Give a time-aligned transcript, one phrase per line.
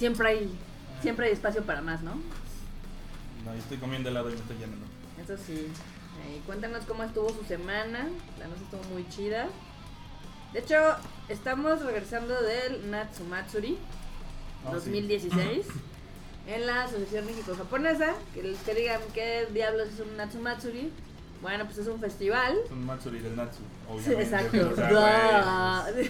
[0.00, 0.50] siempre hay
[1.02, 2.14] siempre hay espacio para más, ¿no?
[3.44, 4.86] No, yo estoy comiendo helado y me estoy llenando.
[5.22, 5.68] Eso sí.
[6.46, 8.08] Cuéntanos cómo estuvo su semana.
[8.38, 9.48] La noche estuvo muy chida.
[10.52, 10.76] De hecho,
[11.28, 13.78] estamos regresando del Natsumatsuri
[14.66, 15.66] Ah, 2016
[16.46, 18.14] en la Asociación México-Japonesa.
[18.34, 20.90] Que, que digan qué diablos es un Natsumatsuri.
[21.42, 22.58] Bueno, pues es un festival.
[22.64, 24.22] Es un Matsuri del Natsu, Sí, obviamente.
[24.22, 24.70] exacto.
[24.72, 26.00] o sea, Duh.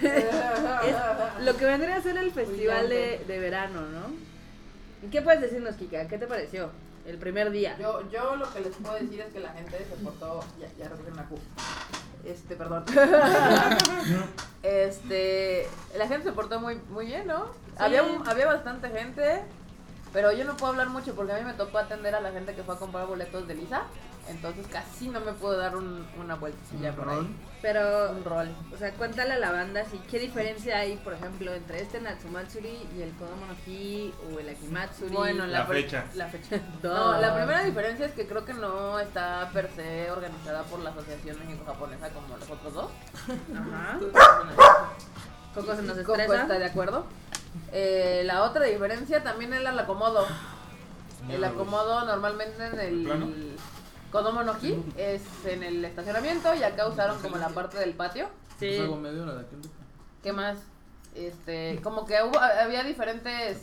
[1.38, 5.06] Es lo que vendría a ser el festival de, de verano, ¿no?
[5.06, 6.08] ¿Y qué puedes decirnos, Kika?
[6.08, 6.70] ¿Qué te pareció
[7.06, 7.76] el primer día?
[7.78, 10.40] Yo, yo lo que les puedo decir es que la gente se portó.
[10.60, 11.38] Ya, ya recogieron la Q.
[12.24, 12.84] Este, perdón.
[14.62, 15.66] este.
[15.96, 17.46] La gente se portó muy, muy bien, ¿no?
[17.78, 19.42] Había, un- había bastante gente.
[20.12, 22.52] Pero yo no puedo hablar mucho porque a mí me tocó atender a la gente
[22.54, 23.82] que fue a comprar boletos de Lisa.
[24.30, 27.36] Entonces casi no me puedo dar un, una vueltecilla por ahí.
[27.62, 28.48] Pero, Un rol.
[28.74, 32.88] o sea, cuéntale a la banda si qué diferencia hay, por ejemplo, entre este Natsumatsuri
[32.96, 35.14] y el Kodomo no Hi o el Akimatsuri.
[35.14, 36.04] Bueno, La fecha.
[36.14, 36.58] La fecha.
[36.82, 40.90] No, la primera diferencia es que creo que no está per se organizada por la
[40.90, 42.90] Asociación México-Japonesa como los otros dos.
[43.54, 43.98] Ajá.
[45.54, 46.42] Coco se nos Coco estresa.
[46.42, 47.04] está de acuerdo.
[47.72, 50.26] Eh, la otra diferencia también era el acomodo.
[51.28, 53.28] El acomodo normalmente en el ¿Plano?
[54.10, 58.28] Kodomo no Hi es en el estacionamiento y acá usaron como la parte del patio.
[58.58, 58.76] Sí.
[58.86, 59.70] Pues media hora de aquel día.
[60.22, 60.58] ¿Qué más?
[61.14, 63.58] Este, como que hubo, había diferentes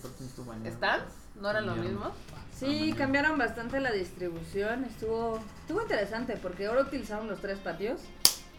[0.65, 2.11] stands, no eran lo mismo.
[2.53, 4.85] Sí, cambiaron bastante la distribución.
[4.85, 8.01] Estuvo estuvo interesante porque ahora utilizaron los tres patios.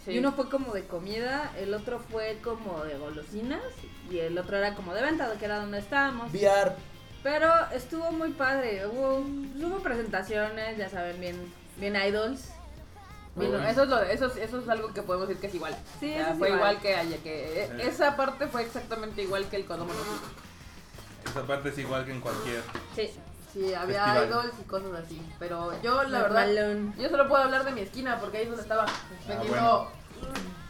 [0.04, 0.12] Sí.
[0.12, 3.62] Y uno fue como de comida, el otro fue como de golosinas
[4.10, 6.32] y el otro era como de venta, que era donde estábamos.
[6.32, 6.74] VR.
[7.22, 8.86] Pero estuvo muy padre.
[8.86, 11.36] Hubo, hubo presentaciones, ya saben, bien,
[11.78, 12.40] bien idols.
[13.34, 13.68] Bueno, Bueno.
[13.68, 15.76] eso es, lo, eso, es- eso es algo que podemos decir que es igual.
[16.00, 16.60] Sí, O sea, eso es fue igual.
[16.72, 17.82] igual, que ayer, que eh, Sí.
[17.88, 21.30] esa parte fue exactamente igual que el Kodomo no.
[21.30, 22.62] Esa parte es igual que en cualquier.
[22.96, 23.10] Sí.
[23.52, 24.28] Sí, había Festival.
[24.28, 25.22] idols y cosas así.
[25.38, 26.94] Pero yo, la verdad, Normalón.
[26.98, 28.86] yo solo puedo hablar de mi esquina porque ahí es donde estaba
[29.26, 29.90] vendiendo,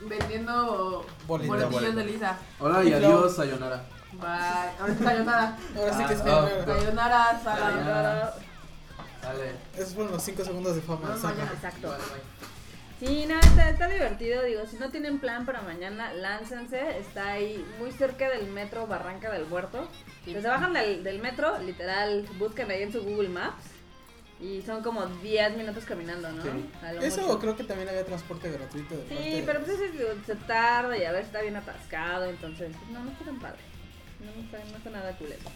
[0.00, 1.96] vendiendo Bolita, boletillos boleta.
[2.00, 2.38] de Lisa.
[2.60, 3.82] Hola y adiós, Sayonara.
[4.12, 4.28] Bye.
[4.80, 5.58] Ahora sí sayonara.
[5.76, 8.34] Ahora sí que es Ah, que Sayonara, sayonara.
[9.28, 9.52] Dale.
[9.76, 11.16] Esos fueron los 5 segundos de fama.
[11.16, 11.52] Mañana.
[11.54, 11.88] Exacto.
[11.88, 12.02] Vale.
[12.98, 14.42] Sí, no, está, está divertido.
[14.42, 16.98] Digo, si no tienen plan para mañana, láncense.
[16.98, 19.88] Está ahí muy cerca del metro Barranca del Huerto.
[20.24, 20.34] Sí.
[20.34, 23.64] Bajan del, del metro, literal, buscan ahí en su Google Maps.
[24.40, 26.42] Y son como 10 minutos caminando, ¿no?
[26.42, 26.70] Sí.
[27.02, 27.38] Eso mucho.
[27.40, 28.96] creo que también había transporte gratuito.
[28.96, 29.92] de Sí, pero pues ese
[30.24, 33.58] se tarda y a veces está bien atascado, entonces pues, no, no está tan padre.
[34.20, 35.50] No, no está, no está nada cool eso.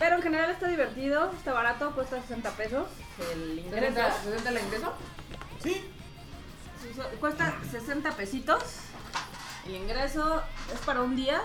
[0.00, 2.88] Pero en general está divertido, está barato, cuesta 60 pesos
[3.32, 4.00] el ingreso.
[4.00, 4.94] ¿60 60 el ingreso?
[5.62, 5.84] Sí,
[7.20, 8.62] Cuesta 60 pesitos.
[9.66, 10.42] El ingreso
[10.72, 11.42] es para un día.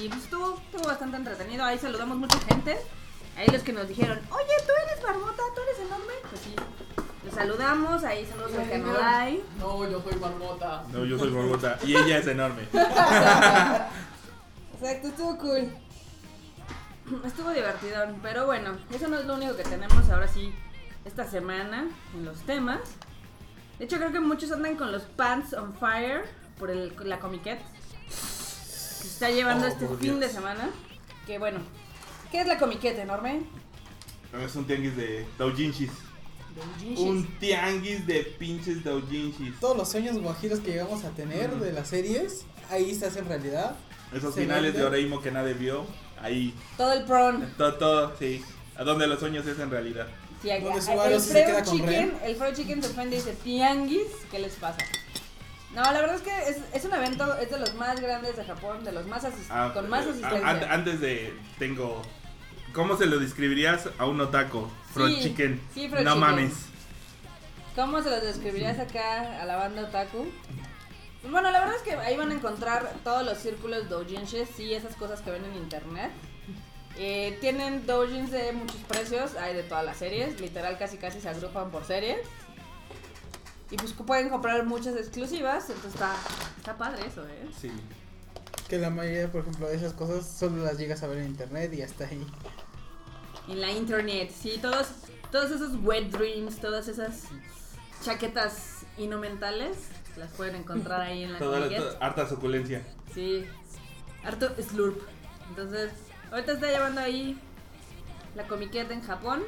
[0.00, 1.64] Y pues estuvo, estuvo bastante entretenido.
[1.64, 2.78] Ahí saludamos mucha gente.
[3.36, 6.12] Ahí los que nos dijeron, oye, tú eres Barbota, tú eres enorme.
[6.30, 6.54] Pues sí.
[7.24, 9.42] Les saludamos, ahí saludos al Canolai.
[9.58, 10.84] No, yo soy barbota.
[10.92, 12.62] No, yo soy Bogotá y ella es enorme.
[14.80, 15.87] Exacto, estuvo cool.
[17.24, 20.52] Estuvo divertido, pero bueno, eso no es lo único que tenemos ahora sí
[21.04, 22.80] esta semana en los temas.
[23.78, 26.24] De hecho, creo que muchos andan con los pants on fire
[26.58, 30.32] por el, la comiquet que se está llevando Oh, este fin de Dios.
[30.32, 30.70] semana.
[31.26, 31.60] Que bueno,
[32.32, 33.42] ¿qué es la comiquet, enorme?
[34.44, 35.90] Es un tianguis de doujinshis.
[36.96, 39.58] Un tianguis de pinches doujinshis.
[39.60, 43.76] todos los sueños guajiros que llegamos a tener de las series, ahí se hacen realidad.
[44.12, 44.78] Esos Se finales vende.
[44.80, 45.84] de Oreimo que nadie vio.
[46.22, 46.54] Ahí.
[46.76, 47.52] Todo el prawn.
[47.56, 48.44] Todo, todo, sí.
[48.76, 50.06] A donde los sueños es en realidad.
[50.42, 50.78] Sí, Donde
[51.14, 54.38] el, sí se queda con Chicken, el Freo Chicken se ofende y dice, tianguis, ¿qué
[54.38, 54.78] les pasa?
[55.74, 58.44] No, la verdad es que es, es un evento, es de los más grandes de
[58.44, 60.48] Japón, de los más Ah, con más eh, asistencia.
[60.48, 61.34] an- antes de.
[61.58, 62.02] Tengo.
[62.72, 64.70] ¿Cómo se lo describirías a un otaco?
[64.94, 65.60] Fried Sí, chicken.
[65.74, 66.20] sí, fried no chicken.
[66.20, 66.52] mames.
[67.74, 70.26] ¿Cómo se los describirías acá a la banda otaku?
[71.30, 74.96] Bueno, la verdad es que ahí van a encontrar todos los círculos doujinshis, sí, esas
[74.96, 76.10] cosas que ven en internet.
[76.96, 81.28] Eh, tienen doujins de muchos precios, hay de todas las series, literal casi casi se
[81.28, 82.18] agrupan por series.
[83.70, 86.14] Y pues pueden comprar muchas exclusivas, entonces está,
[86.56, 87.48] está padre eso, ¿eh?
[87.60, 87.70] Sí.
[88.66, 91.72] Que la mayoría, por ejemplo, de esas cosas solo las llegas a ver en internet
[91.74, 92.26] y hasta ahí.
[93.46, 94.88] En la internet, sí, todos,
[95.30, 97.24] todos esos wet dreams, todas esas
[98.02, 99.76] chaquetas inomentales,
[100.18, 101.68] las pueden encontrar ahí en la Toda,
[102.00, 102.82] harta suculencia.
[103.14, 103.46] Sí,
[104.24, 105.00] harto slurp.
[105.48, 105.92] Entonces,
[106.30, 107.38] ahorita está llevando ahí
[108.34, 109.42] la comiqueta en Japón.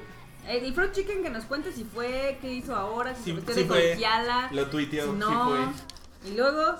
[0.48, 3.98] El Fruit Chicken que nos cuente si fue, qué hizo ahora, si Sí, sí fue.
[4.52, 5.48] Lo tuiteó, si sí no.
[5.50, 6.30] fue.
[6.30, 6.76] Y luego,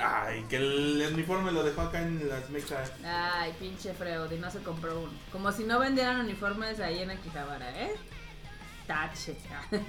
[0.00, 2.92] Ay, que el uniforme lo dejó acá en las mechas.
[3.04, 5.12] ay, pinche Freud, y no se compró uno.
[5.32, 7.94] Como si no vendieran uniformes ahí en Akihabara, ¿eh?
[8.86, 9.36] Tache.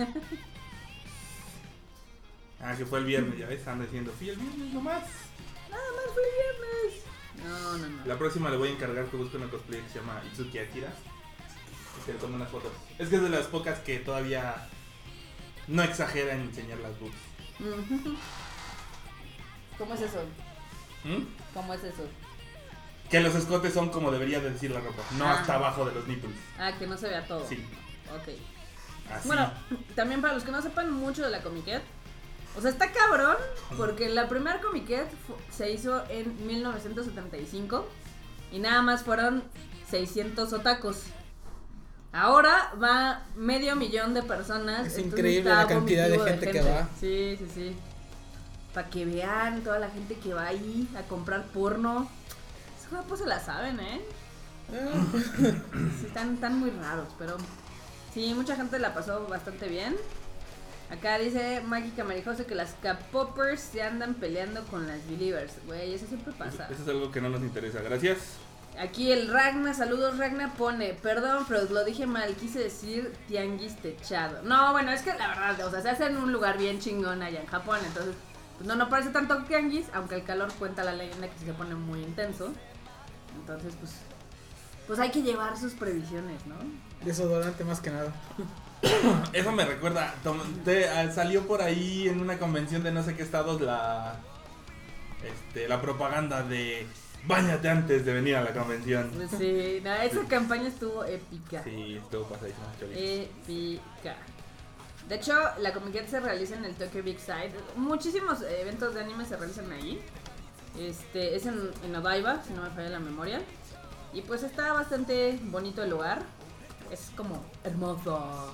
[2.63, 5.04] Ah, que fue el viernes, ya ves, están diciendo, fui el viernes nomás.
[5.69, 7.04] Nada más fue el viernes.
[7.44, 8.06] No, no, no.
[8.06, 10.88] La próxima le voy a encargar que busque una cosplay que se llama Itsuki Akira.
[11.98, 12.71] Que se le tome unas fotos.
[12.98, 14.68] Es que es de las pocas que todavía
[15.68, 17.15] no exagera en enseñar las boobs.
[19.77, 20.24] ¿Cómo es eso?
[21.04, 21.24] ¿Mm?
[21.54, 22.04] ¿Cómo es eso?
[23.09, 25.39] Que los escotes son como debería de decir la ropa, no Ah.
[25.39, 26.36] hasta abajo de los nipples.
[26.57, 27.45] Ah, que no se vea todo.
[27.48, 27.63] Sí,
[28.16, 28.30] Ok.
[29.13, 29.27] así.
[29.27, 29.51] Bueno,
[29.95, 31.81] también para los que no sepan mucho de la Comiquet,
[32.57, 33.35] o sea, está cabrón,
[33.77, 35.07] porque la primera Comiquet
[35.51, 37.85] se hizo en 1975
[38.51, 39.44] y nada más fueron
[39.89, 41.03] 600 otacos.
[42.11, 44.85] Ahora va medio millón de personas.
[44.85, 46.88] Es increíble la cantidad de gente que va.
[47.00, 47.75] Sí, sí, sí.
[48.71, 52.07] Para que vean toda la gente que va ahí a comprar porno.
[52.79, 54.01] Esos guapos se la saben, ¿eh?
[54.71, 55.06] Ah,
[55.99, 57.35] Sí, están, están muy raros, pero
[58.13, 59.95] sí, mucha gente la pasó bastante bien.
[60.94, 65.54] Acá dice Mágica Marijose que las K-Poppers se andan peleando con las Believers.
[65.66, 66.68] Güey, eso siempre pasa.
[66.69, 68.38] Eso es algo que no nos interesa, gracias.
[68.80, 74.44] Aquí el Ragna, saludos Ragna, pone, perdón, pero lo dije mal, quise decir tianguis techado.
[74.44, 77.23] No, bueno, es que la verdad, o sea, se hace en un lugar bien chingón
[77.23, 78.14] allá en Japón, entonces,
[78.57, 81.73] pues no, no parece tanto tianguis, aunque el calor cuenta la leyenda que se pone
[81.73, 82.54] muy intenso.
[83.40, 83.94] Entonces, pues,
[84.85, 86.56] pues hay que llevar sus previsiones, ¿no?
[87.04, 88.14] Desodorante más que nada.
[89.33, 90.13] Eso me recuerda,
[90.66, 94.16] te- ah, salió por ahí en una convención de no sé qué estados la
[95.23, 96.85] este, la propaganda de
[97.25, 99.09] bañate antes de venir a la convención.
[99.16, 101.63] Pues sí, no, esa campaña estuvo épica.
[101.63, 102.66] Sí, estuvo pasadísimo.
[102.80, 102.99] chorizo.
[102.99, 104.16] Épica.
[105.07, 107.52] De hecho, la Comic se realiza en el Tokyo Big Side.
[107.75, 110.02] Muchísimos eventos de anime se realizan ahí.
[110.80, 113.42] Este, es en, en Odaiba, si no me falla la memoria.
[114.13, 116.21] Y pues está bastante bonito el lugar.
[116.92, 118.54] Es como hermoso.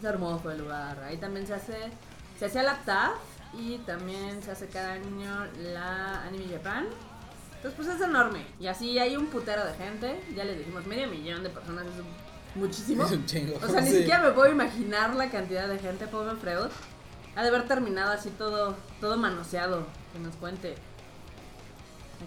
[0.00, 0.98] Es hermoso el lugar.
[1.02, 1.76] Ahí también se hace,
[2.38, 3.18] se hace la TAF
[3.52, 6.86] y también se hace cada año la Anime Japan.
[7.56, 8.46] Entonces pues es enorme.
[8.58, 10.18] Y así hay un putero de gente.
[10.34, 13.04] Ya les dijimos, medio millón de personas es muchísimo.
[13.04, 13.58] Es un chingo.
[13.62, 16.70] O sea, ni siquiera me puedo imaginar la cantidad de gente, pobre Freud.
[17.36, 19.86] Ha de haber terminado así todo, todo manoseado.
[20.14, 20.76] Que nos cuente.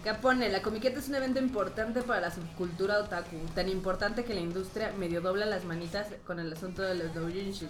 [0.01, 4.33] Acá pone, la comiqueta es un evento importante para la subcultura otaku, tan importante que
[4.33, 7.69] la industria medio dobla las manitas con el asunto de los doujinshis.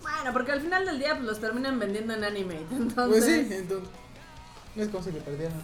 [0.00, 3.24] Bueno, porque al final del día pues, los terminan vendiendo en anime, entonces...
[3.24, 3.88] Pues sí, entonces.
[4.74, 5.60] Es como si le perdieran.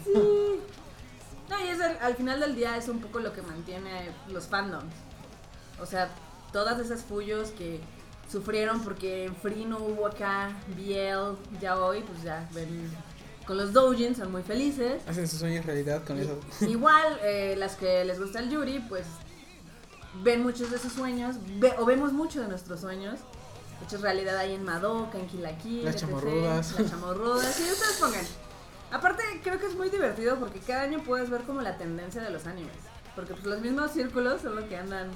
[1.49, 4.47] No, y es el- al final del día es un poco lo que mantiene los
[4.47, 4.93] fandoms.
[5.81, 6.11] O sea,
[6.53, 7.81] todas esas fullos que
[8.31, 12.91] sufrieron porque en Free no hubo acá BL, ya hoy, pues ya ven,
[13.49, 15.03] con los doujins son muy felices.
[15.09, 16.39] Hacen sus sueños realidad con eso.
[16.69, 19.07] Igual, eh, las que les gusta el Yuri, pues
[20.23, 23.19] ven muchos de sus sueños, ve- o vemos muchos de nuestros sueños.
[23.85, 26.79] Hechos realidad ahí en Madoka, en Kill, Las chamorrudas.
[26.79, 28.25] Las chamorrudas, sí, ustedes pongan.
[28.91, 32.31] Aparte, creo que es muy divertido porque cada año puedes ver como la tendencia de
[32.31, 32.77] los animes.
[33.17, 35.09] Porque pues los mismos círculos son lo que andan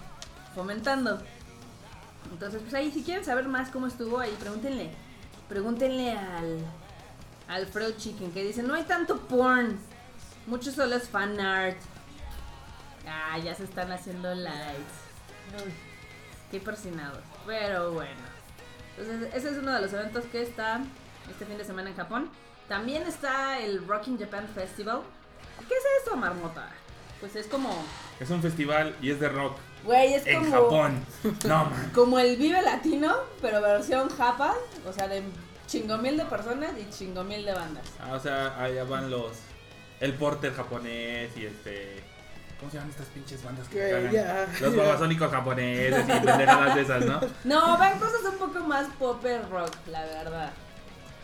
[0.55, 1.21] fomentando.
[2.33, 4.91] Entonces, pues ahí, si quieren saber más cómo estuvo, ahí pregúntenle.
[5.49, 6.59] Pregúntenle al,
[7.53, 9.79] al Freud Chicken que dice, no hay tanto porn.
[10.47, 11.77] Mucho solo es fan art.
[13.07, 14.95] Ah, ya se están haciendo likes.
[15.63, 15.73] Uy,
[16.51, 17.19] qué persinados.
[17.47, 18.33] Pero bueno.
[18.97, 20.81] Entonces, ese es uno de los eventos que está
[21.31, 22.31] este fin de semana en Japón.
[22.69, 25.03] También está el Rocking Japan Festival.
[25.69, 26.71] ¿Qué es eso, marmota?
[27.21, 27.85] Pues es como.
[28.19, 30.51] Es un festival y es de rock Güey, es en como.
[30.51, 31.05] Japón.
[31.45, 31.91] No, man.
[31.95, 34.55] Como el Vive Latino, pero versión Japa.
[34.89, 35.23] O sea, de
[35.73, 37.85] chingomil de personas y chingomil de bandas.
[38.01, 39.33] Ah, o sea, allá van los.
[40.01, 42.03] El porter japonés y este.
[42.59, 44.13] ¿Cómo se llaman estas pinches bandas que cagan?
[44.13, 47.21] ya, Los babasónicos japoneses y pendejadas de esas, ¿no?
[47.45, 50.53] No, van cosas un poco más pop rock, la verdad.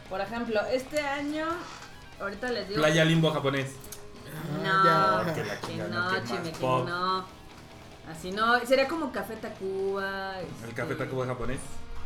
[0.08, 1.46] Por ejemplo, este año.
[2.20, 2.80] Ahorita les digo.
[2.80, 3.70] Playa Limbo japonés.
[4.62, 5.34] No, Ah, ya.
[5.34, 6.88] Que la que chingada, no, pop.
[6.88, 7.26] no.
[8.10, 10.40] Así no, sería como Café Tacuba.
[10.40, 11.60] El este, café Tacuba japonés.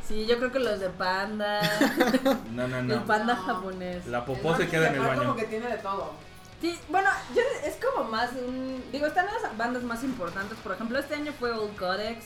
[0.07, 1.61] Sí, yo creo que los de Panda.
[2.53, 3.05] No, no, El no.
[3.07, 3.43] Panda No.
[3.43, 4.07] japonés.
[4.07, 5.21] La popó se queda en el baño.
[5.23, 6.13] como que tiene de todo.
[6.61, 8.83] Sí, bueno, yo, es como más un...
[8.93, 10.57] Digo, están las bandas más importantes.
[10.59, 12.25] Por ejemplo, este año fue Old Codex.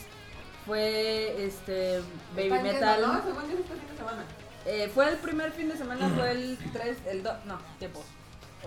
[0.67, 2.03] Fue este
[2.35, 2.99] Baby Metal.
[2.99, 3.23] yendo, ¿no?
[3.23, 4.25] Según yo, este fin de semana.
[4.67, 8.03] Eh, fue el primer fin de semana, fue el 3, el 2, no, tiempo.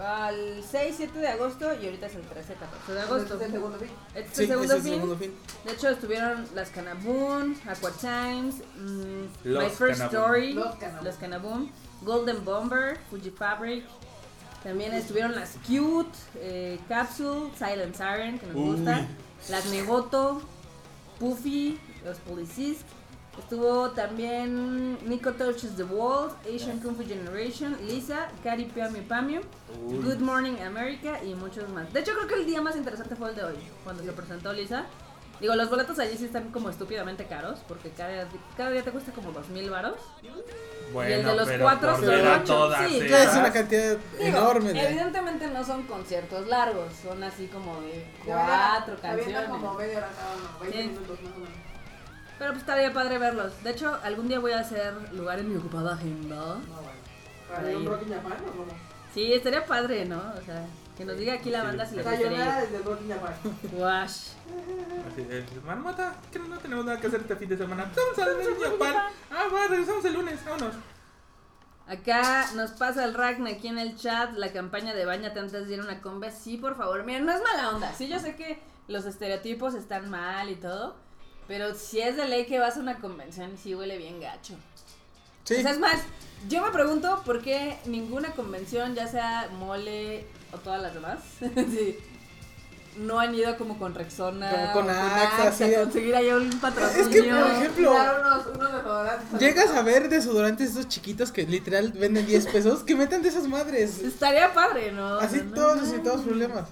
[0.02, 3.34] Al 6, 7 de agosto y ahorita es el 13, 14 de agosto.
[3.34, 3.90] Este es el segundo fin.
[4.16, 4.94] Este es Sí, el segundo ese es el fin.
[5.02, 5.34] segundo fin.
[5.66, 10.06] De hecho, estuvieron las Canaboom, Aqua Times, mm, Los My First Canaboom.
[10.24, 11.06] Story, Los Canaboom.
[11.06, 13.86] los Canaboom, Golden Bomber, Fuji Fabric.
[14.64, 18.62] También estuvieron las Cute, eh, Capsule, Silent Siren, que nos Uy.
[18.76, 19.08] gusta.
[19.50, 20.42] Las Negoto,
[21.20, 22.86] Puffy, los Policisc.
[23.40, 29.42] Estuvo también Nico Touches the Walls, Asian Kung Fu Generation, Lisa, Cari Piami Pamiu,
[29.88, 29.98] Uy.
[30.04, 31.92] Good Morning America y muchos más.
[31.94, 34.52] De hecho, creo que el día más interesante fue el de hoy, cuando se presentó
[34.54, 34.86] Lisa.
[35.40, 38.28] Digo, los boletos allí sí están como estúpidamente caros, porque cada,
[38.58, 39.96] cada día te cuesta como dos mil varos.
[40.94, 42.44] Bueno, y el de los pero cuatro por son ver a ocho.
[42.46, 44.86] todas Sí, esas- es una cantidad Digo, enorme de.
[44.90, 49.48] Evidentemente no son conciertos largos, son así como de cuatro canciones.
[49.50, 50.88] como media hora cada uno, 20 Sí.
[50.90, 51.69] minutos más o menos.
[52.40, 53.62] Pero pues estaría padre verlos.
[53.64, 56.36] De hecho, algún día voy a hacer lugar en mi ocupada agenda.
[56.36, 57.00] No, bueno.
[57.50, 57.86] Para ¿Para un.
[57.86, 58.72] Rock in Japan o cómo?
[59.14, 60.18] Sí, estaría padre, ¿no?
[60.18, 60.66] O sea,
[60.98, 62.62] que nos diga aquí la Sí, banda si les gustaría ir.
[62.64, 63.34] desde el Rock in Japan.
[63.74, 64.18] Wash.
[65.12, 67.92] Así de, Marmota, que no tenemos nada que hacer este fin de semana.
[67.96, 68.94] Vamos a ver Japón.
[69.32, 70.76] Ah, va, regresamos el lunes, vámonos.
[71.88, 75.74] Acá nos pasa el Ragna aquí en el chat, la campaña de bañate antes de
[75.74, 76.32] ir a una combe.
[76.32, 77.04] Sí, por favor.
[77.04, 77.92] Miren, no es mala onda.
[77.94, 80.96] Sí, yo sé que los estereotipos están mal y todo.
[81.50, 84.54] Pero si es de ley que vas a una convención, sí huele bien gacho.
[85.46, 85.56] Sí.
[85.56, 86.00] O sea, es más,
[86.48, 91.98] yo me pregunto por qué ninguna convención, ya sea mole o todas las demás, sí,
[92.98, 96.30] no han ido como con Rexona Como con o Axe, así a de- conseguir ahí
[96.32, 97.02] un patrocinio.
[97.02, 99.40] Es que, por ejemplo, unos, unos desodorantes.
[99.40, 103.48] Llegas a ver desodorantes esos chiquitos que literal venden 10 pesos, que metan de esas
[103.48, 104.00] madres.
[104.04, 105.18] Estaría padre, ¿no?
[105.18, 105.90] Así no todos mames.
[105.90, 106.68] sin todos problemas.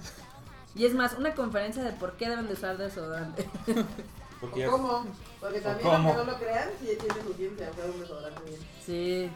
[0.76, 3.48] Y es más, una conferencia de por qué deben de usar desodorante.
[4.40, 5.04] Porque ¿Cómo?
[5.40, 6.08] Porque también, cómo?
[6.08, 8.60] aunque no lo crean, sí tiene su ciencia un desodorante bien.
[8.84, 9.30] Sí.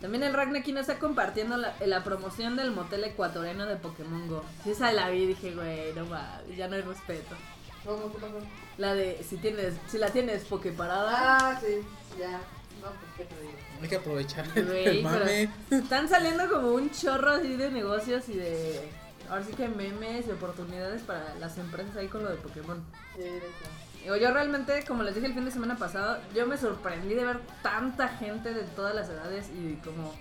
[0.00, 4.28] También el Ragnar aquí nos está compartiendo la, la promoción del motel ecuatoriano de Pokémon
[4.28, 4.42] Go.
[4.62, 7.34] Sí, esa la vi y dije, güey, no mames, ya no hay respeto.
[7.84, 8.12] ¿Cómo?
[8.12, 8.34] ¿Qué pasó?
[8.76, 11.10] La de si tienes, si la tienes Poképarada.
[11.38, 11.80] Ah, sí,
[12.18, 12.40] ya.
[12.82, 13.54] No, pues qué te digo.
[13.80, 15.50] Hay que aprovechar Güey, el mame.
[15.70, 18.90] Están saliendo como un chorro así de negocios y de.
[19.30, 22.82] Ahora sí que memes y oportunidades para las empresas ahí con lo de Pokémon.
[23.16, 23.44] Sí, de hecho.
[24.04, 27.24] Digo, yo realmente, como les dije el fin de semana pasado, yo me sorprendí de
[27.24, 30.12] ver tanta gente de todas las edades y como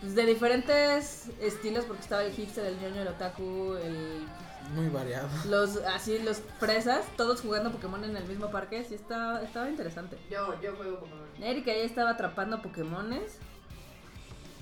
[0.00, 4.26] pues, de diferentes estilos, porque estaba el hipster, el ñoño, el otaku, el,
[4.74, 5.28] Muy variado.
[5.46, 10.16] los así los fresas, todos jugando Pokémon en el mismo parque, sí estaba, estaba interesante.
[10.30, 11.14] Yo, yo juego como.
[11.38, 13.36] Erika ya estaba atrapando Pokémones.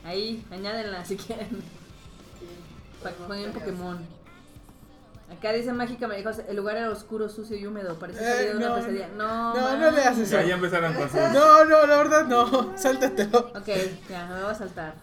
[0.04, 1.50] Ahí, añádenla si quieren.
[1.50, 2.49] Sí,
[3.00, 4.15] Para que jueguen Pokémon.
[5.30, 7.99] Acá dice Mágica, me dijo, el lugar era oscuro, sucio y húmedo.
[7.99, 9.09] Parece Eh, de una no, pesadilla.
[9.16, 11.18] No, no, no le haces Ya, ya empezaron con sus.
[11.21, 12.76] No, no, la verdad no.
[12.78, 13.38] Sáltatelo.
[13.54, 13.68] Ok,
[14.09, 14.95] ya, me voy a saltar.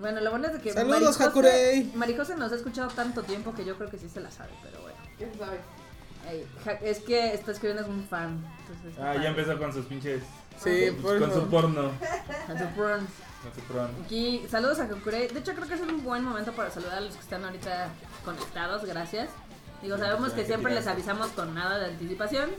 [0.00, 1.90] Bueno, lo bueno es de que Saludos, Hakurei.
[1.94, 4.80] Marijose nos ha escuchado tanto tiempo que yo creo que sí se la sabe, pero
[4.82, 4.96] bueno.
[5.18, 5.58] ¿Qué se sabe?
[6.82, 8.42] Es que está escribiendo es un fan.
[8.60, 10.22] Entonces, Ah, ya empezó con sus pinches.
[10.62, 11.48] Sí, por Con su eso.
[11.50, 11.90] porno.
[12.48, 13.06] A su porn.
[13.42, 13.88] Con su porno.
[14.04, 15.28] Aquí, saludos a Hakurei.
[15.28, 17.88] De hecho, creo que es un buen momento para saludar a los que están ahorita
[18.24, 18.84] conectados.
[18.84, 19.30] Gracias.
[19.82, 22.50] Digo, sabemos que siempre les avisamos con nada de anticipación.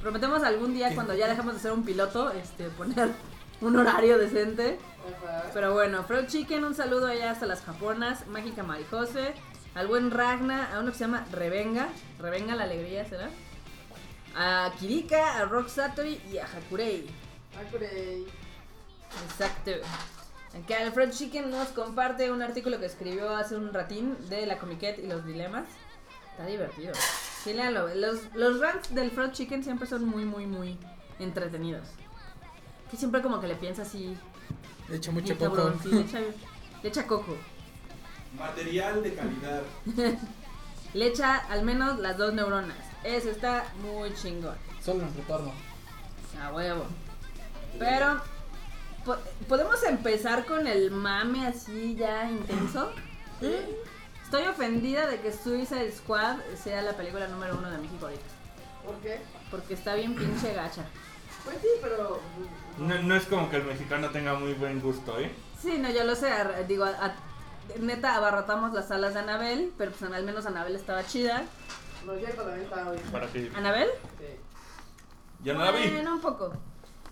[0.00, 3.10] Prometemos algún día, cuando ya dejemos de ser un piloto, este, poner
[3.60, 4.78] un horario decente.
[5.52, 9.34] Pero bueno, Freud Chicken, un saludo allá hasta las japonas, Mágica Marijose,
[9.74, 13.30] al buen Ragna, a uno que se llama Revenga, Revenga la alegría será,
[14.36, 17.06] a Kirika, a Rock Satori y a Hakurei.
[17.58, 18.26] Hakurei.
[19.28, 19.72] Exacto.
[20.64, 24.58] Acá el Freud Chicken nos comparte un artículo que escribió hace un ratín de la
[24.58, 25.66] Comiquet y los dilemas.
[26.32, 26.92] Está divertido.
[27.44, 27.94] Sí, léanlo.
[27.94, 30.76] Los, los rants del Freud Chicken siempre son muy, muy, muy
[31.18, 31.88] entretenidos.
[32.90, 34.16] Que siempre como que le piensa así.
[34.88, 35.54] Le echo mucho coco.
[35.54, 36.20] cabrón, sí, le echa,
[36.82, 37.36] le echa coco.
[38.38, 39.62] Material de calidad.
[40.94, 42.78] Le echa al menos las dos neuronas.
[43.04, 44.56] Eso está muy chingón.
[44.82, 45.52] Solo en retorno.
[46.42, 46.86] A huevo.
[47.78, 48.20] Pero,
[49.48, 52.92] ¿podemos empezar con el mame así ya intenso?
[54.24, 58.22] Estoy ofendida de que Suicide Squad sea la película número uno de México ahorita.
[58.84, 59.20] ¿Por qué?
[59.50, 60.82] Porque está bien pinche gacha.
[61.44, 62.20] Pues sí, pero.
[62.78, 65.30] No, no es como que el mexicano tenga muy buen gusto, ¿eh?
[65.60, 66.28] Sí, no, yo lo sé.
[66.66, 67.14] Digo, a- a-
[67.80, 71.44] neta, abarrotamos las salas de Anabel, pero pues al menos Anabel estaba chida.
[72.04, 73.02] No cierto, también estaba bien.
[73.10, 73.50] Para que.
[73.54, 73.88] ¿Anabel?
[74.18, 74.26] Sí.
[75.44, 75.88] Ya no la vi.
[75.88, 76.52] Bueno, un poco.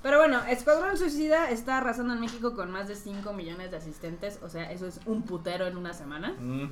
[0.07, 4.39] Pero bueno, Escuadrón Suicida está arrasando en México con más de 5 millones de asistentes.
[4.41, 6.37] O sea, eso es un putero en una semana.
[6.39, 6.71] Mm.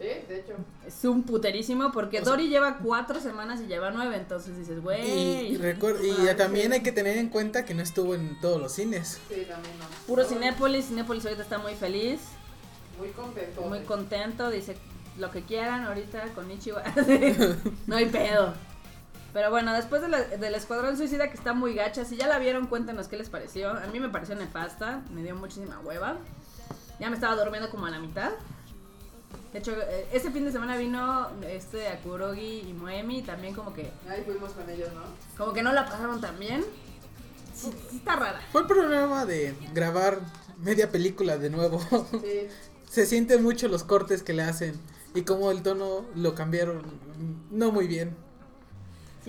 [0.00, 0.54] Sí, de hecho.
[0.84, 4.16] Es un puterísimo porque O sea- Dory lleva 4 semanas y lleva 9.
[4.16, 5.54] Entonces dices, güey.
[5.54, 9.20] Y, también hay que tener en cuenta que no estuvo en todos los cines.
[9.28, 9.84] Sí, también no.
[10.08, 10.86] Puro Cinépolis.
[10.86, 12.18] Cinépolis ahorita está muy feliz.
[12.98, 13.62] Muy contento.
[13.62, 14.76] muy contento, dice
[15.16, 16.78] lo que quieran ahorita con Ichigo.
[17.86, 18.52] no hay pedo.
[19.32, 22.38] Pero bueno, después de la- del Escuadrón Suicida que está muy gacha, si ya la
[22.38, 23.70] vieron, cuéntenos qué les pareció.
[23.70, 26.16] A mí me pareció nefasta, me dio muchísima hueva.
[26.98, 28.30] Ya me estaba durmiendo como a la mitad.
[29.52, 29.74] De hecho,
[30.12, 34.68] este fin de semana vino este Akurogi y Moemi, también como que Ahí fuimos con
[34.68, 35.02] ellos, ¿no?
[35.38, 36.64] como que no la pasaron tan bien.
[37.54, 38.40] Sí, sí está rara.
[38.52, 40.20] Fue el problema de grabar
[40.58, 41.80] media película de nuevo.
[42.22, 42.48] Sí.
[42.90, 44.74] Se sienten mucho los cortes que le hacen
[45.14, 46.82] y como el tono lo cambiaron
[47.50, 48.16] no muy bien.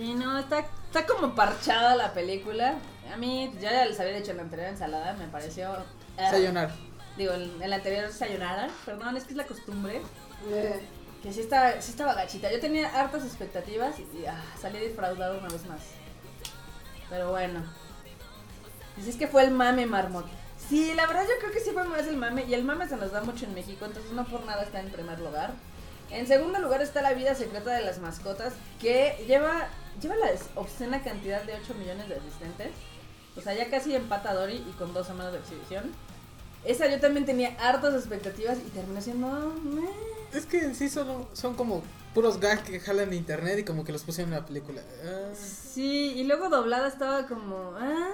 [0.00, 2.76] Sí, no, está, está como parchada la película.
[3.12, 5.74] A mí, yo ya les había dicho en la anterior ensalada, me pareció...
[6.16, 6.74] eh, Sayonara.
[7.18, 10.00] Digo, en, en la anterior sayonara, perdón, es que es la costumbre.
[10.48, 10.80] Eh,
[11.22, 12.50] Que sí estaba, sí estaba gachita.
[12.50, 15.80] Yo tenía hartas expectativas y, ah, salí defraudado una vez más.
[17.10, 17.62] Pero bueno.
[18.96, 20.24] Dices que fue el mame marmot.
[20.70, 22.46] Sí, la verdad yo creo que sí fue más el mame.
[22.48, 24.88] Y el mame se nos da mucho en México, entonces no por nada está en
[24.88, 25.50] primer lugar.
[26.10, 29.68] En segundo lugar está la vida secreta de las mascotas, que lleva,
[30.00, 32.70] lleva la obscena cantidad de 8 millones de asistentes.
[33.36, 35.92] O sea, ya casi empata a Dory y con dos semanas de exhibición.
[36.64, 39.28] Esa yo también tenía hartas expectativas y terminó siendo...
[39.62, 39.88] meh.
[40.32, 41.82] Es que en sí son, son como
[42.14, 44.82] puros gags que jalan de internet y como que los pusieron en la película.
[45.04, 47.74] Ah, Sí, y luego doblada estaba como.
[47.78, 48.10] Ah,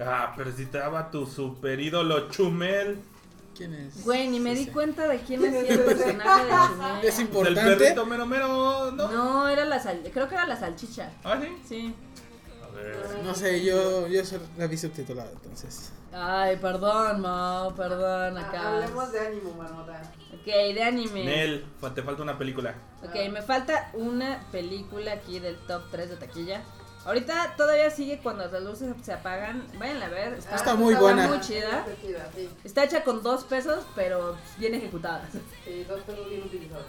[0.00, 3.00] Ah, pero si te daba tu super ídolo Chumel.
[3.56, 4.04] ¿Quién es?
[4.04, 4.70] güey, ni me Sí, di sí.
[4.70, 6.92] cuenta de quién hacía el personaje de Chumel.
[7.04, 7.76] Es El importante.
[7.76, 9.08] perrito mero mero, ¿no?
[9.10, 10.00] No, era la sal...
[10.12, 11.10] creo que era la salchicha.
[11.22, 11.48] ¿Ah, sí?
[11.68, 11.94] Sí.
[12.62, 13.20] A ver.
[13.24, 14.22] No sé, yo, yo
[14.58, 15.92] la vi subtitulada, entonces.
[16.12, 18.60] Ay, perdón, Mao, perdón, acá.
[18.62, 20.02] Ah, Hablemos de ánimo, marmota.
[20.32, 21.24] Ok, de anime.
[21.24, 21.64] Nel,
[21.94, 22.74] te falta una película.
[23.02, 26.62] Ok, me falta una película aquí del top 3 de taquilla.
[27.04, 29.66] Ahorita todavía sigue cuando las luces se apagan.
[29.78, 30.34] Vayan a ver.
[30.34, 31.28] Está, Está muy buena.
[31.28, 31.86] muy chida.
[31.86, 32.30] Está.
[32.64, 35.28] Está hecha con dos pesos, pero bien ejecutada.
[35.64, 36.86] Sí, dos pesos bien utilizados.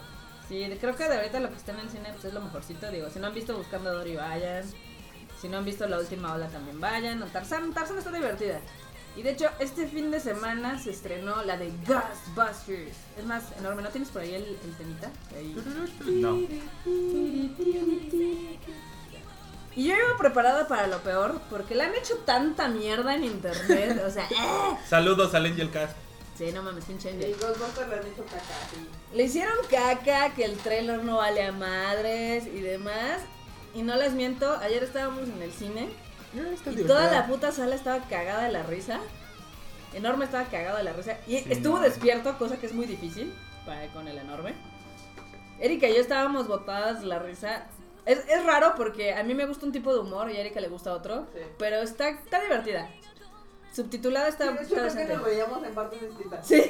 [0.48, 2.90] Sí, creo que de ahorita lo que está en el cine pues, es lo mejorcito.
[2.90, 4.64] Digo, si no han visto Buscando a Dory, vayan.
[5.40, 7.22] Si no han visto La Última Ola, también vayan.
[7.22, 8.60] O Tarzán, Tarzán está divertida.
[9.16, 12.96] Y de hecho, este fin de semana se estrenó la de Ghostbusters.
[13.18, 13.82] Es más, enorme.
[13.82, 15.10] ¿No tienes por ahí el, el temita?
[15.34, 15.56] Ahí.
[16.06, 16.36] No.
[19.76, 24.02] Y yo iba preparada para lo peor, porque le han hecho tanta mierda en internet.
[24.06, 24.76] O sea, ¡eh!
[24.88, 25.94] Saludos al Angel Cast.
[26.36, 27.36] Sí, no mames, pinche Y Angel.
[27.40, 28.88] Ghostbusters le han hecho caca, sí.
[29.14, 33.20] Le hicieron caca, que el trailer no vale a madres y demás.
[33.74, 35.88] Y no les miento, ayer estábamos en el cine
[36.52, 36.86] está y divertida.
[36.86, 39.00] toda la puta sala estaba cagada de la risa.
[39.94, 41.16] Enorme estaba cagado de la risa.
[41.26, 41.82] Y Sí, estuvo no.
[41.82, 43.32] despierto, cosa que es muy difícil
[43.66, 44.54] para, con el enorme.
[45.60, 47.66] Erika y yo estábamos botadas de la risa.
[48.06, 50.60] Es, es raro porque a mí me gusta un tipo de humor y a Erika
[50.60, 51.26] le gusta otro.
[51.34, 51.40] Sí.
[51.58, 52.88] Pero está, está divertida.
[53.74, 56.46] Subtitulada está, Sí, está creo que nos veíamos en partes distintas.
[56.46, 56.62] Sí.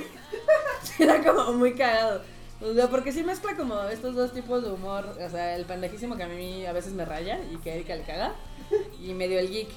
[0.83, 2.23] Sí, era como muy cagado.
[2.61, 5.07] O sea, porque sí mezcla como estos dos tipos de humor.
[5.25, 7.95] O sea, el pendejísimo que a mí a veces me raya y que a Erika
[7.95, 8.35] le caga.
[9.01, 9.69] Y medio el geek.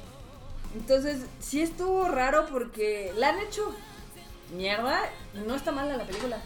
[0.75, 3.75] Entonces, sí estuvo raro porque la han hecho
[4.55, 5.01] mierda
[5.33, 6.41] y no está mala la película.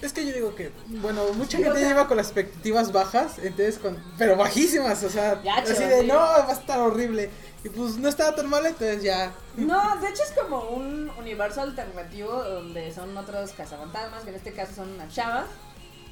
[0.00, 4.00] Es que yo digo que, bueno, mucha gente lleva con las expectativas bajas, entonces con,
[4.16, 7.30] pero bajísimas, o sea, así de no, va a estar horrible.
[7.64, 9.32] Y pues no estaba tan mal, entonces ya.
[9.56, 14.52] No, de hecho es como un universo alternativo donde son otros cazafantasmas, que en este
[14.52, 15.46] caso son unas chavas.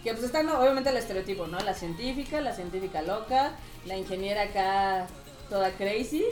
[0.03, 1.59] Que pues están obviamente el estereotipo, ¿no?
[1.61, 3.53] La científica, la científica loca,
[3.87, 5.07] la ingeniera acá
[5.49, 6.25] toda crazy.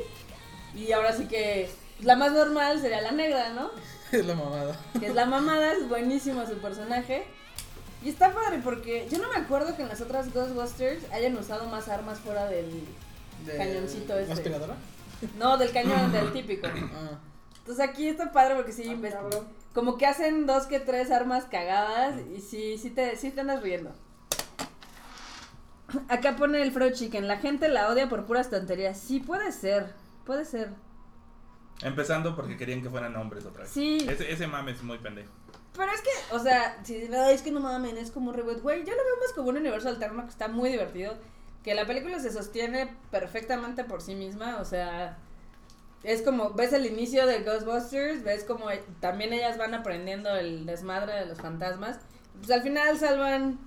[0.75, 3.71] Y ahora sí que la más normal sería la negra, ¿no?
[4.12, 4.77] Es la mamada.
[4.99, 7.25] Que es la mamada, es buenísimo su personaje.
[8.05, 11.67] Y está padre porque yo no me acuerdo que en las otras Ghostbusters hayan usado
[11.67, 12.71] más armas fuera del...
[13.47, 14.33] De- Cañoncito este.
[14.33, 14.77] ¿Aspiradora?
[15.38, 16.67] No, del cañón, del típico.
[16.67, 17.19] Ah.
[17.59, 19.31] Entonces aquí está padre porque sí, Ah,
[19.73, 23.62] como que hacen dos que tres armas cagadas y sí, sí te, sí te andas
[23.62, 23.90] riendo.
[26.09, 28.99] Acá pone el Fro Chicken, la gente la odia por puras tonterías.
[28.99, 29.95] Sí, puede ser,
[30.27, 30.71] puede ser.
[31.83, 33.73] Empezando porque querían que fueran hombres otra vez.
[33.73, 34.07] Sí.
[34.09, 35.31] Ese, ese mame es muy pendejo.
[35.77, 38.37] Pero es que, o sea, si dicen, "Ay, es que no mamen, es como un
[38.37, 41.15] reboot, güey, yo lo veo más como un universo alterno que está muy divertido.
[41.65, 45.17] Que la película se sostiene perfectamente por sí misma, o sea,
[46.03, 50.67] es como, ves el inicio de Ghostbusters, ves como e- también ellas van aprendiendo el
[50.67, 51.99] desmadre de los fantasmas.
[52.39, 53.59] Pues al final salvan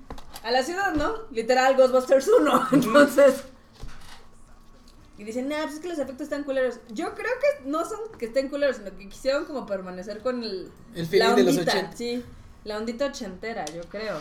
[0.43, 1.13] a la ciudad, ¿no?
[1.31, 3.43] Literal, Ghostbusters 1, entonces...
[5.17, 6.79] Y dicen, nah, pues es que los efectos están culeros.
[6.89, 10.71] Yo creo que no son que estén culeros, sino que quisieron como permanecer con el...
[10.93, 11.97] El feeling de los ondita, 80.
[11.97, 12.23] Sí,
[12.63, 14.17] la ondita ochentera, yo creo.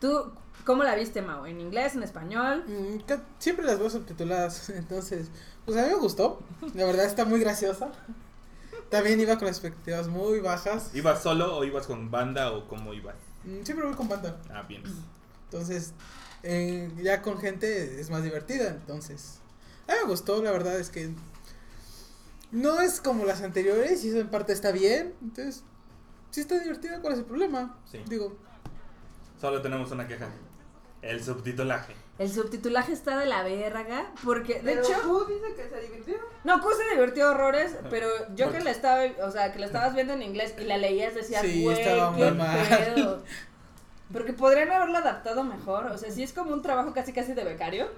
[0.00, 0.30] ¿Tú
[0.64, 1.46] cómo la viste, Mau?
[1.46, 2.64] ¿En inglés, en español?
[2.66, 2.98] Mm,
[3.38, 5.28] Siempre las veo subtituladas, entonces,
[5.64, 6.40] pues a mí me gustó.
[6.74, 7.90] La verdad está muy graciosa.
[8.90, 10.90] también iba con expectativas muy bajas.
[10.94, 13.16] ¿Ibas solo o ibas con banda o cómo ibas?
[13.44, 14.36] Mm, Siempre voy con banda.
[14.50, 14.82] Ah, bien.
[15.50, 15.92] Entonces,
[16.42, 18.68] eh, ya con gente es más divertida.
[18.68, 19.40] Entonces,
[19.88, 21.10] a mí me gustó, la verdad es que
[22.52, 25.14] no es como las anteriores y eso en parte está bien.
[25.22, 25.62] Entonces,
[26.30, 27.78] sí está divertida, ¿cuál es el problema?
[27.90, 28.02] Sí.
[28.06, 28.36] Digo,
[29.40, 30.28] Solo tenemos una queja.
[31.02, 31.94] El subtitulaje.
[32.18, 34.10] El subtitulaje está de la verga.
[34.24, 34.94] Porque, de Pero hecho.
[35.02, 36.14] Q dice que se divirtió.
[36.44, 39.94] No, Q se divirtió horrores, pero yo que la estaba, o sea, que la estabas
[39.94, 42.56] viendo en inglés y la leías decías, Sí, güey, estaba muy qué mal".
[42.94, 43.22] pedo.
[44.10, 47.44] Porque podrían haberlo adaptado mejor, o sea, sí es como un trabajo casi casi de
[47.44, 47.88] becario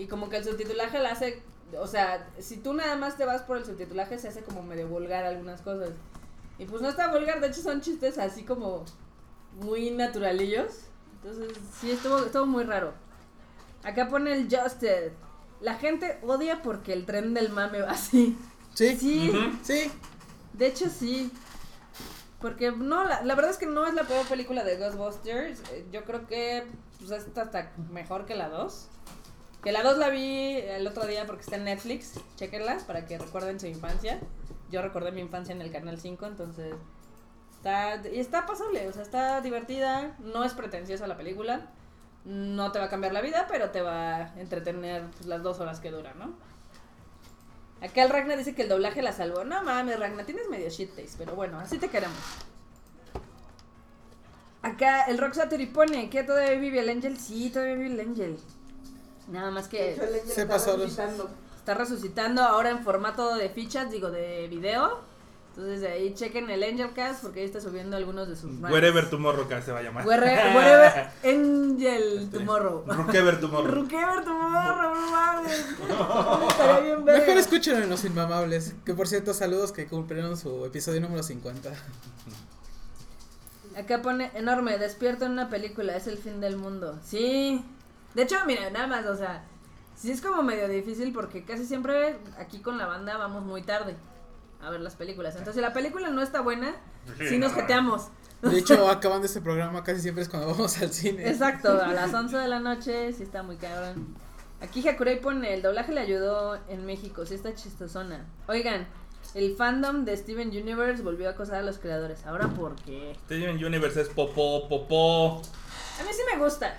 [0.00, 1.42] y como que el subtitulaje la hace,
[1.78, 4.88] o sea, si tú nada más te vas por el subtitulaje se hace como medio
[4.88, 5.90] vulgar algunas cosas.
[6.58, 8.84] Y pues no está vulgar, de hecho son chistes así como
[9.60, 10.84] muy naturalillos.
[11.22, 12.92] Entonces, sí estuvo estuvo muy raro.
[13.82, 15.12] Acá pone el Justed.
[15.60, 18.38] La gente odia porque el tren del mame va así.
[18.74, 19.56] sí, Sí, Ujú.
[19.62, 19.90] sí,
[20.54, 21.30] de hecho sí.
[22.40, 25.60] Porque no, la, la verdad es que no es la peor película de Ghostbusters.
[25.72, 26.66] Eh, Yo creo que
[26.98, 28.88] pues, esta está mejor que la 2.
[29.62, 32.14] Que la 2 la vi el otro día porque está en Netflix.
[32.36, 34.18] Chequenla para que recuerden su infancia.
[34.70, 36.74] Yo recordé mi infancia en el canal 5, entonces
[37.56, 41.68] está y está pasable, o sea, está divertida, no es pretenciosa la película.
[42.24, 45.58] No te va a cambiar la vida, pero te va a entretener pues, las dos
[45.60, 46.34] horas que dura, ¿no?
[47.82, 49.44] Acá el Ragnar dice que el doblaje la salvó.
[49.44, 52.18] No mames, Ragnar, tienes medio shit taste, pero bueno, así te queremos.
[54.62, 57.18] Acá el Rock Satori pone que todavía vive el Angel.
[57.18, 58.38] Sí, todavía vive el Angel.
[59.30, 61.30] Nada más que Se está pasó resucitando.
[61.56, 65.08] está resucitando ahora en formato de fichas, digo, de video.
[65.50, 68.52] Entonces de ahí chequen el Angel Cast porque ahí está subiendo algunos de sus.
[68.60, 70.06] Wherever Tomorrow Cast se va a llamar.
[70.06, 70.20] Where-
[70.56, 72.84] Wherever Angel Este, Tomorrow.
[72.86, 73.66] Rookever Tomorrow.
[73.74, 75.58] Rookever Tomorrow, no mames.
[76.50, 77.20] Estaría bien verga.
[77.20, 78.74] Mejor escúchenlo en Los Inmamables.
[78.84, 81.70] Que por cierto, saludos que cumplieron su episodio número 50.
[83.76, 86.98] Acá pone enorme, despierto en una película, es el fin del mundo.
[87.04, 87.64] Sí.
[88.14, 89.44] De hecho, mira, nada más, o sea,
[89.96, 93.96] sí es como medio difícil porque casi siempre aquí con la banda vamos muy tarde
[94.62, 95.34] a ver las películas.
[95.34, 96.74] Entonces, si la película no está buena,
[97.28, 98.08] sí nos jeteamos.
[98.42, 101.28] De hecho, acabando este programa casi siempre es cuando vamos al cine.
[101.28, 104.14] Exacto, a las 11 de la noche, sí está muy cabrón.
[104.62, 108.26] Aquí Hakurei pone, el doblaje le ayudó en México, sí está chistosona.
[108.46, 108.86] Oigan,
[109.34, 112.26] el fandom de Steven Universe volvió a acosar a los creadores.
[112.26, 113.16] ¿Ahora por qué?
[113.26, 115.38] Steven Universe es popó, popó.
[116.00, 116.76] A mí sí me gusta.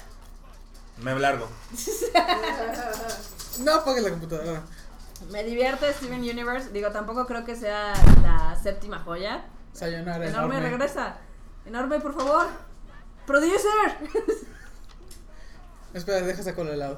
[0.97, 1.47] Me largo.
[3.59, 4.61] No apagues la computadora.
[5.29, 6.69] Me divierte Steven Universe.
[6.69, 9.43] Digo, tampoco creo que sea la séptima joya.
[9.73, 10.69] Sayonara, Enorme, enorme.
[10.69, 11.17] regresa.
[11.65, 12.47] Enorme, por favor.
[13.27, 13.97] Producer.
[15.93, 16.97] Espera, deja sacar el helado.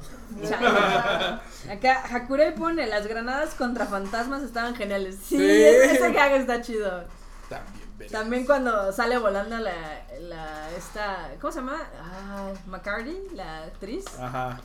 [1.69, 5.15] Acá Hakurei pone las granadas contra fantasmas estaban geniales.
[5.15, 5.43] Sí, Sí.
[5.43, 7.03] ese gag está chido.
[7.49, 7.82] También.
[8.11, 11.81] También cuando sale volando la, la esta, ¿cómo se llama?
[12.01, 14.05] Ah, McCarty, la actriz.
[14.19, 14.59] Ajá.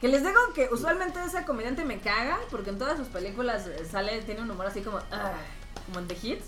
[0.00, 3.86] Que les digo que usualmente esa comediante me caga porque en todas sus películas eh,
[3.90, 5.32] sale, tiene un humor así como, ah,
[5.86, 6.46] como en The Hits.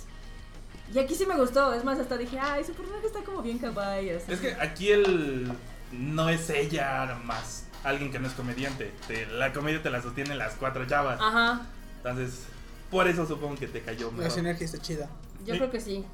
[0.94, 3.58] Y aquí sí me gustó, es más, hasta dije, ay, su personaje está como bien
[3.58, 4.10] kawaii.
[4.10, 4.32] así.
[4.32, 5.50] Es que aquí el.
[5.92, 8.92] No es ella más alguien que no es comediante.
[9.06, 11.20] Te- la comedia te la sostienen las cuatro chavas.
[11.20, 11.62] Ajá,
[11.98, 12.44] Entonces,
[12.90, 14.32] por eso supongo que te cayó La mejor.
[14.32, 15.08] sinergia está chida.
[15.46, 15.58] Yo Sí.
[15.60, 16.04] creo que sí.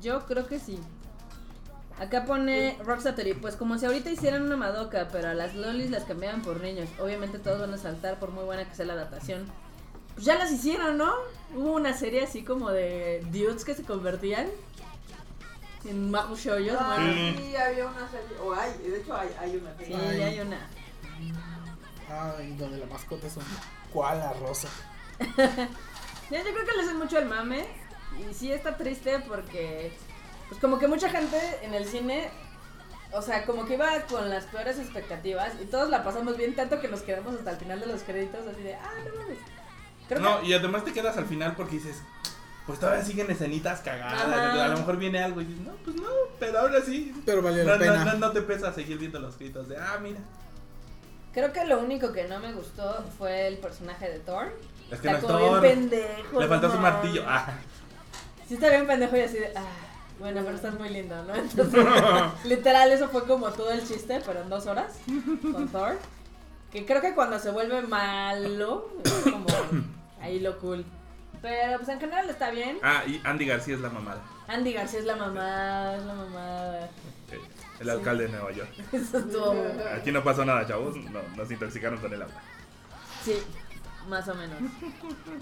[0.00, 0.78] Yo creo que sí.
[1.98, 6.04] Acá pone Rocksatori, pues como si ahorita hicieran una Madoka, pero a las lolis las
[6.04, 6.88] cambiaban por niños.
[7.00, 9.46] Obviamente todos van a saltar por muy buena que sea la adaptación.
[10.14, 11.10] Pues ya las hicieron, ¿no?
[11.54, 14.46] Hubo una serie así como de dudes que se convertían
[15.86, 16.34] en Mahu.
[16.34, 17.56] Ah, bueno, Sí.
[17.56, 18.36] había una serie.
[18.44, 20.68] O hay, de hecho hay, hay una sí, hay una.
[22.08, 23.44] Ay, donde la mascota es un
[23.92, 24.68] koala rosa.
[26.28, 27.64] Ya, yo creo que le hacen mucho el mame.
[28.30, 29.92] Y sí está triste porque,
[30.48, 32.30] pues como que mucha gente en el cine,
[33.12, 36.80] o sea, como que iba con las peores expectativas y todos la pasamos bien tanto
[36.80, 39.38] que nos quedamos hasta el final de los créditos así de, ah, no mames.
[40.08, 41.96] Creo No, que, y además te quedas al final porque dices,
[42.66, 44.22] pues todavía siguen escenitas cagadas.
[44.22, 44.64] Ajá.
[44.64, 47.12] A lo mejor viene algo y dices, no, pues no, pero ahora sí.
[47.26, 48.04] Pero valió No, la pena.
[48.04, 50.20] no, no te pesa seguir viendo los gritos de, ah, mira.
[51.32, 54.52] creo que lo único que no me gustó fue el personaje de Thor.
[54.90, 55.60] Es que Está no es Thor.
[55.60, 56.40] bien pendejo.
[56.40, 57.24] Le faltó su martillo.
[57.26, 57.52] Ah.
[58.48, 59.62] Sí está bien pendejo y así de, ah,
[60.18, 61.34] bueno, pero estás muy lindo, ¿no?
[61.34, 61.84] Entonces,
[62.44, 64.98] literal, eso fue como todo el chiste, pero en dos horas,
[65.52, 65.98] con Thor.
[66.72, 69.46] Que creo que cuando se vuelve malo, es como
[70.20, 70.84] ahí lo cool.
[71.42, 72.78] Pero pues en general está bien.
[72.82, 74.20] Ah, y Andy García es la mamada.
[74.48, 76.76] Andy García es la mamá, es la mamá.
[77.32, 77.40] eh,
[77.80, 78.70] El alcalde de Nueva York.
[78.92, 79.54] Eso estuvo.
[79.96, 80.96] Aquí no pasó nada, chavos.
[80.96, 82.34] No, nos intoxicaron con el agua.
[83.24, 83.42] Sí.
[84.08, 84.56] Más o menos.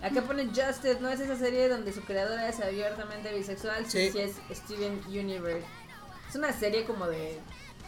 [0.03, 3.85] Acá pone Justice, ¿no es esa serie donde su creadora es abiertamente bisexual?
[3.87, 4.12] Sí, Sí.
[4.12, 5.66] sí es Steven Universe.
[6.29, 7.38] Es una serie como de,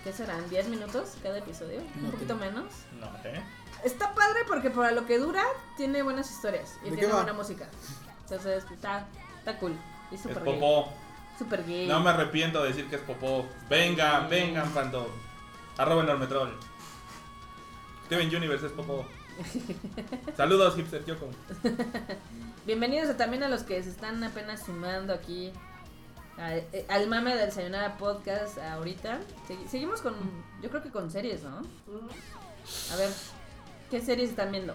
[0.05, 0.49] ¿qué serán?
[0.51, 1.81] ¿10 minutos cada episodio?
[1.97, 2.41] Un No poquito tengo.
[2.53, 2.73] menos.
[3.01, 3.43] No, ¿eh?
[3.85, 5.43] Está padre porque para lo que dura
[5.77, 7.69] tiene buenas historias y ¿De qué tiene buena música.
[8.23, 9.07] Entonces está,
[9.39, 9.77] está cool.
[10.11, 10.55] Y Es súper gay.
[10.55, 10.93] popó.
[11.39, 11.87] Súper gay.
[11.87, 13.47] No me arrepiento de decir que es popó.
[13.69, 15.07] Vengan, vengan, fandom.
[15.79, 16.59] Arroba enormetrol.
[18.07, 19.07] Steven Universe es popó.
[20.37, 21.29] Saludos, hipster Yoko.
[22.67, 25.53] Bienvenidos a- también a los que se están apenas sumando aquí
[26.39, 29.21] a- eh, al mame del Sayonara Podcast ahorita.
[29.49, 30.15] Segui- seguimos con,
[30.63, 31.59] yo creo que con series, ¿no?
[32.93, 33.11] A ver,
[33.91, 34.75] ¿qué series están viendo?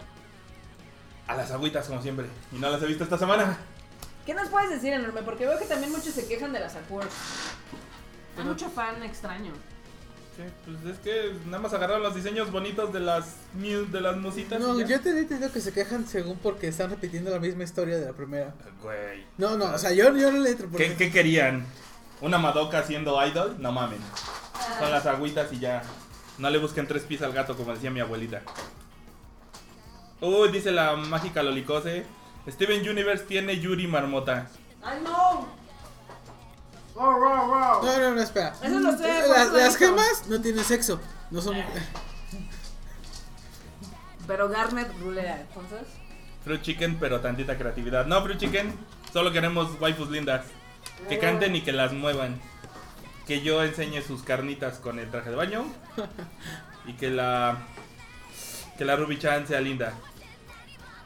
[1.28, 2.26] A las agüitas, como siempre.
[2.52, 3.58] Y no las he visto esta semana.
[4.26, 5.24] ¿Qué nos puedes decir, Enorme?
[5.24, 7.13] Porque veo que también muchos se quejan de las Accords.
[8.38, 9.52] Hay mucho fan extraño.
[10.36, 14.60] Sí, pues es que nada más agarraron los diseños bonitos de las de las musitas.
[14.60, 17.98] No, yo te he entendido que se quejan según porque están repitiendo la misma historia
[17.98, 18.54] de la primera.
[18.82, 19.26] Güey.
[19.38, 20.89] No, no, o sea, yo, yo no le entro porque...
[20.89, 21.65] ¿Qué, qué querían?
[22.22, 23.58] ¿Una Madoka siendo idol?
[23.60, 24.00] No mamen.
[24.80, 25.82] Son las agüitas y ya.
[26.38, 28.41] No le busquen tres pies al gato, como decía mi abuelita.
[30.22, 32.06] Uy, dice la mágica Lolicose.
[32.48, 34.48] Steven Universe tiene Yuri Marmota.
[34.82, 35.61] ¡Ay, no!
[36.95, 38.54] No, no, no, espera.
[38.62, 40.99] Eso lo por Las, las gemas no tienen sexo.
[41.30, 41.58] No son...
[44.27, 45.88] Pero Garnet rulea, entonces.
[46.43, 48.06] Fruit Chicken, pero tantita creatividad.
[48.06, 48.73] No, Fruit Chicken,
[49.12, 50.45] solo queremos waifus lindas.
[51.10, 52.39] Que canten y que las muevan.
[53.27, 55.65] Que yo enseñe sus carnitas con el traje de baño.
[56.84, 57.60] Y que la.
[58.75, 59.93] Que la Ruby-chan sea linda.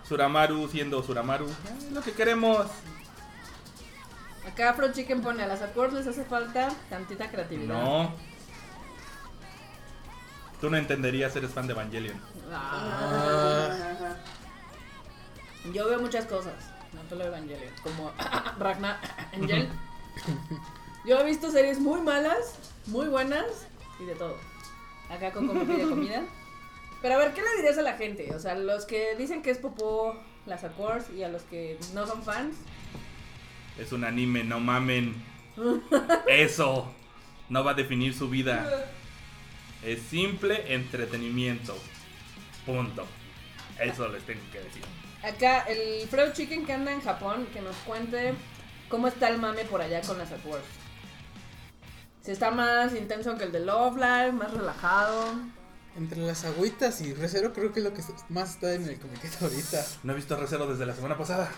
[0.07, 1.47] Suramaru siendo Suramaru.
[1.47, 2.65] Eh, lo que queremos.
[4.47, 7.73] Acá Afro Chicken pone a las Accords les hace falta tantita creatividad.
[7.73, 8.13] No.
[10.61, 12.19] Tú no entenderías, eres fan de Evangelion.
[12.51, 14.15] Ah.
[15.73, 16.53] Yo veo muchas cosas,
[16.93, 18.11] no solo Evangelion, como
[18.59, 18.99] Ragnar
[19.33, 19.69] Angel.
[21.05, 23.67] Yo he visto series muy malas, muy buenas
[23.99, 24.37] y de todo.
[25.09, 26.23] Acá me pide comida.
[27.01, 28.33] Pero a ver, ¿qué le dirías a la gente?
[28.33, 32.07] O sea, los que dicen que es popó las Accords y a los que no
[32.07, 32.55] son fans.
[33.79, 35.15] Es un anime, no mamen.
[36.27, 36.93] Eso
[37.49, 38.87] no va a definir su vida.
[39.83, 41.77] Es simple entretenimiento.
[42.65, 43.05] Punto.
[43.79, 44.83] Eso les tengo que decir.
[45.23, 48.33] Acá el Freud Chicken que anda en Japón, que nos cuente
[48.89, 50.63] cómo está el mame por allá con las Accords.
[52.21, 55.35] Si está más intenso que el de Love Live, más relajado.
[55.95, 59.37] Entre las agüitas y recero creo que es lo que más está en el comiquete
[59.41, 59.85] ahorita.
[60.03, 61.49] No he visto Recero desde la semana pasada.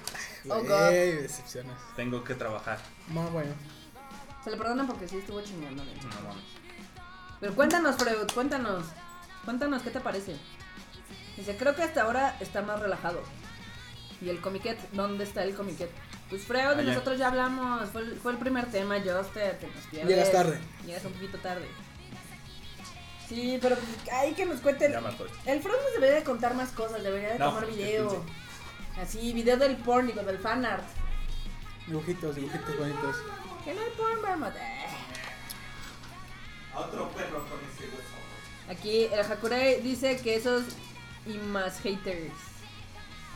[0.48, 0.92] Oh, God.
[0.92, 1.78] decepcionas.
[1.96, 2.78] Tengo que trabajar.
[3.08, 3.54] Muy bueno.
[4.44, 5.84] Se le perdona porque sí estuvo chingando.
[5.84, 6.44] No mames.
[7.40, 8.86] Pero cuéntanos, Freud, cuéntanos.
[9.44, 10.36] Cuéntanos, ¿qué te parece?
[11.36, 13.22] Dice, creo que hasta ahora está más relajado.
[14.22, 14.78] ¿Y el comiquet?
[14.92, 15.90] ¿Dónde está el comiquet?
[16.30, 17.90] Pues Freud, nosotros ya hablamos.
[17.90, 20.10] Fue el, fue el primer tema, Joster, te nos pierdes.
[20.10, 20.60] Llegas tarde.
[20.86, 21.68] Llegas un poquito tarde.
[23.28, 24.90] Sí, pero pues, hay que nos cuente.
[24.92, 25.30] Ya me estoy.
[25.46, 28.26] El Freud nos debería de contar más cosas, debería de No, tomar video.
[29.02, 30.84] Así, video del porn, digo, del fanart.
[31.86, 33.16] Dibujitos, dibujitos bonitos.
[33.64, 34.56] Que no hay porn, Marmot.
[34.56, 34.86] Eh.
[36.76, 38.18] Otro perro con ese hueso.
[38.70, 40.64] Aquí el Hakurei dice que esos
[41.26, 42.34] y más haters.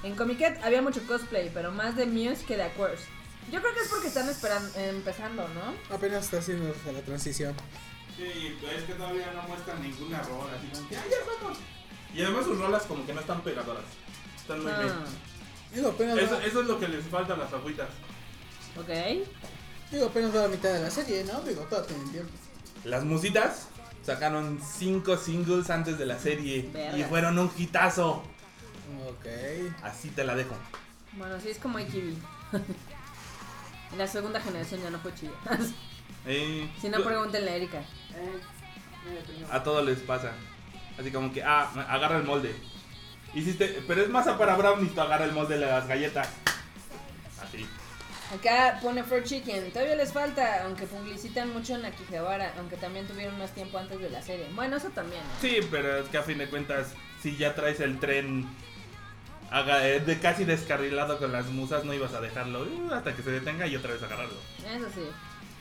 [0.04, 3.01] En Comiket había mucho cosplay, pero más de Muse que de Aquars.
[3.51, 5.95] Yo creo que es porque están esperando, empezando, ¿no?
[5.95, 7.56] Apenas está haciendo la transición.
[8.22, 10.54] Sí, pero es que todavía no muestran ninguna rola.
[10.56, 11.58] Así como que, "Ay, ya vamos".
[12.14, 13.84] Y además sus rolas como que no están pegadoras.
[14.38, 14.94] Están muy Ah, bien.
[15.74, 17.90] Digo, apenas, Eso, va, eso es lo que les falta a las agüitas.
[18.78, 18.90] ok.
[19.92, 21.42] digo, apenas va a la mitad de la serie, ¿no?
[21.42, 22.32] Digo, todo tiene tiempo.
[22.86, 23.68] Las musitas
[24.06, 26.98] sacaron cinco singles antes de la serie Verga.
[26.98, 28.24] y fueron un hitazo.
[29.10, 29.26] Ok.
[29.84, 30.56] Así te la dejo.
[31.14, 32.16] Bueno, sí es como IKB.
[33.98, 35.32] la segunda generación ya no fue chida.
[36.24, 37.84] Eh, si no, pregúntenle a Erika.
[39.52, 40.32] A todos les pasa.
[41.00, 42.56] Así como que, ah, agarra el molde.
[43.34, 46.30] Hiciste, pero es masa para brownies, tú agarra el molde de las galletas.
[47.41, 47.65] Así.
[48.34, 49.71] Acá pone Fried Chicken.
[49.71, 54.10] Todavía les falta, aunque publicitan mucho en Akihabara, aunque también tuvieron más tiempo antes de
[54.10, 54.47] la serie.
[54.54, 55.21] Bueno, eso también.
[55.21, 55.41] ¿no?
[55.41, 58.47] Sí, pero es que a fin de cuentas, si ya traes el tren
[59.50, 63.21] haga- eh, de casi descarrilado con las musas, no ibas a dejarlo uh, hasta que
[63.21, 64.38] se detenga y otra vez agarrarlo.
[64.60, 65.04] Eso sí.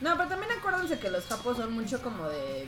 [0.01, 2.63] No, pero también acuérdense que los japos son mucho como de...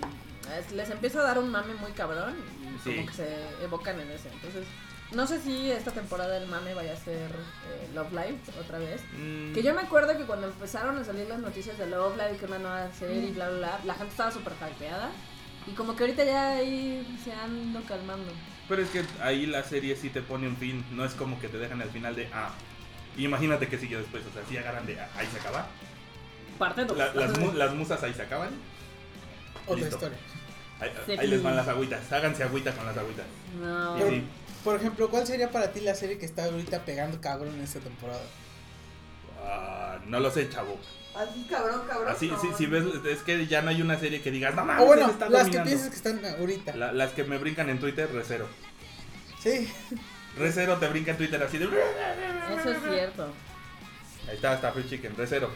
[0.59, 2.95] es- Les empieza a dar un mame muy cabrón y Sí.
[2.95, 4.29] como que se evocan en ese.
[4.29, 4.65] Entonces,
[5.11, 9.01] no sé si esta temporada el mame vaya a ser eh, Love Live otra vez.
[9.17, 12.37] Mm, Que yo me acuerdo que cuando empezaron a salir las noticias de Love Live,
[12.37, 15.09] que una nueva serie y bla, bla, bla, la gente estaba súper hypeada.
[15.65, 18.31] Y como que ahorita ya ahí se ando calmando.
[18.67, 21.47] Pero es que ahí la serie sí te pone un fin, no es como que
[21.47, 22.51] te dejan al final de ah.
[23.17, 25.67] Imagínate que sigue después, o sea, si agarran de ah, ahí se acaba.
[26.57, 26.97] Parte dos.
[26.97, 28.49] La- las, mu- las musas ahí se acaban.
[29.65, 29.95] Otra Listo.
[29.95, 30.17] historia.
[31.19, 33.25] Ahí, les van las agüitas, háganse agüita con las agüitas.
[33.61, 33.97] No.
[34.09, 34.23] Sí,
[34.65, 37.79] Por ejemplo, ¿cuál sería para ti la serie que está ahorita pegando cabrón en esta
[37.79, 38.21] temporada?
[39.45, 40.77] ah, no lo sé, chavo.
[41.15, 42.11] Así, cabrón, cabrón.
[42.11, 42.41] Así, no.
[42.41, 44.87] sí, si ves, es que ya no hay una serie que digas, no mames, o
[44.87, 45.69] bueno, está las que dominando".
[45.69, 46.75] piensas que están ahorita.
[46.75, 48.47] La- las que me brincan en Twitter, Recero.
[49.41, 49.71] Sí.
[50.37, 51.65] Recero te brinca en Twitter así de.
[51.65, 53.31] Eso es cierto.
[54.27, 55.51] Ahí está, está Free Chicken, Recero.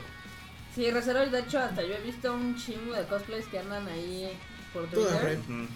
[0.77, 4.31] Sí, Recero, de hecho, hasta yo he visto un chingo de cosplays que andan ahí
[4.71, 5.39] por Twitter.
[5.39, 5.67] Ujú.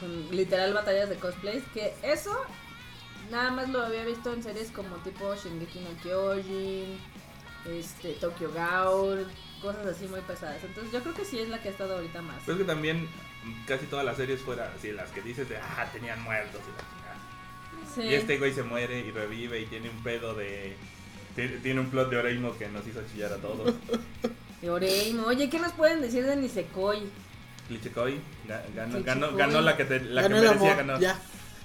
[0.00, 1.62] Con literal batallas de cosplays.
[1.72, 2.36] Que eso
[3.30, 6.98] nada más lo había visto en series como tipo Shingeki no Kyojin,
[7.66, 9.24] este, Tokyo Ghoul,
[9.62, 10.64] cosas así muy pesadas.
[10.64, 12.42] Entonces yo creo que sí es la que ha estado ahorita más.
[12.44, 15.58] Pero es que también mm, casi todas las series fuera así, las que dices de,
[15.58, 17.94] ah, tenían muertos y la chingada.
[17.94, 18.02] Sí.
[18.02, 20.76] Y este güey se muere y revive y tiene un pedo de.
[21.34, 23.74] Tiene, tiene un plot de Oreimo que nos hizo chillar a todos.
[24.62, 25.26] De Oreimo.
[25.26, 27.02] Oye, ¿qué nos pueden decir de Nisekoi?
[27.68, 28.18] Lichikoi
[28.48, 30.76] ga- ganó, ganó, ganó la que, te- la que Ganó el merecía amor.
[30.86, 31.00] ganar.
[31.00, 31.18] Ya.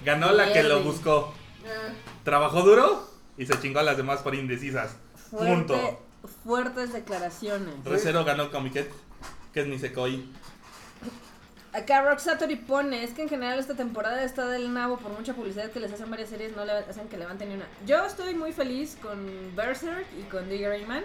[0.04, 1.32] Ganó la que lo buscó.
[1.64, 1.92] Eh,
[2.24, 4.96] Trabajó duro y se chingó a las demás por indecisas.
[5.30, 6.00] Fuerte, Punto.
[6.44, 7.74] fuertes declaraciones.
[7.84, 8.90] Recero ganó Comiquet,
[9.54, 10.24] que es Nisekoi.
[11.72, 15.34] Acá Rock Satori pone, es que en general esta temporada está del nabo por mucha
[15.34, 17.66] publicidad que les hacen varias series, no le hacen que levanten ni una.
[17.86, 21.04] Yo estoy muy feliz con Berserk y con Digger Rayman.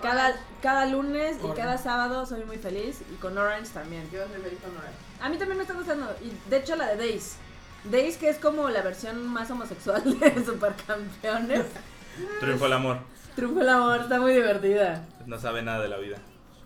[0.00, 1.60] Cada, cada lunes y Orange.
[1.60, 4.08] cada sábado soy muy feliz y con Orange también.
[4.12, 4.90] Yo soy feliz con Nora.
[5.20, 7.36] A mí también me está gustando y de hecho la de Days.
[7.90, 11.64] Days que es como la versión más homosexual de Supercampeones.
[12.40, 12.98] Triunfó el amor.
[13.34, 15.04] Triunfo el amor, está muy divertida.
[15.26, 16.18] No sabe nada de la vida.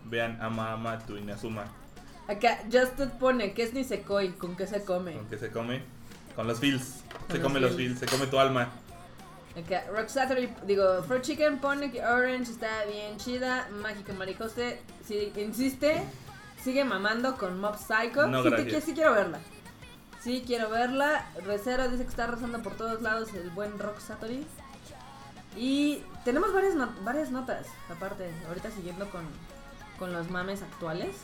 [0.05, 1.65] Vean Ama Ama tu Inazuma.
[2.31, 5.15] Acá Justin pone que es Nisekoi, con qué se come.
[5.15, 5.83] Con que se come.
[6.37, 7.03] Con los feels.
[7.27, 7.99] Con Se los come los feels.
[7.99, 7.99] feels.
[7.99, 8.69] Se come tu alma.
[9.59, 13.69] Acá, Rock Saturday, digo, Fruit Chicken pone que Orange está bien chida.
[13.83, 16.01] Mágica Maricoste sí, insiste,
[16.63, 18.29] sigue mamando con Mob Psycho.
[18.29, 19.41] No, sí, te sí quiero verla.
[20.21, 21.27] Sí quiero verla.
[21.45, 24.47] Recero dice que está rozando por todos lados el buen Rock Saturday.
[25.57, 29.25] Y tenemos varias, varias notas, aparte, ahorita siguiendo con,
[29.99, 31.17] con los mames actuales.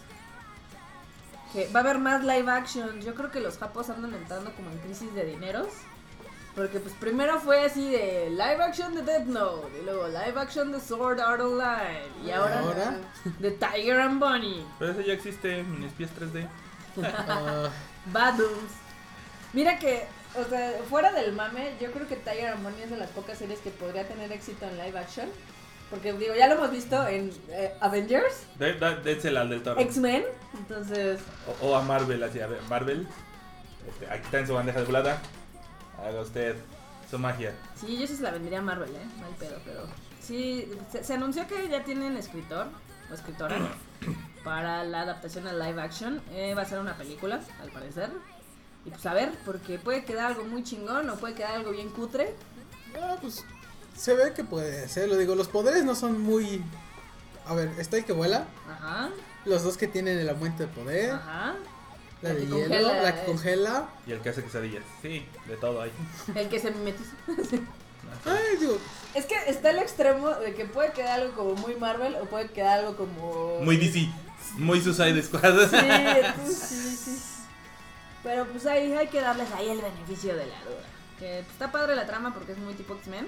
[1.52, 3.00] Que va a haber más live action.
[3.00, 5.68] Yo creo que los japos andan entrando como en crisis de dineros.
[6.54, 9.78] Porque pues primero fue así de live action de Death Note.
[9.78, 12.00] Y luego live action de Sword Art Online.
[12.24, 12.96] Y ahora, Ahora.
[13.38, 14.66] de Tiger and Bunny.
[14.78, 16.48] Pero ese ya existe en Espies 3D.
[17.02, 17.68] Ah,
[18.06, 18.72] Badums.
[19.52, 22.96] Mira que, o sea, fuera del mame, yo creo que Tiger and Bunny es de
[22.96, 25.28] las pocas series que podría tener éxito en live action.
[25.90, 29.80] Porque digo, ya lo hemos visto en eh, Avengers, De- de- Dénsela al del toro.
[29.80, 30.24] X-Men.
[30.58, 31.20] Entonces,
[31.62, 33.06] O, o a Marvel, así, a ver, Marvel.
[33.88, 35.22] Este, aquí está en su bandeja de plata.
[36.04, 36.56] Haga usted
[37.10, 37.54] su magia.
[37.76, 39.04] sí, yo sí se la vendría a Marvel, ¿eh?
[39.20, 39.86] Mal pedo, pero.
[40.20, 42.66] Sí, se, se anunció que ya tienen escritor
[43.08, 43.56] o escritora
[44.44, 46.20] para la adaptación a live action.
[46.32, 48.10] Eh, va a ser una película, al parecer.
[48.84, 51.90] Y pues a ver, porque puede quedar algo muy chingón o puede quedar algo bien
[51.90, 52.34] cutre.
[53.00, 53.44] ah, pues
[53.96, 55.08] se ve que puede ser.
[55.08, 56.62] Lo digo, los poderes no son muy.
[57.46, 58.46] A ver, está el que vuela.
[58.68, 59.10] Ajá,
[59.44, 61.12] Los dos que tienen el aumento de poder.
[61.12, 61.54] ajá.
[62.22, 63.24] La La de que hielo, congela, la que eh.
[63.26, 63.88] congela.
[64.06, 64.82] Y el que hace quesadillas.
[65.02, 65.92] Sí, de todo ahí.
[66.34, 67.10] El que se mimetiza.
[68.24, 68.78] Ay, digo,
[69.14, 72.48] Es que está el extremo de que puede quedar algo como muy Marvel o puede
[72.48, 73.58] quedar algo como.
[73.60, 74.08] Muy DC.
[74.56, 75.68] Muy Suicide Squad.
[75.68, 77.22] Sí, entonces, sí, sí.
[78.22, 80.84] Pero pues ahí hay que darles ahí el beneficio de la duda.
[81.18, 83.26] Que pues, está padre la trama porque es muy tipo X-Men.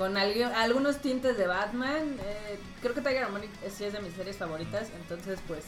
[0.00, 2.16] Con algu- algunos tintes de Batman.
[2.24, 3.26] eh, creo que Tiger
[3.66, 4.88] es- sí es de mis series favoritas.
[4.98, 5.62] Entonces, pues,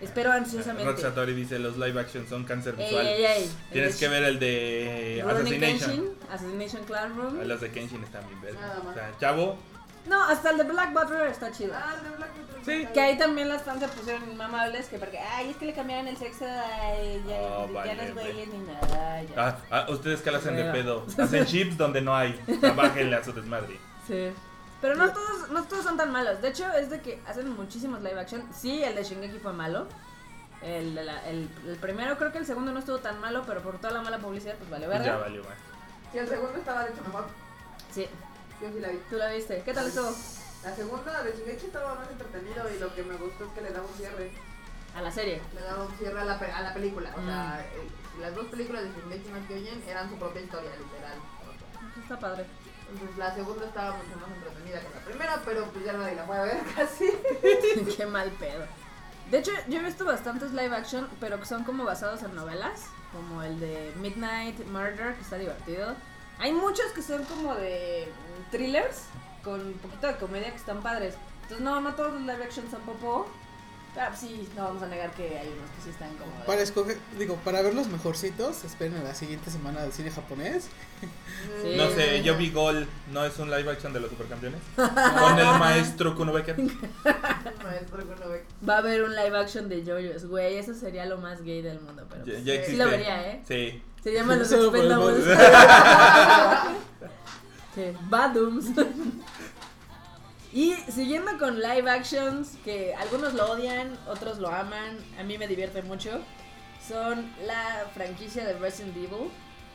[0.00, 0.92] espero ansiosamente.
[0.92, 3.04] Rock Satori dice: Los live action son cáncer visual.
[3.04, 3.50] ey, ey.
[3.72, 5.90] Tienes El que ver el de Rurouni Assassination.
[5.90, 7.40] Kenshin, Assassination Classroom.
[7.48, 8.60] Los de Kenshin están bien verdes.
[8.60, 8.92] Nada más.
[8.92, 9.58] O sea, chavo.
[10.06, 11.72] No, hasta el de Black Butler está chido.
[11.74, 12.64] Ah, de Black Panther.
[12.64, 12.86] Sí.
[12.92, 16.08] Que ahí también las fans se pusieron inmamables, que porque, ay, es que le cambiaron
[16.08, 18.46] el sexo, ay, ya, Oh, ya vale, no es güey.
[18.46, 19.34] ni nada, ya.
[19.36, 21.06] Ah, ah, ustedes que la hacen de pedo.
[21.18, 22.38] Hacen chips donde no hay.
[22.76, 23.78] Bájenle a su desmadre.
[24.06, 24.30] Sí.
[24.82, 26.42] Pero no todos, no todos son tan malos.
[26.42, 28.46] De hecho, es de que hacen muchísimos live action.
[28.54, 29.86] Sí, el de Shingeki fue malo.
[30.60, 33.62] El, de la- el, el primero, creo que el segundo no estuvo tan malo, pero
[33.62, 35.20] por toda la mala publicidad, pues vale, Ya ¿verdad?
[35.20, 35.54] valió, man.
[36.12, 37.26] Sí, el segundo estaba de hecho mejor.
[37.90, 38.06] Sí,
[38.64, 38.98] Yo sí la vi.
[39.10, 39.62] tú la viste.
[39.64, 40.10] ¿Qué tal estuvo?
[40.64, 43.70] La segunda de Shingeki estaba más entretenido y lo que me gustó es que le
[43.70, 44.30] daba un cierre.
[44.96, 45.42] A la serie.
[45.54, 47.10] Le daba un cierre a la, pe- a la película.
[47.16, 51.18] O sea, el- las dos películas de Shingeki no Kyojin eran su propia historia, literal.
[52.02, 52.46] Está padre.
[52.90, 56.24] Entonces la segunda estaba mucho más entretenida que la primera, pero pues ya nadie la
[56.24, 57.10] fue a ver casi.
[57.96, 58.64] Qué mal pedo.
[59.30, 62.84] De hecho, yo he visto bastantes live action, pero que son como basados en novelas,
[63.12, 65.94] como el de Midnight Murder, que está divertido.
[66.38, 68.08] Hay muchos que son como de
[68.50, 69.02] thrillers,
[69.42, 71.14] con un poquito de comedia que están padres.
[71.42, 73.26] Entonces, no, no todos los live action son popó.
[73.94, 76.36] Pero sí, no vamos a negar que hay unos que sí están como...
[76.40, 80.10] de- Para escoger, digo, para ver los mejorcitos, esperen a la siguiente semana del cine
[80.10, 80.64] japonés.
[81.62, 81.74] Sí.
[81.76, 84.60] No sé, yo vi Gol, ¿no es un live action de los supercampeones?
[84.74, 86.56] Con el maestro Kuno Becker.
[87.62, 88.46] Maestro Kuno Becker.
[88.68, 91.80] Va a haber un live action de JoJo's, güey, eso sería lo más gay del
[91.80, 92.24] mundo, pero...
[92.24, 93.42] Ya, pues, ya Sí lo vería, ¿eh?
[93.46, 93.80] Sí.
[94.04, 95.24] Se llaman los Expendables.
[98.08, 98.66] Badums.
[100.52, 105.48] Y siguiendo con live actions, que algunos lo odian, otros lo aman, a mí me
[105.48, 106.20] divierte mucho,
[106.86, 109.32] son la franquicia de Resident Evil,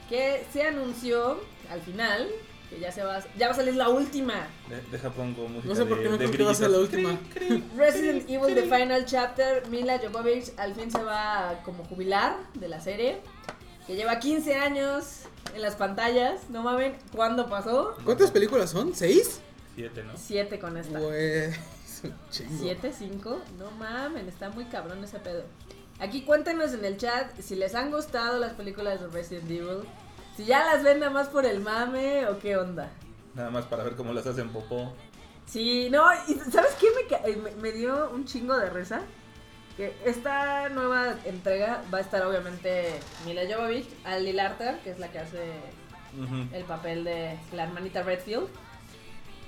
[0.07, 2.29] que se anunció al final,
[2.69, 4.47] que ya se va, ya va a salir la última.
[4.69, 6.69] De- Deja pongo música No sé por de- qué de creo que va a ser
[6.69, 7.19] la última.
[7.75, 12.69] Resident Evil The Final Chapter, Mila Jovovich al fin se va a como jubilar de
[12.69, 13.19] la serie,
[13.89, 15.21] que lleva 15 años
[15.55, 17.95] en las pantallas, no mamen, ¿cuándo pasó?
[18.05, 18.93] ¿Cuántas películas son?
[18.93, 19.41] ¿Seis?
[19.73, 20.13] Siete, ¿no?
[20.15, 20.99] 7 con esta.
[20.99, 21.45] Güey,
[21.85, 22.55] es un chingo.
[22.59, 25.41] 7, 5, no mamen, está muy cabrón ese pedo.
[25.97, 29.79] Aquí cuéntenos en el chat si les han gustado las películas de Resident Evil,
[30.37, 32.91] si ya las ven nada más por el mame o qué onda.
[33.33, 34.93] Nada más para ver cómo las hacen popó.
[35.47, 39.01] Sí, no, y ¿sabes qué me, eh, me, me dio un chingo de risa?
[39.79, 45.09] Que esta nueva entrega va a estar obviamente Mila Jovovich, Ali Larter, que es la
[45.09, 45.53] que hace
[46.51, 48.49] el papel de la hermanita Redfield,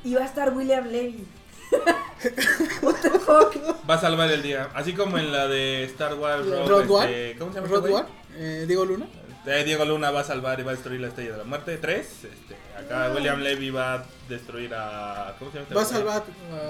[0.06, 1.28] y va a estar William Levy.
[2.82, 3.58] What the fuck?
[3.90, 4.70] Va a salvar el día.
[4.74, 7.36] Así como en la de Star Wars Rogue, Road este, One.
[7.38, 7.68] ¿Cómo se llama?
[7.68, 8.06] Rod este
[8.38, 9.08] eh, Diego Luna.
[9.46, 11.76] Eh, Diego Luna va a salvar y va a destruir la estrella de la muerte.
[11.76, 12.24] Tres.
[12.24, 15.36] Este, acá William Levy va a destruir a.
[15.40, 15.64] ¿Cómo se llama?
[15.64, 16.24] este Va a salvar.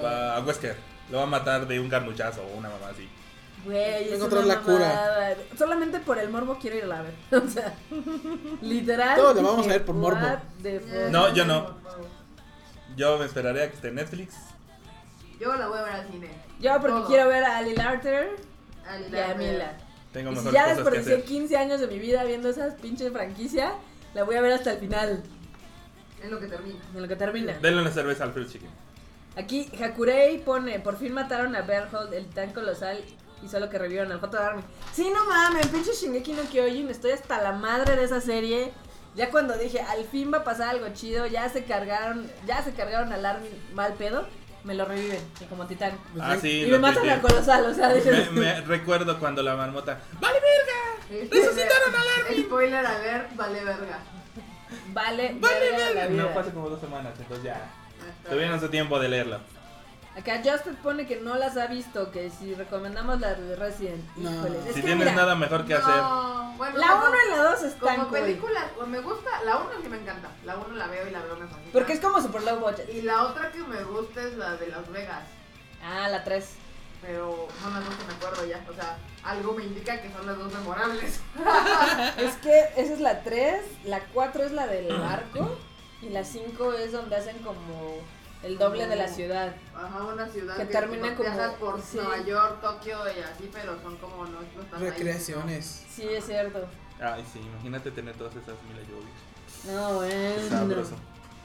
[0.04, 0.74] Va a Wesker.
[1.12, 3.08] Lo va a matar de un garnuchazo o una mamá así.
[3.64, 5.34] Güey, es Encontrar una la cura.
[5.56, 7.14] Solamente por el morbo quiero ir a la ver.
[7.44, 7.74] O sea,
[8.60, 9.16] literal.
[9.16, 10.26] Todos la vamos a ver por morbo.
[11.10, 11.76] No, yo no.
[12.96, 14.34] Yo me esperaré a que esté en Netflix.
[15.40, 16.28] Yo la voy a ver al cine.
[16.60, 17.06] Yo porque Todo.
[17.06, 18.36] quiero ver a Ali Larter
[19.10, 19.72] y a Mila.
[20.12, 21.24] Tengo Y si ya desperdicié hacer.
[21.24, 23.72] 15 años de mi vida viendo esa pinche franquicia,
[24.14, 25.22] la voy a ver hasta el final,
[26.22, 26.78] Es lo que termina.
[26.94, 27.54] en lo que termina.
[27.62, 28.70] Denle una cerveza al Fruit Chicken.
[29.36, 33.02] Aquí Hakurei pone, por fin mataron a Berthold, el titán colosal,
[33.42, 34.62] y solo que revivieron al Joto de Army.
[34.92, 38.72] Sí, no mames, pinche Shingeki no Kyojin, estoy hasta la madre de esa serie.
[39.14, 42.72] Ya cuando dije, al fin va a pasar algo chido, ya se cargaron, ya se
[42.72, 44.26] cargaron al Army mal pedo,
[44.64, 45.98] me lo reviven, y como titán.
[46.20, 46.48] Ah, sí.
[46.48, 49.98] y lo me matan al colosal, o sea, Me, me recuerdo cuando la marmota.
[50.20, 50.38] ¡Vale,
[51.30, 52.44] Resucitaron al Armin.
[52.44, 53.98] Spoiler alert, vale verga.
[54.94, 56.22] vale, ¡Vale, verga la verga!
[56.22, 57.70] No, fue hace como dos semanas, entonces ya.
[58.24, 59.40] Todavía no hace tiempo de leerlo.
[60.16, 64.04] Acá Justin pone que no las ha visto, que si recomendamos la de Resident.
[64.16, 64.30] No.
[64.46, 65.96] Es Si que tienes mira, nada mejor que hacer.
[65.96, 68.18] No, bueno, La como- 1 y la 2 están Como cool.
[68.20, 70.28] película, pues, me gusta, la 1 sí me encanta.
[70.44, 71.70] La 1 la veo y la veo me fascina.
[71.72, 72.88] Porque es como super low budget.
[72.92, 75.22] Y la otra que me gusta es la de Las Vegas.
[75.82, 76.56] Ah, la 3.
[77.00, 78.64] Pero son las dos que me acuerdo ya.
[78.70, 81.20] O sea, algo me indica que son las dos memorables.
[82.18, 85.56] Es que esa es la 3, la 4 es la del barco
[86.02, 87.96] y la 5 es donde hacen como
[88.42, 89.54] el doble de la ciudad.
[89.74, 91.96] Ajá, una ciudad Que que, termina como- viajas por sí.
[91.98, 95.84] Nueva York, Tokio y así, pero son como no, no están ahí, Recreaciones.
[95.94, 96.66] Sí, es cierto.
[97.00, 99.66] Ay, sí, imagínate tener todas esas Mila Jovovich.
[99.66, 100.48] No, bueno.
[100.48, 100.94] Sabroso.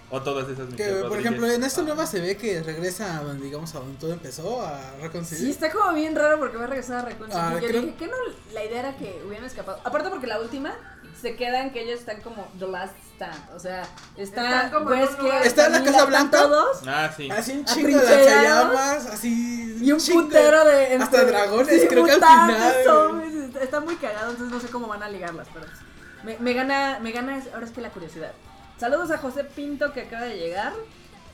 [0.09, 1.57] O todas esas Que, Michelle por ejemplo, Rodríguez.
[1.57, 4.79] en esta nueva se ve que regresa a donde, digamos, a donde todo empezó, a
[4.79, 5.49] Sí, reconciliar.
[5.51, 7.51] está como bien raro porque va a regresar a reconciliar.
[7.57, 8.15] Ah, yo creo- dije que no,
[8.53, 9.81] la idea era que hubieran escapado.
[9.83, 10.73] Aparte porque la última
[11.21, 13.55] se quedan que ellos están como The Last Stand.
[13.55, 13.81] O sea,
[14.15, 16.37] está Están como Wesker, lugar- ¿Está en la Casa Blanca?
[16.41, 16.81] todos.
[16.87, 17.29] Ah, sí.
[17.31, 19.77] Así un chingo de lanzallamas, así.
[19.81, 20.23] Y un chingo.
[20.23, 20.95] putero de.
[20.95, 22.73] Hasta dragones, creo que al final.
[22.83, 25.79] zombies, está, muy cagado, entonces no sé cómo van a ligarlas, pero pues,
[26.23, 28.31] me, me gana, me gana ahora es que la curiosidad.
[28.79, 30.73] Saludos a José Pinto que acaba de llegar.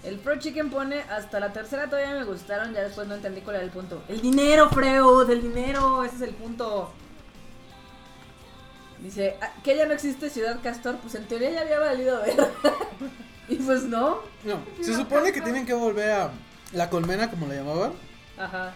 [0.04, 3.56] El Pro Chicken pone hasta la tercera todavía me gustaron, ya después no entendí cuál
[3.58, 4.04] era el punto.
[4.10, 6.92] El dinero, Freud, el dinero, ese es el punto.
[9.04, 12.36] Dice, "Ah, que ya no existe Ciudad Castor, pues en teoría ya había valido ver.
[13.50, 14.20] y pues no.
[14.46, 16.32] No, se supone que tienen que volver a
[16.72, 17.94] la colmena, como la llamaban.
[18.38, 18.74] Ajá.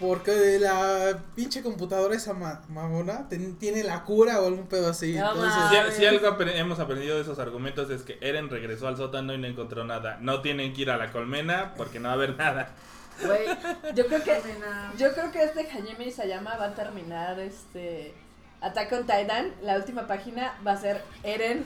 [0.00, 5.14] Porque la pinche computadora esa ma- mamona ten- tiene la cura o algún pedo así.
[5.14, 5.94] No entonces.
[5.94, 9.34] Si, si algo apre- hemos aprendido de esos argumentos es que Eren regresó al sótano
[9.34, 10.16] y no encontró nada.
[10.20, 12.70] No tienen que ir a la colmena porque no va a haber nada.
[13.24, 13.48] Güey,
[13.96, 14.40] yo creo que.
[14.96, 18.14] Yo creo que este Hajime Isayama va a terminar este
[18.60, 19.54] Attack on Titan.
[19.62, 21.64] La última página va a ser Eren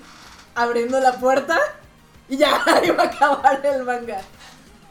[0.55, 1.59] abriendo la puerta
[2.29, 4.21] y ya ahí va a acabar el manga.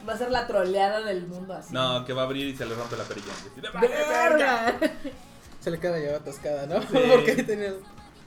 [0.08, 1.72] Va a ser la troleada del mundo así.
[1.72, 3.32] No, que va a abrir y se le rompe la perilla.
[3.80, 4.74] ¡Verga!
[5.60, 6.80] Se le queda ya atascada, ¿no?
[6.82, 6.88] Sí.
[7.12, 7.74] Porque ahí tenía.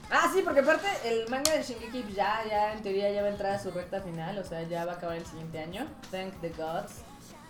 [0.08, 3.30] Ah, sí, porque aparte el manga de Shingeki ya, ya en teoría ya va a
[3.32, 5.84] entrar a su recta final, o sea, ya va a acabar el siguiente año.
[6.12, 7.02] Thank the gods.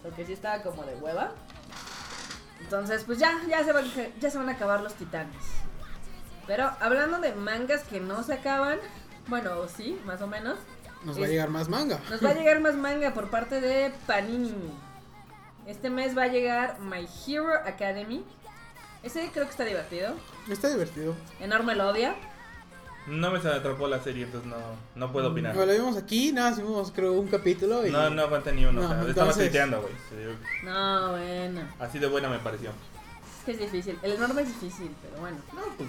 [0.02, 1.32] Porque sí estaba como de hueva.
[2.60, 3.84] Entonces, pues ya, ya se van,
[4.18, 5.36] ya se van a acabar los titanes.
[6.46, 8.78] Pero hablando de mangas que no se acaban,
[9.28, 10.58] bueno, sí, más o menos.
[11.04, 12.00] Nos va a llegar más manga.
[12.10, 14.72] Nos va a llegar más manga por parte de Panini.
[15.66, 18.24] Este mes va a llegar My Hero Academy.
[19.02, 20.14] Ese creo que está divertido.
[20.48, 21.14] Está divertido.
[21.40, 22.14] Enorme lo odia.
[23.06, 24.56] No me se atrapó la serie, entonces no,
[24.96, 25.54] no puedo opinar.
[25.54, 27.90] Bueno, lo vimos aquí, nada, vimos creo un capítulo y.
[27.90, 28.82] No, no aguanté ni uno.
[28.82, 29.94] No, o sea, estaba tuiteando, güey.
[30.64, 31.60] No, bueno.
[31.78, 32.70] Así de buena me pareció.
[32.70, 33.96] Es que es difícil.
[34.02, 35.36] El enorme es difícil, pero bueno.
[35.52, 35.88] No, pues.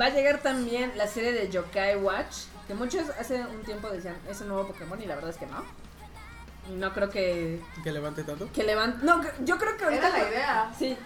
[0.00, 2.44] Va a llegar también la serie de Yokai Watch.
[2.66, 5.46] Que muchos hace un tiempo decían, es un nuevo Pokémon y la verdad es que
[5.46, 5.64] no.
[6.68, 8.48] Y no creo que, Que levante tanto.
[8.52, 9.04] que levante...
[9.06, 10.08] No, yo creo que ahorita...
[10.08, 10.72] Era la idea.
[10.76, 10.96] Sí.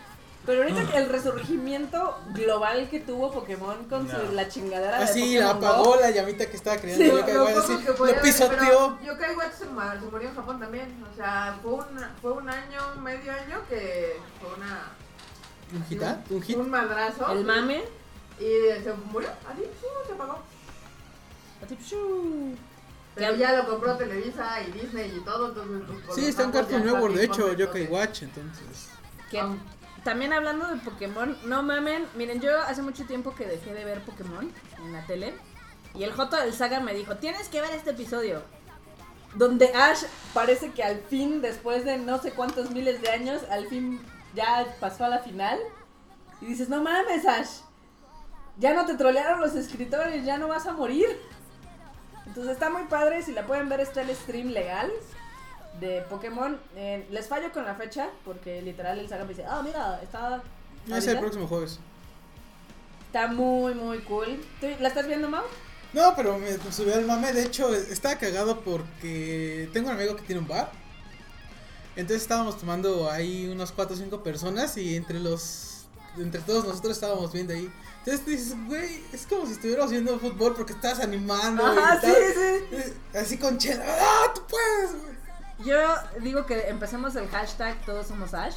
[0.46, 5.06] Pero ahorita que el resurgimiento global que tuvo Pokémon con su, la chingadera de la
[5.06, 5.96] Pokémon apagó Go.
[6.00, 7.04] la llamita que estaba creando.
[7.04, 8.98] Sí, yo Lo- caigo lo así, lo pisoteó.
[9.02, 11.04] Yokai Watch se, mu- se murió en Japón también.
[11.12, 11.84] O sea, fue un,
[12.22, 14.92] fue un año, medio año que fue una.
[15.74, 16.02] ¿Un hit?
[16.04, 16.22] ah?
[16.30, 16.56] ¿Un hit?
[16.56, 17.30] Un madrazo.
[17.32, 17.84] El mame.
[18.40, 19.90] Y se murió, así, ¡pum!
[20.06, 20.38] se apagó.
[21.62, 22.56] así.
[23.14, 25.48] Pero ya lo compró Televisa y Disney y todo.
[25.48, 28.88] Entonces, pues, Sí, está en Cartoon Network, de hecho, contentos Yokai de- Watch, entonces.
[29.30, 29.42] Que
[30.04, 34.02] también hablando de Pokémon, no mamen, miren, yo hace mucho tiempo que dejé de ver
[34.02, 35.34] Pokémon en la tele.
[35.94, 38.42] Y el Joto del Saga me dijo, tienes que ver este episodio.
[39.34, 43.66] Donde Ash parece que al fin, después de no sé cuántos miles de años, al
[43.66, 44.00] fin
[44.34, 45.58] ya pasó a la final.
[46.40, 47.60] Y dices, no mames, Ash.
[48.60, 51.08] Ya no te trolearon los escritores, ya no vas a morir.
[52.26, 54.90] Entonces está muy padre, si la pueden ver está el stream legal
[55.80, 56.60] de Pokémon.
[56.76, 60.42] Eh, les fallo con la fecha, porque literal el Saga me dice, ah, mira, está...
[60.86, 61.20] No, es el ahorita".
[61.20, 61.80] próximo jueves.
[63.06, 64.40] Está muy, muy cool.
[64.60, 65.42] ¿Tú ¿La estás viendo, Mau?
[65.92, 67.32] No, pero me subió el mame.
[67.32, 70.70] De hecho, estaba cagado porque tengo un amigo que tiene un bar.
[71.96, 75.86] Entonces estábamos tomando ahí unos 4 o 5 personas y entre los.
[76.16, 77.68] Entre todos nosotros estábamos viendo ahí.
[78.00, 81.64] Entonces dices, güey, es como si estuviéramos viendo fútbol porque estás animando.
[81.66, 82.14] Ajá, sí, tal.
[82.16, 82.64] sí.
[82.72, 83.84] Eh, Así con chela.
[83.86, 85.10] ¡Ah, tú puedes, güey!
[85.64, 85.78] Yo
[86.20, 88.54] digo que empecemos el hashtag Todos somos Ash.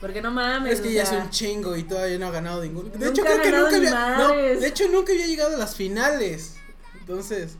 [0.00, 0.74] Porque no mames.
[0.74, 2.90] Es que ya es un chingo y todavía no ha ganado ninguno.
[2.90, 4.18] De Nunca hecho, creo que nunca había.
[4.18, 6.56] No, de hecho, nunca había llegado a las finales.
[7.00, 7.56] Entonces.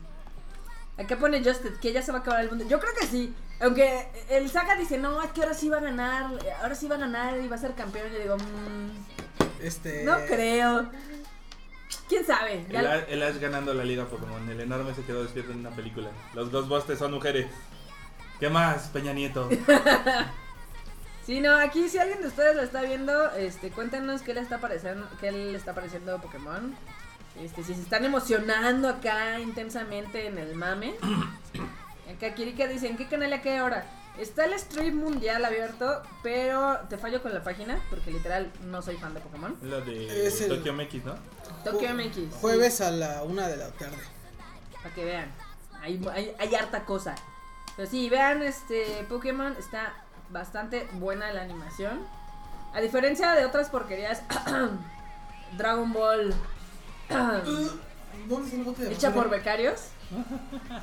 [0.97, 2.65] Acá pone Justed que ya se va a acabar el mundo.
[2.67, 3.33] Yo creo que sí.
[3.59, 6.25] Aunque el Saga dice, no, es que ahora sí va a ganar.
[6.61, 8.09] Ahora sí va a ganar y va a ser campeón.
[8.13, 10.03] Yo digo, mm, Este.
[10.03, 10.91] no creo.
[12.07, 12.65] ¿Quién sabe?
[12.69, 14.47] El, el Ash ganando la liga Pokémon.
[14.49, 16.09] El enorme se quedó despierto en una película.
[16.33, 17.47] Los Ghostbusters son mujeres.
[18.39, 19.49] ¿Qué más, Peña Nieto?
[21.25, 24.59] Sí, no, aquí si alguien de ustedes lo está viendo, este, cuéntenos qué le está
[24.59, 26.75] pareciendo, qué le está pareciendo Pokémon.
[27.41, 30.93] Este, si se están emocionando acá intensamente en el mame.
[32.15, 33.87] Acá Kirika dice, ¿en qué canal y a qué hora?
[34.19, 38.95] Está el stream mundial abierto, pero te fallo con la página, porque literal no soy
[38.97, 39.55] fan de Pokémon.
[39.61, 41.15] La de Es el- Tokyo MX, ¿no?
[41.65, 42.15] Tokyo MX.
[42.15, 43.97] sí, Jueves a la una de la tarde.
[44.81, 45.31] para que vean.
[45.81, 47.15] Hay, hay, hay harta cosa.
[47.75, 49.93] Pero sí, vean este Pokémon, está
[50.29, 51.99] bastante buena la animación.
[52.73, 54.21] A diferencia de otras porquerías,
[55.57, 56.33] Dragon Ball
[58.27, 59.89] ¿Dónde está hecha por becarios.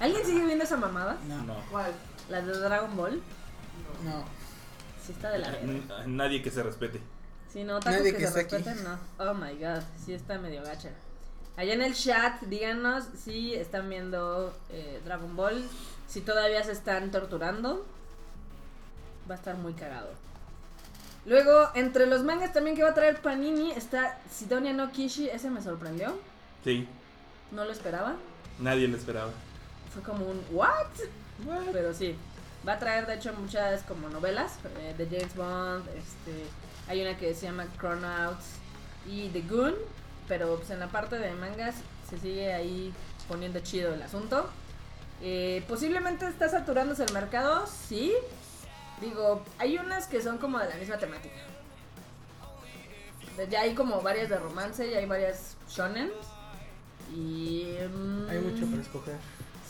[0.01, 1.17] ¿Alguien sigue viendo esa mamada?
[1.27, 1.55] No, No.
[1.71, 1.93] ¿Cuál?
[2.33, 3.21] La de Dragon Ball.
[4.05, 4.25] no.
[5.07, 6.07] Sí está de la verga.
[6.07, 7.01] Nadie que se respete.
[7.53, 8.55] Sí, no, tacos Nadie que, que se aquí.
[8.57, 8.99] respeten, no.
[9.19, 10.91] Oh my god, sí está medio gacha.
[11.57, 15.63] Allá en el chat, díganos si están viendo eh, Dragon Ball,
[16.09, 17.85] si todavía se están torturando.
[19.31, 20.09] Va a estar muy cagado.
[21.27, 25.51] Luego, entre los mangas también que va a traer Panini está Sidonia no Kishi, ese
[25.51, 26.17] me sorprendió,
[26.65, 26.89] Sí,
[27.51, 28.15] no lo esperaba.
[28.61, 29.31] nadie lo esperaba.
[29.93, 30.87] Fue como un ¿what?
[31.73, 32.17] Pero sí,
[32.67, 36.45] va a traer de hecho muchas como novelas eh, de James Bond, este,
[36.89, 38.45] hay una que se llama Chronouts
[39.07, 39.75] y The Goon,
[40.29, 41.75] pero pues en la parte de mangas
[42.09, 42.93] se sigue ahí
[43.29, 44.49] poniendo chido el asunto.
[45.21, 48.13] Eh, posiblemente está saturándose el mercado, sí.
[49.01, 51.35] Digo, hay unas que son como de la misma temática.
[53.51, 56.11] Ya hay como varias de romance, ya hay varias shonen.
[57.15, 57.75] Y...
[57.93, 59.17] mm, Hay mucho para escoger.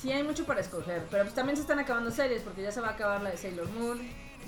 [0.03, 2.80] Sí, hay mucho para escoger, pero pues también se están acabando series porque ya se
[2.80, 4.00] va a acabar la de Sailor Moon,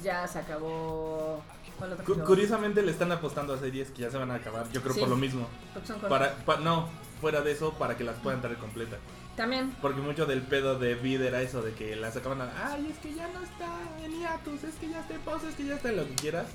[0.03, 1.41] ya se acabó...
[1.79, 4.69] ¿Cuál otra Cu- curiosamente le están apostando a series que ya se van a acabar.
[4.73, 5.01] Yo creo Sí.
[5.01, 5.49] por lo mismo.
[5.73, 6.89] Creo que son con- Para, pa- no,
[7.21, 8.99] fuera de eso, para que las puedan traer completas.
[9.37, 9.75] También.
[9.83, 12.51] Porque mucho del pedo de Vid era eso, de que la sacaban a...
[12.73, 13.67] Ay, es que ya no está
[14.05, 16.15] en hiatus, es que ya está en pausa, es que ya está en lo que
[16.15, 16.47] quieras.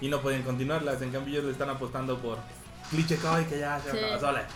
[0.00, 2.38] Y no pueden continuarlas, en cambio ellos le están apostando por
[2.90, 3.16] Cliché
[3.48, 3.98] que ya se Sí.
[3.98, 4.46] acaba sola.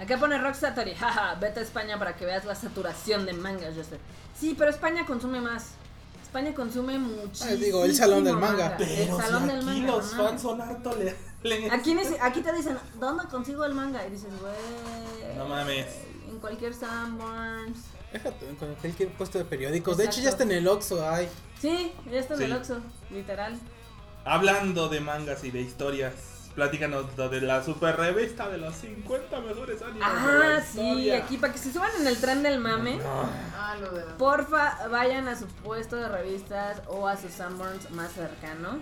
[0.00, 3.74] Acá pone Rock Satori, jaja, vete a España para que veas la saturación de mangas,
[3.76, 4.00] Joseph.
[4.38, 5.68] Sí, pero España consume más.
[6.22, 7.50] España consume muchísimo.
[7.50, 8.76] Ah, digo, el salón del manga.
[8.78, 9.86] el Pero salón si del aquí manga.
[9.92, 11.14] los fans son harto le...
[11.44, 11.94] le- Aquí,
[12.42, 14.06] te dicen, ¿dónde consigo el manga?
[14.06, 15.36] Y dices, güey.
[15.36, 15.86] No mames.
[16.28, 17.78] En cualquier Sanborns.
[18.12, 19.96] Déjate, con cualquier puesto de periódicos.
[19.96, 21.28] De hecho, ya está en el Oxxo, ay.
[21.60, 22.52] Sí, ya está en el.
[22.52, 22.80] Oxxo,
[23.10, 23.58] literal.
[24.24, 26.12] Hablando de mangas y de historias,
[26.56, 31.36] platícanos de la super revista de los 50 mejores animes de la Ah, sí, aquí
[31.36, 32.98] para que se suban en el tren del mame.
[33.54, 34.02] Ah, lo de.
[34.18, 38.80] Porfa, vayan a su puesto de revistas o a su Sanborns más cercano.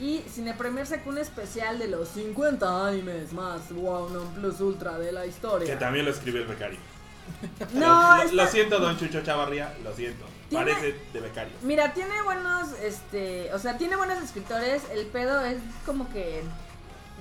[0.00, 4.98] Y Cine Premier sacó un especial de los 50 animes más wow, non plus ultra
[4.98, 5.66] de la historia.
[5.66, 6.78] Que también lo escribió el becario.
[7.74, 10.24] No, lo, siento, don Chucho Chavarría, lo siento.
[10.48, 11.52] Tiene- Parece de becario.
[11.62, 14.82] Mira, tiene buenos, este, o sea, tiene buenos escritores.
[14.92, 16.42] El pedo es como que,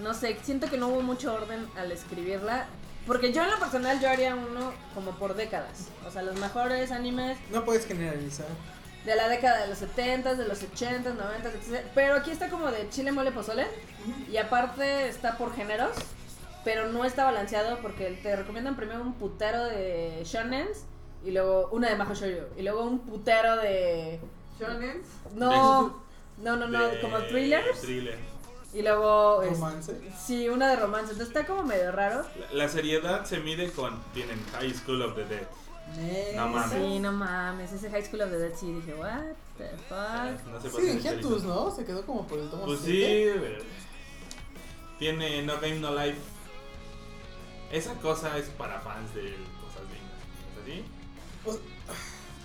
[0.02, 2.66] no sé, siento que no hubo mucho orden al escribirla.
[3.08, 5.90] Porque yo en lo personal yo haría uno como por décadas.
[6.08, 8.48] O sea, los mejores animes No puedes generalizar.
[9.06, 11.86] de la década de los 70s, de los 80s, 90s, etc.
[11.94, 13.68] Pero aquí está como de chile, mole, pozole.
[14.32, 15.92] Y aparte está por géneros.
[16.64, 20.86] Pero no está balanceado porque te recomiendan primero un putero de shonens.
[21.24, 22.48] Y luego una de Majo Shoujo.
[22.58, 24.20] Y luego un putero de...
[24.60, 25.02] Shonen.
[25.36, 26.02] No,
[26.38, 27.82] no, no, no, De- como thrillers.
[27.82, 28.18] thriller.
[28.76, 29.42] Y luego...
[29.44, 29.98] es- Romance.
[30.24, 31.14] sí, una de romance.
[31.14, 32.26] Entonces está como medio raro.
[32.52, 33.98] La, la seriedad se mide con.
[34.14, 35.48] Tienen High School of the Dead.
[36.36, 36.72] No mames.
[36.72, 37.72] Sí, no mames.
[37.72, 39.22] Ese High School of the Dead sí dije, what
[39.58, 40.46] the fuck.
[40.52, 41.48] No se Sí, en de chorizo.
[41.48, 41.72] ¿no?
[41.74, 43.40] Se quedó como por el tomo Pues sí, siete.
[43.40, 43.64] pero-
[45.00, 46.20] tiene No Game No Life.
[47.72, 50.84] Esa cosa es para fans de cosas dignas.
[51.48, 51.62] ¿Es así?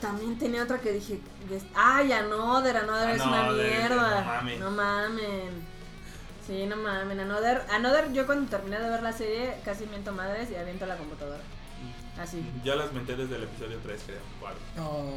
[0.01, 4.21] También tenía otra que dije, des- ay, Another, Another es una mierda.
[4.21, 4.61] no mames.
[4.61, 5.70] No mamen.
[6.51, 7.21] Sí, no mamen.
[7.21, 10.97] Another, Another, yo cuando terminé de ver la serie casi miento madres y aviento la
[10.97, 11.39] computadora.
[12.21, 12.45] Así.
[12.65, 14.19] Yo las menté desde el episodio 3, creo.
[14.77, 15.15] No,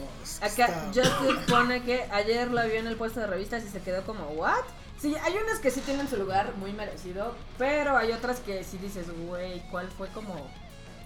[0.56, 3.82] que Acá Justin pone que ayer la vio en el puesto de revistas y se
[3.82, 4.62] quedó como, ¿what?
[5.02, 8.78] Sí, hay unas que sí tienen su lugar muy merecido, pero hay otras que sí
[8.78, 10.36] dices, güey, ¿cuál fue como...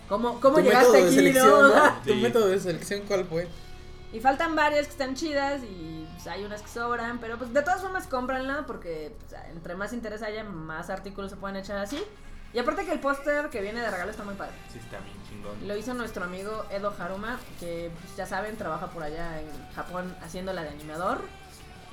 [0.09, 1.69] ¿Cómo, cómo llegaste aquí, no?
[1.69, 1.93] ¿no?
[2.05, 2.19] Tu Sí.
[2.21, 3.47] método de selección, ¿cuál fue?
[4.13, 7.61] Y faltan varias que están chidas y pues, hay unas que sobran, pero pues de
[7.61, 12.03] todas formas cómpranla porque pues, entre más interés haya, más artículos se pueden echar así.
[12.53, 14.53] Y aparte que el póster que viene de regalo está muy padre.
[14.71, 15.67] Sí, está bien chingón.
[15.67, 20.15] Lo hizo nuestro amigo Edo Haruma, que pues, ya saben, trabaja por allá en Japón
[20.23, 21.21] haciendo la de animador.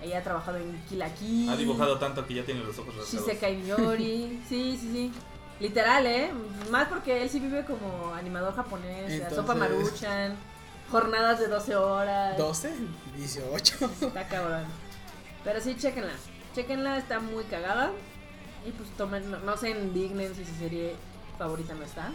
[0.01, 2.97] Ella ha trabajado en Kill la Kill, Ha dibujado tanto que ya tiene los ojos
[2.97, 3.27] rasgados.
[3.27, 4.43] Shisekai Yori.
[4.49, 5.13] sí, sí, sí.
[5.61, 6.33] Literal, ¿eh?
[6.71, 10.37] Más porque él sí vive como animador japonés, Entonces- Sopa Maruchan,
[10.91, 12.39] jornadas de 12 horas.
[12.39, 12.73] 12,
[13.17, 13.91] 18.
[14.03, 14.65] Está cabrón.
[15.45, 16.13] Pero sí, chequenla.
[16.55, 17.91] Chequenla, está muy cagada.
[18.67, 20.95] Y pues tomen, no, no se indignen si su serie
[21.39, 22.11] favorita no está.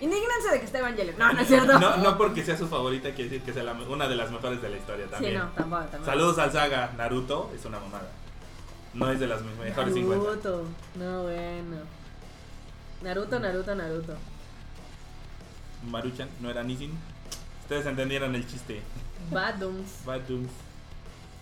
[0.00, 1.18] Indígnense de que está Evangelion.
[1.18, 1.78] No, no es cierto.
[1.78, 4.60] No, no porque sea su favorita quiere decir que sea la- una de las mejores
[4.60, 5.34] de la historia sí, también.
[5.38, 6.04] no, tampoco, tampoco.
[6.04, 8.08] Saludos al saga Naruto, es una mamada.
[8.94, 10.24] No es de las mejores 50.
[10.28, 10.64] Naruto.
[10.96, 11.76] No, bueno.
[13.02, 14.14] Naruto, Naruto, Naruto.
[15.90, 16.92] Maruchan, no era Nissin.
[17.66, 18.80] Ustedes entendieron el chiste.
[19.32, 20.04] Badums.
[20.04, 20.50] Bad Dooms.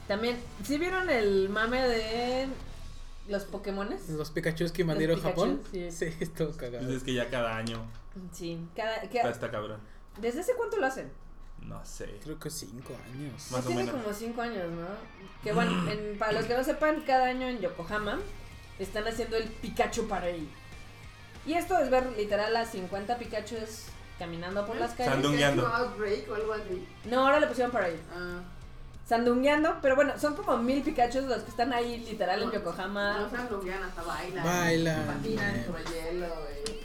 [0.08, 2.48] También, ¿sí vieron el mame de
[3.28, 4.08] los Pokémones?
[4.08, 5.60] Los Pikachu que invadieron Japón.
[5.70, 5.90] sí.
[5.90, 6.84] Sí, estuvo cagado.
[6.84, 7.78] Pues es que ya cada año
[8.32, 8.58] Sí.
[8.74, 9.80] Cada, está que- está cabrón.
[10.20, 11.10] ¿Desde hace cuánto lo hacen?
[11.60, 12.18] No sé.
[12.22, 13.50] Creo que 5 años.
[13.50, 14.00] Más o Tiene menos.
[14.02, 14.86] como 5 años, ¿no?
[15.42, 18.18] Que bueno, en- para los que no sepan, cada año en Yokohama
[18.78, 20.46] están haciendo el Pikachu Parade.
[21.46, 23.86] Y esto es ver literal a 50 Pikachus
[24.18, 25.12] caminando por las calles.
[25.12, 25.64] Sandungueando.
[25.64, 26.86] Pikachu.
[27.06, 27.98] No, ahora le pusieron Parade.
[28.14, 28.40] Ah.
[29.08, 33.28] Sandungueando, pero bueno, son como mil Pikachus los que están ahí literal en No Yokohama.
[33.30, 34.44] sandunguean, hasta bailan.
[34.44, 36.84] Bailan, Patinan sobre el hielo, güey.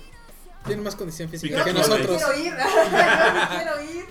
[0.65, 2.23] Tienen más condición física Pikachu que Yo nosotros.
[2.23, 2.53] quiero ir.
[2.57, 4.05] Yo quiero ir.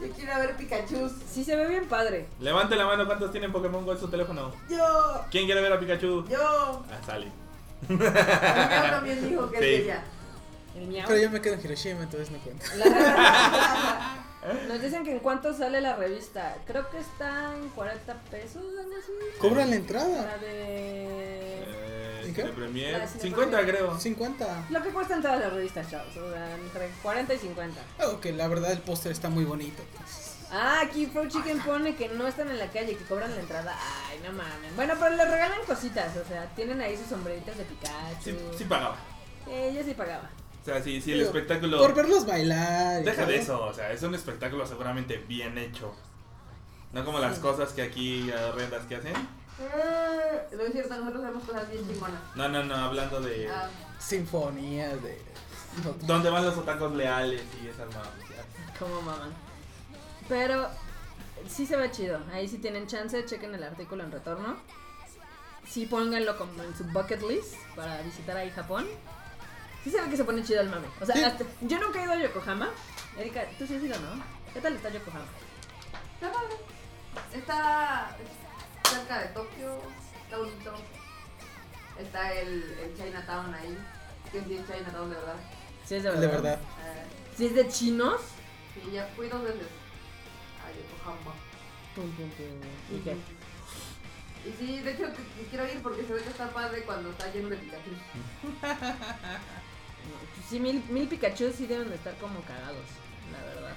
[0.00, 1.10] Yo quiero ver Pikachu.
[1.28, 2.28] Sí, se ve bien padre.
[2.40, 4.52] Levante la mano, ¿cuántos tienen Pokémon Go en su teléfono?
[4.70, 5.24] Yo.
[5.30, 6.24] ¿Quién quiere ver a Pikachu?
[6.28, 6.84] Yo.
[6.90, 7.26] Ah, sale.
[7.88, 9.62] Mi mamá también dijo que Sí.
[9.64, 10.04] quería.
[10.76, 11.06] El miau.
[11.06, 12.66] Pero yo me quedo en Hiroshima, entonces no cuenta.
[12.76, 14.18] La-
[14.68, 16.56] Nos dicen que en cuánto sale la revista.
[16.66, 19.38] Creo que está en 40 pesos, así.
[19.38, 20.36] Cobran la La entrada.
[20.38, 21.62] de.
[21.64, 22.42] Eh, ¿Y qué?
[22.46, 22.98] Premier.
[22.98, 23.76] La Cine 50 Premier.
[23.76, 24.00] creo.
[24.00, 24.66] 50.
[24.70, 26.16] Lo que cuestan todas las revistas, chavos.
[26.16, 27.80] O sea, entre 40 y 50.
[28.00, 29.80] Aunque la verdad el póster está muy bonito.
[30.50, 33.74] Ah, aquí Pro Chicken pone que no están en la calle, que cobran la entrada.
[34.10, 34.74] Ay, no mames.
[34.74, 36.16] Bueno, pero les regalan cositas.
[36.16, 38.24] O sea, tienen ahí sus sombreritas de Pikachu.
[38.24, 38.96] Sí, sí pagaba.
[39.48, 40.28] Eh, yo sí pagaba.
[40.62, 41.78] O sea, si, si el Digo, espectáculo...
[41.78, 43.02] Por verlos bailar.
[43.02, 45.92] Deja de eso, o sea, es un espectáculo seguramente bien hecho.
[46.92, 49.14] No como las cosas que aquí horrendas que hacen.
[49.16, 52.20] Eh, no es cierto, nosotros hacemos cosas bien chingonas.
[52.36, 53.48] No, no, no, hablando de...
[53.48, 55.20] Ah, Sinfonías de.
[56.06, 58.12] ¿Dónde van los otacos leales y esas mamadas?
[58.78, 59.30] Como maman.
[60.28, 60.68] Pero
[61.48, 62.20] sí se ve chido.
[62.32, 64.56] Ahí si tienen chance, chequen el artículo en retorno.
[65.68, 68.86] Sí pónganlo como en su bucket list para visitar ahí Japón.
[69.84, 70.86] Sí se ve que se pone chido el mame.
[71.00, 71.22] O sea, Sí.
[71.24, 72.70] hasta- yo nunca he ido a Yokohama.
[73.18, 74.22] Erika, tú sí has ido, ¿no?
[74.54, 75.24] ¿Qué tal está Yokohama?
[76.14, 76.54] está padre.
[77.34, 78.16] Está
[78.88, 79.78] cerca de Tokio,
[80.24, 80.72] está bonito.
[81.98, 83.76] Está el, el Chinatown ahí.
[84.30, 85.34] Que sí es Chinatown de verdad.
[85.84, 86.42] Sí es de De verdad.
[86.42, 86.60] verdad.
[86.60, 87.06] Eh,
[87.36, 88.20] Sí es de chinos.
[88.74, 89.66] sí, ya fui dos veces
[90.62, 91.34] a Yokohama.
[91.94, 92.96] Pum, pum, pum.
[92.96, 93.16] ¿Y qué?
[94.48, 97.10] Y sí, de hecho que- que quiero ir porque se ve que está padre cuando
[97.10, 97.90] está lleno de Pikachu.
[100.48, 102.84] Sí, mil, mil Pikachu sí deben de estar como cagados,
[103.32, 103.76] la verdad.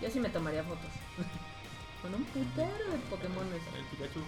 [0.00, 0.90] Yo sí me tomaría fotos.
[2.02, 3.62] Con un putero de Pokémones.
[3.76, 4.20] El Pikachu.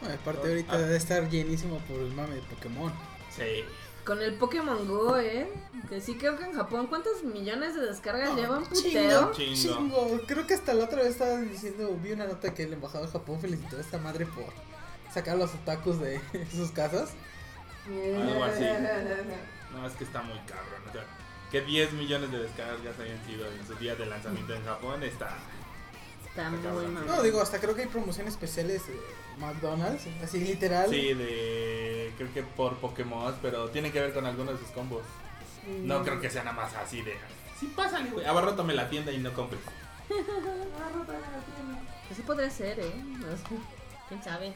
[0.00, 2.92] Bueno, aparte, ahorita debe estar llenísimo por el mame de Pokémon.
[3.30, 3.64] Sí.
[4.04, 5.48] Con el Pokémon Go, ¿eh?
[5.88, 9.32] Que sí creo que en Japón, ¿cuántos millones de descargas No, llevan chingo, putero?
[9.32, 9.54] Chingo.
[9.54, 10.20] chingo.
[10.26, 13.12] Creo que hasta la otra vez estaba diciendo, vi una nota que el embajador de
[13.12, 14.46] Japón felicitó a esta madre por
[15.14, 16.20] sacar a los otakus de
[16.52, 17.10] sus casas.
[17.86, 18.64] Algo así.
[19.72, 20.82] No, es que está muy cabrón.
[20.88, 21.04] O sea,
[21.50, 25.36] que 10 millones de descargas hayan sido en su día de lanzamiento en Japón está.
[26.28, 27.06] Está Está muy mal.
[27.06, 28.94] No, digo, hasta creo que hay promociones especiales de
[29.38, 30.88] McDonald's, así literal.
[30.88, 32.12] Sí, de.
[32.16, 35.02] Creo que por Pokémon, pero tiene que ver con algunos de sus combos.
[35.66, 37.16] No creo que sea nada más así de.
[37.60, 38.26] Sí, pásale, güey.
[38.26, 39.60] Abarrótame la tienda y no compres.
[42.08, 42.92] Pues sí podría ser, ¿eh?
[42.94, 43.44] No sé.
[44.08, 44.52] ¿Quién sabe?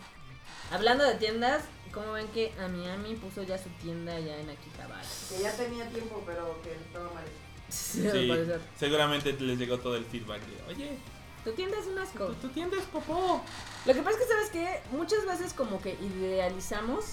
[0.71, 1.63] Hablando de tiendas,
[1.97, 5.03] ¿cómo ven que Amiami puso ya su tienda ya en Akihabara?
[5.31, 7.25] Que ya tenía tiempo, pero que estaba mal.
[7.69, 10.99] Sí, al seguramente les llegó todo el feedback de, oye,
[11.43, 12.27] Tu tienda es un asco.
[12.27, 13.43] tu, tu tienda es popó.
[13.87, 14.81] Lo que pasa es que, ¿sabes qué?
[14.93, 17.05] Muchas veces como que idealizamos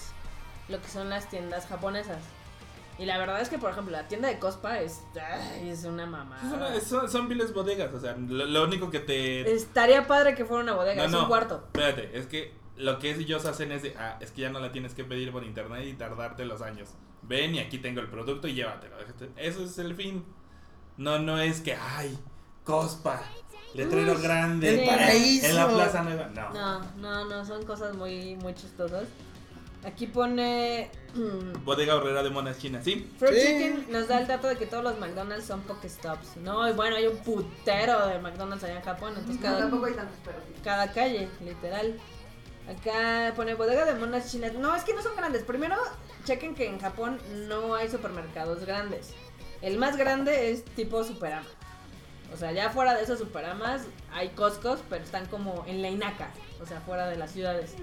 [0.70, 2.20] lo que son las tiendas japonesas.
[3.00, 6.06] Y la verdad es que, por ejemplo, la tienda de Cospa es, ay, es una
[6.06, 6.42] mamada.
[6.46, 9.52] Es una- son, son viles bodegas, o sea, lo, lo único que te...
[9.52, 11.22] Estaría padre que fuera una bodega, No, es no.
[11.24, 11.64] un cuarto.
[11.74, 14.72] Espérate, es que lo que ellos hacen es de, ah, es que ya no la
[14.72, 16.90] tienes que pedir por internet y tardarte los años.
[17.22, 18.96] Ven y aquí tengo el producto y llévatelo.
[19.38, 20.26] Eso es el fin.
[20.98, 22.18] No, no es que, ay,
[22.64, 23.22] Cospa,
[23.74, 24.82] letrero grande.
[24.84, 25.46] el paraíso.
[25.48, 26.30] En la Plaza Nueva.
[26.34, 26.54] No.
[26.54, 29.06] No, no, no, son cosas muy, muy chistosas.
[29.86, 30.90] Aquí pone...
[31.14, 33.10] mm, Bodega horrera de monas chinas, ¿sí?
[33.20, 33.42] Fruit Sí.
[33.48, 36.38] Chicken nos da el dato de que todos los McDonald's son Pokestops.
[36.38, 39.86] No, y bueno, hay un putero de McDonald's allá en Japón, entonces No, cada, tampoco
[39.88, 40.54] hay tantos, pero sí.
[40.64, 42.00] cada calle, literal.
[42.70, 44.54] Acá pone bodega de monas chinas.
[44.54, 45.44] No, es que no son grandes.
[45.44, 45.76] Primero,
[46.24, 49.14] chequen que en Japón no hay supermercados grandes.
[49.62, 51.48] El más grande es tipo Superama.
[52.34, 56.32] O sea, ya fuera de esos Superamas hay Costcos, pero están como en la Inaka.
[56.62, 57.76] O sea, fuera de las ciudades.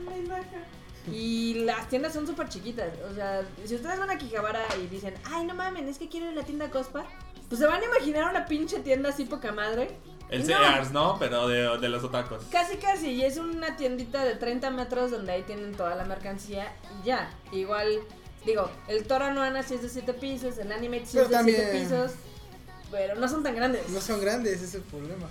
[1.11, 2.93] Y las tiendas son súper chiquitas.
[3.11, 6.27] O sea, si ustedes van a Quijabara y dicen, ay, no mamen, es que quiero
[6.27, 7.05] ir a la tienda Cospa,
[7.49, 9.97] pues se van a imaginar una pinche tienda así poca madre.
[10.31, 10.59] El Y no.
[10.59, 11.17] Sears, ¿no?
[11.19, 12.45] Pero de, de los otacos.
[12.51, 16.73] Casi, casi, y es una tiendita de 30 metros donde ahí tienen toda la mercancía
[17.03, 17.31] y ya.
[17.53, 18.01] Igual,
[18.47, 21.53] digo, el Toro Noana sí es de 7 pisos, el Animate sí Pero es de
[21.53, 22.13] 7 también- pisos,
[22.91, 23.89] pero no son tan grandes.
[23.89, 25.27] No son grandes, ese es el problema.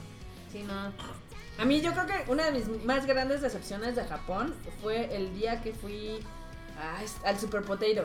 [0.52, 0.91] Sí, no.
[1.62, 5.34] A mí yo creo que una de mis más grandes decepciones de Japón fue el
[5.34, 6.20] día que fui
[6.78, 8.04] a- al Super Potato.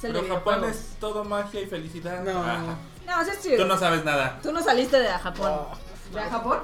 [0.00, 2.22] Pero Japón es todo magia y felicidad.
[2.24, 2.42] No.
[2.42, 2.76] Ajá.
[3.06, 3.64] No, sí es Tú chido.
[3.66, 4.40] no sabes nada.
[4.42, 5.50] Tú no saliste de Japón.
[5.52, 5.72] Oh.
[6.12, 6.58] ¿De Japón?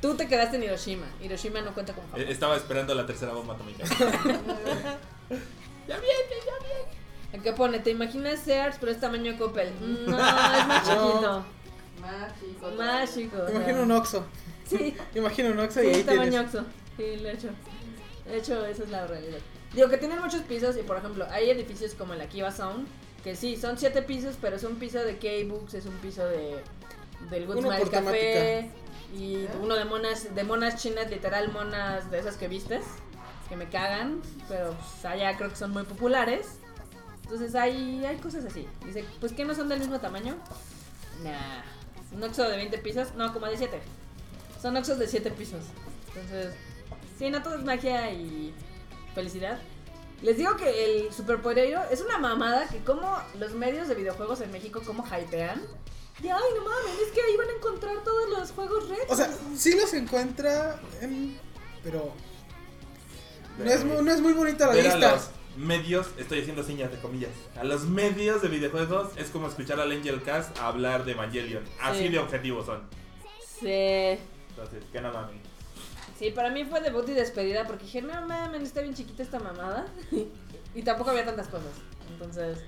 [0.00, 1.06] Tú te quedaste en Hiroshima.
[1.22, 2.20] Hiroshima no cuenta con Japón.
[2.20, 3.84] Eh, Estaba esperando la tercera bomba atómica.
[5.88, 7.38] ya viene, ya viene.
[7.38, 9.72] Acá pone, ¿te imaginas Sears pero es tamaño Coppel?
[10.06, 11.06] No, es más No.
[11.12, 11.44] chiquito.
[12.00, 12.70] Más chico.
[12.76, 13.36] Más chico.
[13.46, 13.54] sea.
[13.56, 14.24] Imagino un Oxxo.
[14.68, 16.54] Sí, Imagino un Oxxo y sí, ahí tamaño tienes.
[16.54, 16.64] Oxxo.
[16.96, 17.48] Sí, de hecho.
[18.26, 19.38] De hecho, esa es la realidad.
[19.72, 22.86] Digo que tienen muchos pisos y, por ejemplo, hay edificios como el Akiba Sound,
[23.24, 26.56] que sí, son siete pisos, pero es un piso de K-Books, es un piso de
[27.30, 28.70] del Good Uno Smile por Café
[29.12, 32.84] y uno de monas, de monas chinas, literal monas de esas que vistes,
[33.48, 36.58] que me cagan, pero pues, allá creo que son muy populares.
[37.24, 38.66] Entonces hay, hay cosas así.
[38.84, 40.36] Dice, pues que no son del mismo tamaño.
[41.22, 41.62] Nah.
[42.14, 43.80] Un Oxxo de 20 pisos, no, como de 7.
[44.60, 45.64] Son Oxxos de 7 pisos.
[46.08, 46.54] Entonces,
[47.18, 48.52] sí, no todo es magia y
[49.14, 49.58] felicidad.
[50.20, 54.40] Les digo que el Super Potato es una mamada que como los medios de videojuegos
[54.40, 55.60] en México como hypean.
[56.22, 58.98] De ay, no mames, es que ahí van a encontrar todos los juegos red.
[59.08, 61.36] O sea, sí los encuentra, en-
[61.82, 62.12] pero
[63.58, 64.94] no es, mu- no es muy bonita la vista.
[64.96, 65.30] Véralos.
[65.56, 69.90] medios, estoy haciendo señas de comillas, a los medios de videojuegos es como escuchar al
[69.92, 71.62] Angel Cast hablar de Evangelion.
[71.80, 72.08] Así Sí.
[72.08, 72.82] de objetivos son.
[73.60, 74.18] Sí.
[74.50, 75.36] Entonces, que no mames.
[76.18, 79.40] Sí, para mí fue debut y despedida porque dije, no mames, está bien chiquita esta
[79.40, 79.86] mamada.
[80.74, 81.72] y tampoco había tantas cosas.
[82.12, 82.58] Entonces,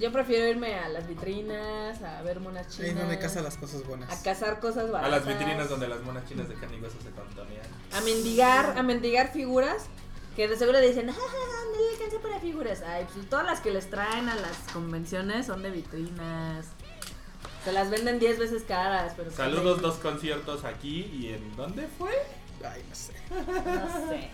[0.00, 2.90] yo prefiero irme a las vitrinas, a ver monas chinas.
[2.90, 4.10] Ahí donde casa las cosas buenas.
[4.10, 5.26] A cazar cosas A baratas.
[5.26, 7.66] las vitrinas donde las monas chinas de carne y hueso se contonean.
[7.92, 9.86] A mendigar, a mendigar figuras
[10.36, 12.82] que de seguro dicen, ah, no le alcancé para figuras.
[12.82, 16.66] Ay, pues todas las que les traen a las convenciones son de vitrinas.
[17.64, 19.30] Se las venden 10 veces caras, pero...
[19.30, 22.10] son Saludos, dos conciertos aquí y en ¿dónde fue?
[22.64, 23.12] Ay, no sé.
[23.30, 24.30] No sé.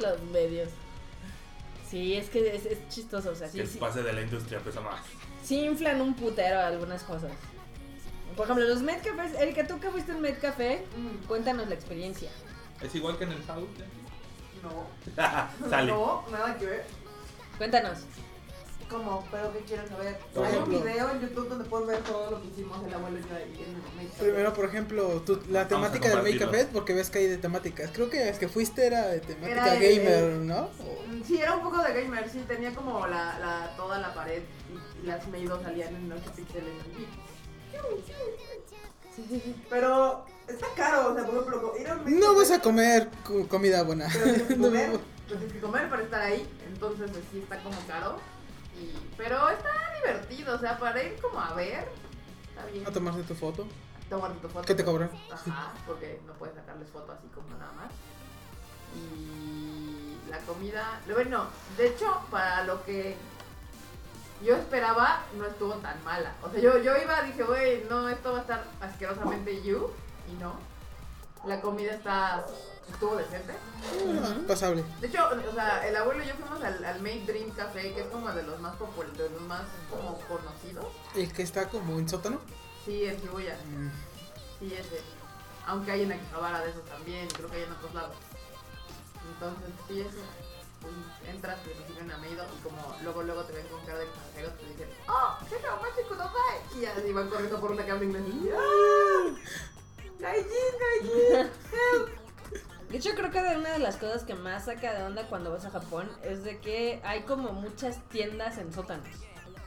[0.00, 0.68] Los medios.
[1.88, 4.20] Sí, es que es, es chistoso, o sea, sí, que el sí, pase de la
[4.22, 5.00] industria pesa más.
[5.44, 7.30] sí inflan un putero algunas cosas.
[8.36, 11.74] Por ejemplo, los Med Cafés, Erika, tú que fuiste en Med Café, Mm, cuéntanos la
[11.74, 12.30] experiencia.
[12.82, 13.68] Es igual que en el House.
[14.62, 15.68] No.
[15.70, 15.92] Sale.
[15.92, 16.84] No, nada que ver.
[17.56, 18.00] Cuéntanos.
[18.90, 19.26] ¿Cómo?
[19.32, 20.16] ¿Pero qué quieren saber?
[20.36, 23.22] Hay un video en YouTube donde pueden ver todo lo que hicimos el abuelo y
[23.22, 24.16] yo ahí en Make.
[24.18, 26.38] Primero, por ejemplo, tu- la Vamos temática del Make.
[26.38, 27.90] Café, porque ves que hay de temáticas.
[27.92, 30.68] Creo que es que fuiste era de temática Era de- gamer, ¿no?
[31.08, 34.42] Mm, Sí, era un poco de gamer, sí, tenía como la, la, toda la pared
[35.02, 36.72] y, las Meidos salían en 8 píxeles.
[39.68, 43.08] Pero está caro, o sea, por ejemplo, ir a un Make No vas a comer
[43.24, 44.06] co- comida buena.
[44.12, 44.66] Pero tienes que No.
[44.68, 44.90] comer,
[45.26, 48.18] pero tienes que comer para estar ahí, entonces pues, sí está como caro.
[48.78, 51.88] Y, pero está divertido, o sea, para ir como a ver,
[52.48, 52.86] está bien.
[52.86, 53.66] A tomarte tu foto.
[54.08, 54.66] Tomarte tu foto.
[54.66, 55.10] ¿Qué te cobran?
[55.32, 57.90] Ajá, porque no puedes sacarles foto así como nada más.
[58.94, 61.46] Y la comida, bueno,
[61.76, 63.16] de hecho, para lo que
[64.44, 66.34] yo esperaba, no estuvo tan mala.
[66.42, 69.90] O sea, yo, yo iba, dije, güey, no, esto va a estar asquerosamente you,
[70.28, 70.54] y no.
[71.46, 72.44] La comida está,
[72.92, 73.54] estuvo decente.
[74.20, 74.84] Ah, pasable.
[75.00, 78.00] De hecho, o sea, el abuelo y yo fuimos al, al Make Dream Café, que
[78.00, 80.86] es como de los más populares, de los más como conocidos.
[81.14, 82.40] El que está como en sótano.
[82.84, 83.54] Sí, en Shibuya.
[83.66, 83.90] Mm.
[84.58, 85.00] Sí, ese.
[85.66, 88.16] Aunque hay en Akihabara de esos también, creo que hay en otros lados.
[89.34, 90.18] Entonces, sí, ese.
[90.80, 90.94] Pues,
[91.34, 94.50] entras, te reciben a Meido y como luego luego te ven con cara de extranjero,
[94.52, 95.36] te dicen, ¡Oh!
[95.48, 96.80] ¡Qué machi kudasai!
[96.80, 98.22] Y así van corriendo por una cámara inglés.
[98.28, 99.34] y, ¡Ah!
[100.18, 100.48] ¡Gaijin,
[100.80, 101.25] gaijin!
[103.06, 105.64] Hecho, creo que de una de las cosas que más saca de onda cuando vas
[105.64, 109.06] a Japón es de que hay como muchas tiendas en sótanos.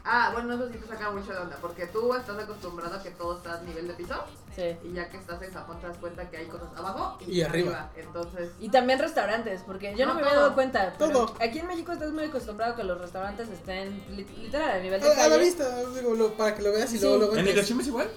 [0.03, 3.11] Ah, bueno, eso sí te saca mucho de onda, porque tú estás acostumbrado a que
[3.11, 4.15] todo está a nivel de piso,
[4.55, 4.75] Sí.
[4.83, 7.41] y ya que estás en Japón te das cuenta que hay cosas abajo y, Y
[7.43, 7.91] arriba.
[7.95, 10.93] Entonces, Y también restaurantes, porque yo no, No, me había dado cuenta.
[10.97, 11.35] pero Todo.
[11.41, 14.99] Aquí en México estás muy acostumbrado a que los restaurantes estén li- literal a nivel
[15.01, 17.03] de A, a la vista, digo, lo- para que lo veas y Sí.
[17.05, 17.53] luego lo ¿En ves.
[17.53, 18.09] Hiroshima es igual?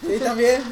[0.00, 0.62] Sí, también.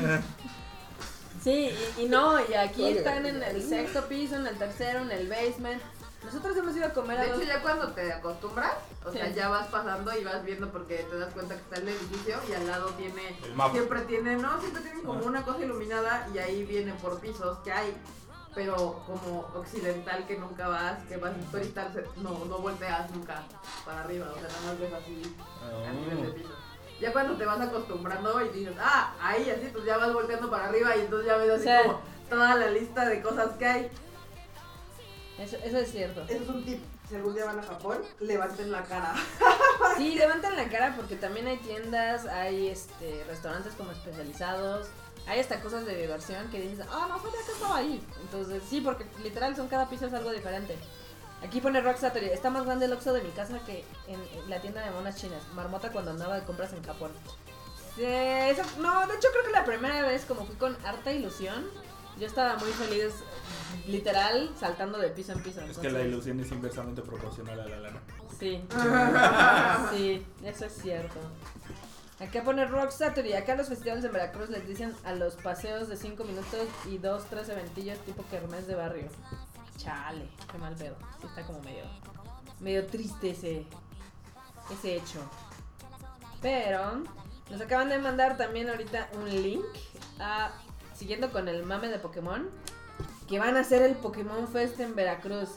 [1.49, 5.11] Sí, y, y no, y aquí están en el sexto piso, en el tercero, en
[5.11, 5.81] el basement.
[6.25, 8.73] Nosotros hemos ido a comer a De dos- hecho, ya cuando te acostumbras,
[9.05, 11.89] o sea, ya vas pasando y vas viendo porque te das cuenta que está el
[11.89, 13.39] edificio y al lado tiene.
[13.45, 13.73] El mapa.
[13.73, 17.73] Siempre tiene, no, siempre tienen como una cosa iluminada y ahí vienen por pisos que
[17.73, 17.97] hay.
[18.55, 23.45] Pero como occidental que nunca vas, que vas a no, no volteas nunca
[23.87, 25.37] para arriba, o sea, nada más ves así
[25.87, 26.49] a nivel de piso.
[27.01, 30.67] Ya cuando te vas acostumbrando y dices, ah, ahí así, pues ya vas volteando para
[30.67, 31.71] arriba y entonces ya ves así Sí.
[31.87, 33.91] como toda la lista de cosas que hay.
[35.39, 36.23] Eso, eso es cierto.
[36.29, 36.83] Eso es un tip.
[37.09, 39.15] Si algún día van a Japón, levanten la cara.
[39.97, 44.89] Sí, levantan la cara porque también hay tiendas, hay este restaurantes como especializados,
[45.27, 48.05] hay hasta cosas de diversión que dices, ah, no sabía que estaba ahí.
[48.21, 50.77] Entonces, sí, porque literal son cada piso es algo diferente.
[51.43, 54.61] Aquí pone Rock Satori, está más grande el Oxxo de mi casa que en, la
[54.61, 55.41] tienda de monas chinas.
[55.55, 57.13] Marmota cuando andaba de compras en Japón.
[57.95, 61.67] Sí, eso- no, de hecho creo que la primera vez como fui con harta ilusión,
[62.19, 63.13] yo estaba muy feliz,
[63.87, 65.61] literal, saltando de piso en piso.
[65.61, 68.01] Es que la ilusión es inversamente proporcional a la lana.
[68.39, 68.65] Sí.
[69.97, 71.19] sí, eso es cierto.
[72.21, 73.35] Acá pone Rock Saturday.
[73.35, 77.25] Acá los festivales en Veracruz les dicen a los paseos de 5 minutos y 2,
[77.31, 79.09] 3 eventillos tipo kermés de barrio.
[79.79, 80.97] Chale, qué mal pedo.
[81.25, 81.85] Está como medio,
[82.61, 83.65] medio triste ese,
[84.71, 85.21] ese hecho.
[86.43, 87.03] Pero
[87.51, 89.65] nos acaban de mandar también ahorita un link
[90.21, 90.51] a,
[90.95, 92.51] siguiendo con el mame de Pokémon,
[93.29, 95.51] que van a hacer el Pokémon Fest en Veracruz.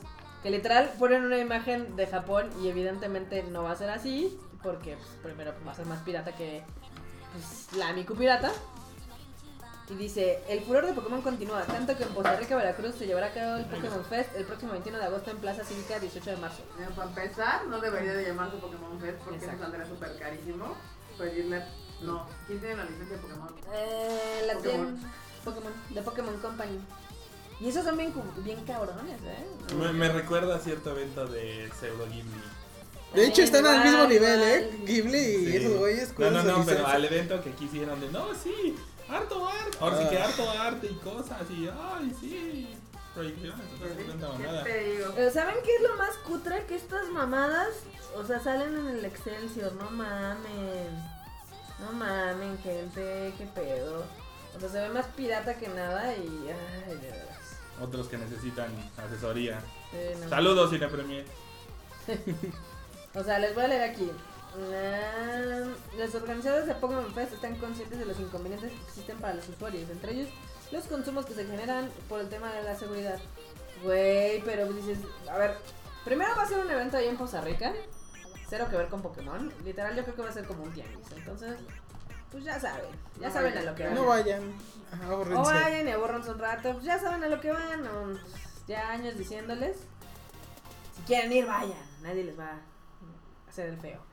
[0.44, 4.96] Que literal ponen una imagen de Japón y evidentemente no va a ser así, porque
[4.96, 6.64] pues, primero va a ser más pirata que
[7.34, 8.52] pues, la Miku pirata.
[9.92, 13.28] Y dice, el furor de Pokémon continúa, tanto que en Costa Rica, Veracruz se llevará
[13.28, 16.38] a cabo el Pokémon Fest el próximo 21 de agosto en Plaza Cívica, 18 de
[16.38, 16.62] marzo.
[16.78, 19.64] Mira, Para empezar, no debería de llamarse Pokémon Fest porque Exacto.
[19.64, 20.76] saldría súper carísimo.
[21.18, 21.62] Pedirle,
[22.02, 22.26] no.
[22.48, 23.50] ¿Quién tiene la licencia de Pokémon?
[23.74, 25.00] Eh, la Pokémon.
[25.44, 26.80] Pokémon, de Pokémon Company.
[27.60, 29.76] Y esos son bien, cu- bien cabrones, ¿eh?
[29.76, 32.42] Me, me recuerda a cierto evento de Pseudo Ghibli.
[33.14, 34.80] De hecho, están al mismo Igual, nivel, ¿eh?
[34.86, 35.58] Ghibli y Sí.
[35.58, 36.18] esos güeyes.
[36.18, 36.92] No, no, no, pero licencia.
[36.94, 38.76] al evento que aquí hicieron de, no, sí,
[39.12, 39.78] harto arte.
[39.80, 42.78] Ahora sí que harto arte y cosas y, ay, sí.
[43.14, 43.66] Proyecciones,
[44.10, 44.48] entonces.
[44.48, 45.32] ¿Qué te digo?
[45.32, 46.66] ¿Saben qué es lo más cutre?
[46.66, 47.70] Que estas mamadas,
[48.16, 50.88] o sea, salen en el Excelsior, no mamen.
[51.82, 54.06] No mamen, gente, qué pedo.
[54.56, 56.50] O sea, se ve más pirata que nada y.
[56.88, 57.14] Ay, de.
[57.84, 59.60] Otros que necesitan asesoría.
[59.92, 60.30] Sí, no.
[60.30, 61.26] Saludos, Cine Premier.
[63.14, 64.10] O sea, les voy a leer aquí.
[65.98, 69.90] Los organizadores de Pokémon Fest están conscientes de los inconvenientes que existen para los usuarios,
[69.90, 70.30] entre ellos
[70.72, 73.20] los consumos que se generan por el tema de la seguridad.
[73.84, 75.00] Güey, pero dices,
[75.30, 75.58] a ver,
[76.06, 77.74] primero va a ser un evento ahí en Costa Rica,
[78.50, 81.12] cero que ver con Pokémon, literal yo creo que va a ser como un tianguis,
[81.16, 81.58] entonces,
[82.30, 83.96] pues ya saben, ya No saben a lo que van.
[83.96, 84.54] No vayan.
[85.10, 88.20] O vayan y aburranse un rato, pues ya saben a lo que van, o, pues,
[88.68, 89.78] ya años diciéndoles.
[90.96, 94.11] Si quieren ir, vayan, nadie les va a hacer el feo.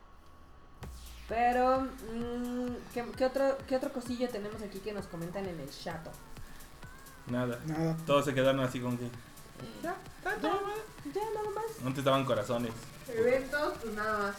[1.28, 5.70] Pero, mm, ¿qué, qué otro, ¿qué otro cosillo tenemos aquí que nos comentan en el
[5.70, 6.10] chato?
[7.26, 7.58] Nada.
[7.66, 7.96] Nada.
[8.06, 9.10] Todos se quedaron así como que.
[9.82, 11.64] Ya, ya, ya nada más.
[11.84, 12.72] Antes estaban corazones.
[13.08, 14.36] Eventos, pues nada más.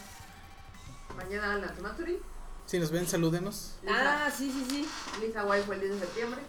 [1.16, 2.20] Mañana la Matsuri.
[2.66, 3.76] Si nos ven, salúdenos.
[3.84, 4.90] Lisa, Ah, sí, sí, sí.
[5.22, 6.42] Lisa White fue el 10 de septiembre.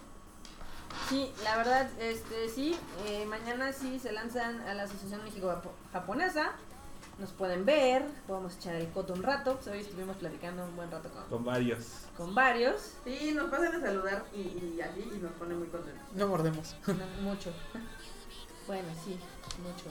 [1.09, 6.51] Sí, la verdad, este, sí, eh, mañana sí se lanzan a la Asociación México-Japonesa.
[7.21, 9.53] Nos pueden ver, podemos echar el coto un rato.
[9.53, 11.85] Pues hoy estuvimos platicando un buen rato con, Con varios.
[12.17, 12.93] con varios.
[13.03, 16.01] Sí, nos pasan a saludar y, y así y nos pone muy contentos.
[16.15, 16.75] No mordemos.
[16.87, 17.51] No, mucho.
[18.65, 19.19] Bueno, sí,
[19.61, 19.85] mucho.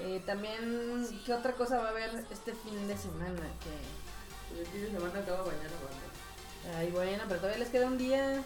[0.00, 3.42] Eh, también, ¿qué otra cosa va a haber este fin de semana?
[3.62, 5.74] Que, El fin de semana acaba mañana.
[5.82, 8.42] cuando- ay, bueno, pero todavía les queda un día.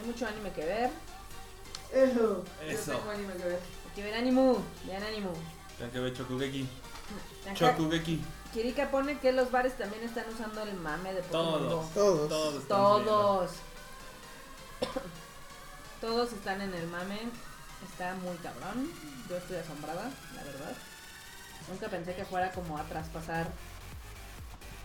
[0.00, 0.90] Hay mucho anime que ver.
[1.92, 2.42] Eso.
[2.66, 2.92] Eso.
[2.94, 3.60] Yo tengo anime que ver.
[3.60, 5.32] Hay que ver ánimo, vean ánimo.
[5.78, 6.68] Tengo que ver Chokugeki.
[7.54, 8.20] Chokugeki.
[8.52, 11.70] Kirika pone que los bares también están usando el mame de Pokémon Todos.
[11.70, 11.90] Go.
[11.94, 12.28] Todos.
[12.28, 12.54] Todos.
[12.54, 13.50] están Todos.
[16.00, 17.18] Todos están en el mame.
[17.90, 18.88] Está muy cabrón.
[19.28, 20.72] Yo estoy asombrada, la verdad.
[21.68, 23.50] Nunca pensé que fuera como a traspasar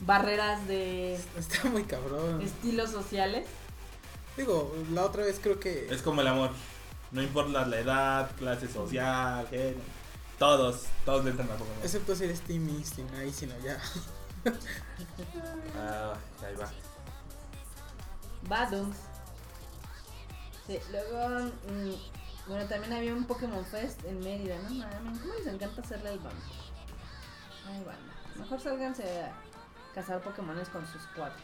[0.01, 2.41] barreras de Está muy cabrón.
[2.41, 3.45] estilos sociales.
[4.37, 5.87] Digo, la otra vez creo que.
[5.93, 6.51] Es como el amor.
[7.11, 9.79] No importa la edad, clase social, género.
[10.39, 11.83] Todos, todos le entran a Pokémon.
[11.83, 12.65] Excepto si eres Team
[12.95, 13.77] Team ahí, si no, ya.
[15.75, 16.13] Ah,
[16.45, 16.69] ahí va.
[18.43, 18.95] Badums.
[20.65, 21.51] Sí, luego.
[21.67, 24.69] mm, bueno, también había un Pokémon Fest en Mérida, ¿no?
[24.69, 26.41] Mames, ¿cómo les encanta hacerle el bando?
[27.67, 28.13] Ay, banda.
[28.37, 29.33] Mejor sálganse a
[29.93, 31.43] cazar Pokémones con sus cuates.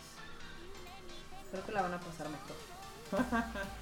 [1.52, 2.56] Creo que la van a pasar mejor.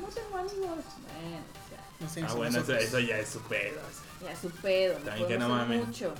[0.00, 0.58] No tengo amigos.
[0.58, 3.80] Bueno, o sea, No sé, Ah, bueno, eso, eso ya es su pedo.
[3.80, 4.32] o sea.
[4.32, 6.14] ya su pedo, no También que no mucho.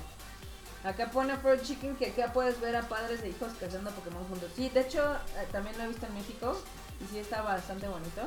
[0.84, 4.50] Acá pone Fried Chicken que acá puedes ver a padres e hijos cazando Pokémon juntos.
[4.54, 6.56] Sí, de hecho, eh, también lo he visto en México
[7.00, 8.22] y sí está bastante bonito.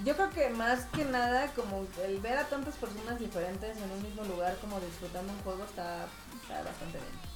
[0.00, 3.90] Y yo creo que más que nada, como el ver a tantas personas diferentes en
[3.90, 6.06] un mismo lugar, como disfrutando un juego, está,
[6.40, 7.32] está bastante bien.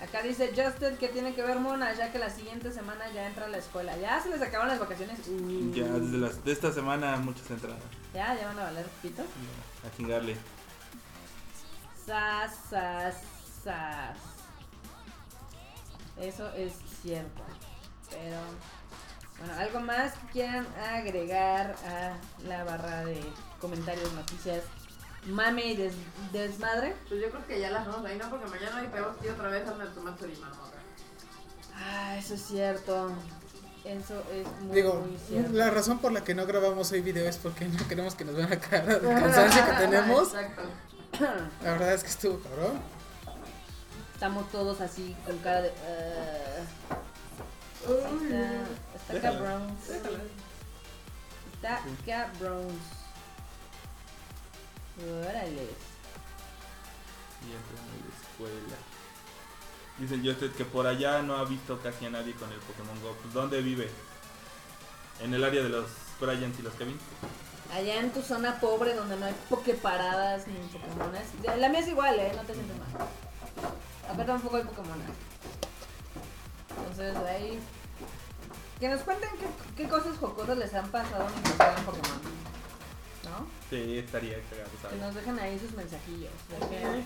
[0.00, 3.44] Acá dice Justin que tiene que ver Mona, ya que la siguiente semana ya entra
[3.44, 3.94] a la escuela.
[3.98, 5.18] Ya se les acaban las vacaciones.
[5.28, 7.82] Uh, Ya desde las, de esta semana muchas entradas.
[8.14, 9.22] ya, ya van a valer pito.
[9.86, 10.36] A chingarle.
[12.06, 13.14] Sas, sas,
[13.64, 14.16] sas.
[16.18, 17.42] Eso es cierto.
[18.10, 18.36] Pero,
[19.38, 22.16] bueno, algo más que quieran agregar a
[22.46, 23.20] la barra de
[23.60, 24.64] comentarios, noticias,
[25.26, 25.94] mame y des-
[26.32, 26.94] desmadre.
[27.08, 28.28] Pues yo creo que ya las vamos ahí, ¿no?
[28.28, 30.54] Porque mañana hay peor que otra vez anda tu Matsuri, mano.
[31.74, 33.10] Ah, eso es cierto.
[33.84, 37.38] Eso es muy, Digo, muy la razón por la que no grabamos hoy video es
[37.38, 40.28] porque no queremos que nos vean la cara de cansancio que tenemos.
[40.34, 40.62] Exacto.
[41.64, 42.80] La verdad es que estuvo cabrón.
[44.14, 45.68] Estamos todos así con cara de.
[45.68, 46.64] eh,
[48.94, 49.76] está, está cabrón.
[51.54, 52.68] Está cabrón.
[55.22, 55.68] Órale.
[57.40, 58.76] Y entran a la escuela.
[60.00, 62.98] Dice el Justed que por allá no ha visto casi a nadie con el Pokémon
[63.02, 63.14] Go.
[63.20, 63.88] Pues, ¿Dónde vive?
[65.20, 65.84] En el área de los
[66.18, 66.98] Bryans y los Kevin.
[67.72, 71.28] Allá en tu zona pobre donde no hay pokeparadas ni pokémones.
[71.58, 73.06] La mía es igual, eh, no te sientes mal.
[74.10, 75.06] Acá tampoco hay pokémones.
[76.78, 77.60] Entonces ahí.
[78.80, 82.20] Que nos cuenten qué, qué cosas jocosas les han pasado mientras juegan Pokémon.
[83.24, 83.46] ¿No?
[83.68, 86.32] Sí, estaría cagado, Que nos dejen ahí sus mensajillos.
[86.48, 87.04] de que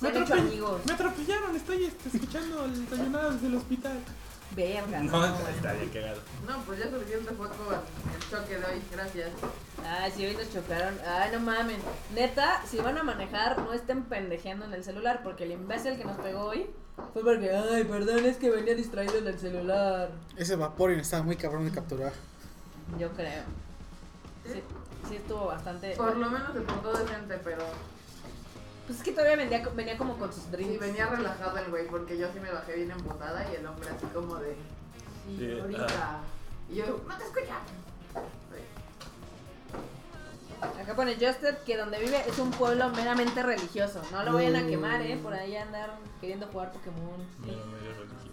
[0.00, 0.80] Me amigos.
[0.86, 3.98] Me atropellaron, estoy este, escuchando el desayunado desde el hospital.
[4.54, 5.00] Verga.
[5.00, 5.54] No, güey.
[5.54, 6.20] estaría cagado.
[6.46, 9.30] No, pues ya suficiente fue con el choque de hoy, gracias.
[9.84, 10.94] Ay, sí, hoy nos chocaron.
[11.06, 11.78] Ay, no mamen.
[12.14, 16.04] Neta, si van a manejar, no estén pendejeando en el celular, porque el imbécil que
[16.04, 16.70] nos pegó hoy
[17.12, 20.10] fue porque, ay, perdón, es que venía distraído en el celular.
[20.36, 22.12] Ese Vaporeon estaba muy cabrón de capturar.
[22.98, 23.42] Yo creo.
[24.44, 24.62] Sí,
[25.08, 25.94] sí estuvo bastante.
[25.96, 27.64] Por lo menos se portó decente, pero
[28.88, 30.72] Pues es que todavía venía, venía como con sus drinks.
[30.72, 33.90] sí, venía relajado el güey, porque yo sí me bajé bien emputada y el hombre
[33.90, 34.56] así como de,
[35.26, 36.20] sí, Sí, ahorita.
[36.70, 37.58] Y yo, no te escucha.
[40.80, 44.00] Acá pone Justed que donde vive es un pueblo meramente religioso.
[44.10, 45.20] No lo vayan a quemar, eh.
[45.22, 47.26] Por ahí andar queriendo jugar Pokémon.
[47.42, 48.27] Religioso.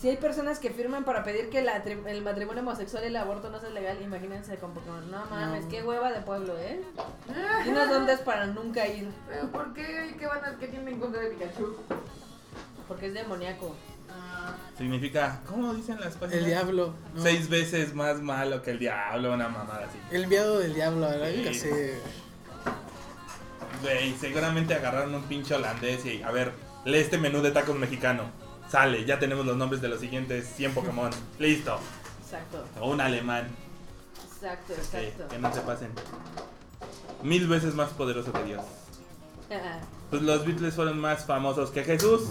[0.00, 3.16] Si hay personas que firman para pedir que la tri- el matrimonio homosexual y el
[3.16, 5.10] aborto no sea legal, imagínense con Pokémon.
[5.10, 5.68] No mames, No.
[5.70, 6.80] qué hueva de pueblo, ¿eh?
[7.64, 10.14] Dinos dónde es para nunca ir, Pero ¿por qué?
[10.16, 11.76] ¿Qué van a, qué tienen en contra de Pikachu?
[12.86, 13.74] porque es demoníaco.
[14.10, 16.38] Ah, Significa, ¿cómo dicen las páginas?
[16.42, 16.94] El diablo.
[17.14, 17.22] ¿no?
[17.22, 19.98] Seis veces más malo que el diablo, una mamada así.
[20.10, 21.28] El enviado del diablo, ¿verdad?
[21.48, 21.54] Sí.
[21.54, 22.00] Sé.
[23.82, 26.52] Güey, seguramente agarraron un pinche holandés y, a ver,
[26.86, 28.24] lee este menú de tacos mexicano.
[28.70, 31.10] Sale, ya tenemos los nombres de los siguientes 100 Pokémon.
[31.38, 31.78] Listo.
[32.22, 33.48] Exacto, O un alemán.
[34.34, 35.28] exacto, Que, exacto.
[35.28, 35.90] que no se pasen.
[37.22, 38.62] Mil veces más poderoso que Dios.
[40.10, 42.22] Pues los Beatles fueron más famosos que Jesús.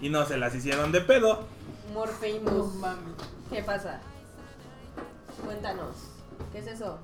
[0.00, 1.44] Y no se las hicieron de pedo.
[1.92, 2.74] More famous.
[2.74, 3.14] mames.
[3.50, 4.00] ¿Qué pasa?
[5.44, 5.96] Cuéntanos.
[6.52, 6.98] ¿Qué es eso?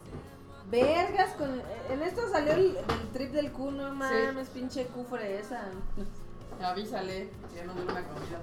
[0.71, 1.61] Vergas con.
[1.91, 5.67] En esto salió el, el trip del Q, no mames, pinche Q esa.
[6.63, 8.39] Avísale, ya no duele una comida.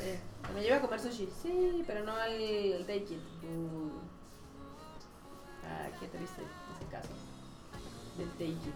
[0.00, 1.28] Que me lleva a comer sushi.
[1.42, 3.20] Sí, pero no al, al take it.
[3.44, 3.90] Uh.
[5.64, 7.08] Ah, qué triste ese caso.
[8.16, 8.74] Del take it.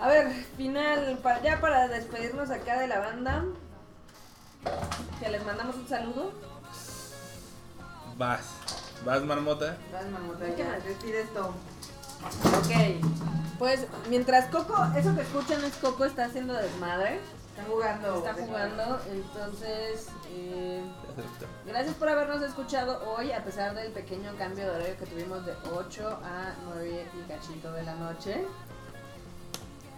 [0.00, 3.44] A ver, final, para, ya para despedirnos acá de la banda.
[5.20, 6.32] Que les mandamos un saludo.
[8.16, 8.50] Vas.
[9.04, 9.78] Vas, marmota.
[9.92, 10.84] Vas, mamota, ¿Qué más?
[10.84, 11.54] despide esto.
[12.58, 13.06] Ok.
[13.58, 17.20] Pues mientras Coco, eso que escuchan es Coco está haciendo desmadre.
[17.52, 18.16] Están jugando.
[18.16, 20.08] Está jugando, entonces.
[20.30, 20.82] eh.
[21.66, 25.54] Gracias por habernos escuchado hoy, a pesar del pequeño cambio de horario que tuvimos de
[25.70, 28.44] 8 a 9 y cachito de la noche.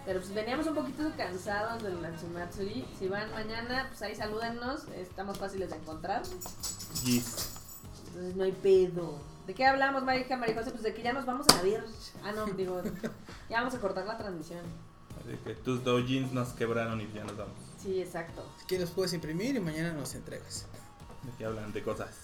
[0.05, 2.85] Pero pues veníamos un poquito cansados del Natsumatsuri.
[2.99, 4.83] Si van mañana, pues ahí salúdennos.
[4.95, 6.21] Estamos fáciles de encontrar.
[7.03, 7.53] Gis.
[8.09, 9.17] Entonces no hay pedo.
[9.47, 10.71] ¿De qué hablamos, Marica Marijose?
[10.71, 11.83] Pues de que ya nos vamos a ver.
[12.23, 12.81] Ah, no, digo,
[13.49, 14.61] ya vamos a cortar la transmisión.
[15.25, 17.55] Así que tus doujins nos quebraron y ya nos vamos.
[17.81, 18.45] Sí, exacto.
[18.59, 20.65] Si quieres puedes imprimir y mañana nos entregas.
[21.23, 22.15] De que hablan de cosas.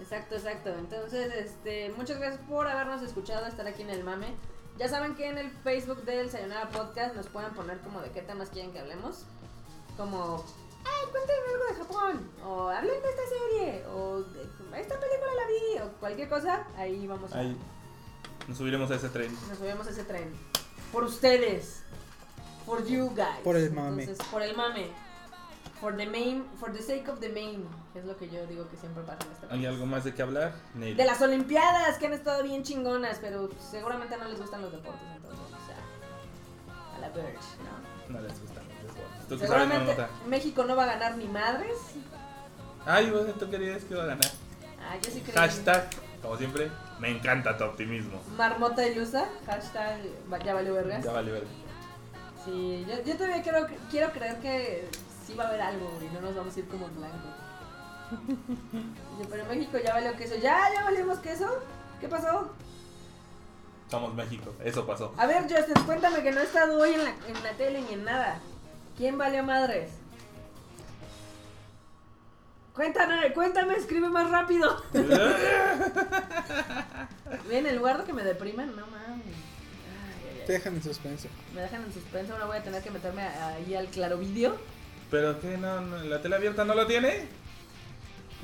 [0.00, 0.70] Exacto, exacto.
[0.70, 4.34] Entonces, este, muchas gracias por habernos escuchado, estar aquí en el mame.
[4.78, 8.22] Ya saben que en el Facebook del Sayonara Podcast nos pueden poner como de qué
[8.22, 9.24] temas quieren que hablemos.
[9.96, 10.44] Como,
[10.84, 12.30] ay, cuéntenme algo de Japón.
[12.44, 13.86] O hablen de esta serie.
[13.88, 14.42] O de,
[14.80, 15.82] esta película la vi.
[15.82, 16.66] O cualquier cosa.
[16.76, 17.40] Ahí vamos a...
[17.40, 17.56] Ahí
[18.48, 19.32] nos subiremos a ese tren.
[19.48, 20.32] Nos subimos a ese tren.
[20.92, 21.79] Por ustedes.
[22.66, 23.40] For you guys.
[23.42, 24.02] Por el mame.
[24.02, 24.88] Entonces, por el mame.
[25.80, 27.66] For the main, for the sake of the main.
[27.94, 30.22] Es lo que yo digo que siempre pasa en esta ¿Hay algo más de qué
[30.22, 30.52] hablar?
[30.74, 30.96] Neil.
[30.96, 35.08] de las Olimpiadas, que han estado bien chingonas, pero seguramente no les gustan los deportes,
[35.16, 38.14] entonces, o sea, a la Verge, ¿no?
[38.14, 39.28] No les gustan los deportes.
[39.28, 40.08] ¿Tú qué sabes, Seguramente marmota?
[40.26, 41.78] México no va a ganar ni madres.
[42.86, 44.30] Ay, bueno, tú querías que iba a ganar.
[44.80, 45.34] Ah, yo sí creo.
[45.34, 45.88] Hashtag,
[46.22, 48.20] como siempre, me encanta tu optimismo.
[48.36, 50.00] Marmota ilusa, hashtag
[50.44, 51.04] ya valió vergas.
[51.04, 51.44] Ya vale ver.
[52.44, 54.88] Sí, yo, yo todavía quiero, quiero creer que
[55.26, 57.28] sí va a haber algo y no nos vamos a ir como en blanco.
[59.30, 60.36] Pero México ya valió queso.
[60.36, 60.58] ¿Ya?
[60.74, 61.46] ¿Ya valimos queso?
[62.00, 62.52] ¿Qué pasó?
[63.90, 65.12] Somos México, eso pasó.
[65.16, 67.94] A ver, Justin, cuéntame que no he estado hoy en la, en la tele ni
[67.94, 68.40] en nada.
[68.96, 69.90] ¿Quién valió madres?
[72.74, 74.82] Cuéntame, cuéntame, escribe más rápido.
[77.48, 79.49] Ven, en lugar de que me depriman, no mames.
[80.46, 81.28] Te dejan en suspenso.
[81.54, 84.56] Me dejan en suspenso, ahora voy a tener que meterme a- ahí al claro vídeo.
[85.10, 85.56] ¿Pero qué?
[85.56, 87.26] No, no, ¿La tele abierta no lo tiene?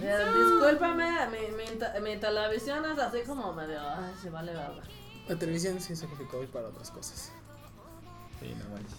[0.02, 3.80] Eh, Discúlpame, mi, mi, televisión es así como medio.
[3.80, 4.82] Ay, se vale verga.
[5.28, 7.32] La televisión se sacrificó hoy para otras cosas.
[8.40, 8.96] Sí, no manches.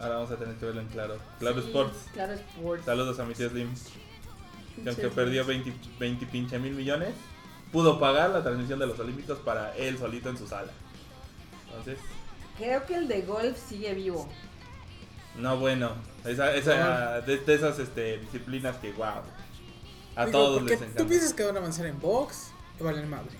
[0.00, 1.16] Ahora vamos a tener que verlo en claro.
[1.38, 1.96] Claro Sí, Sports.
[2.12, 2.84] Claro Sports.
[2.84, 3.72] Saludos a mi tío Slim.
[4.82, 7.14] Que aunque perdió 20, 20 pinche mil millones,
[7.70, 10.72] pudo pagar la transmisión de los Olímpicos para él solito en su sala.
[11.72, 11.98] Entonces,
[12.58, 14.28] Creo que el de golf sigue vivo.
[15.36, 15.92] no bueno.
[16.24, 19.22] Esa, esa, de, de esas este, disciplinas que, wow.
[20.14, 21.02] A Digo, todos les encanta.
[21.02, 23.32] Tú piensas que van a avanzar en box y valen madre.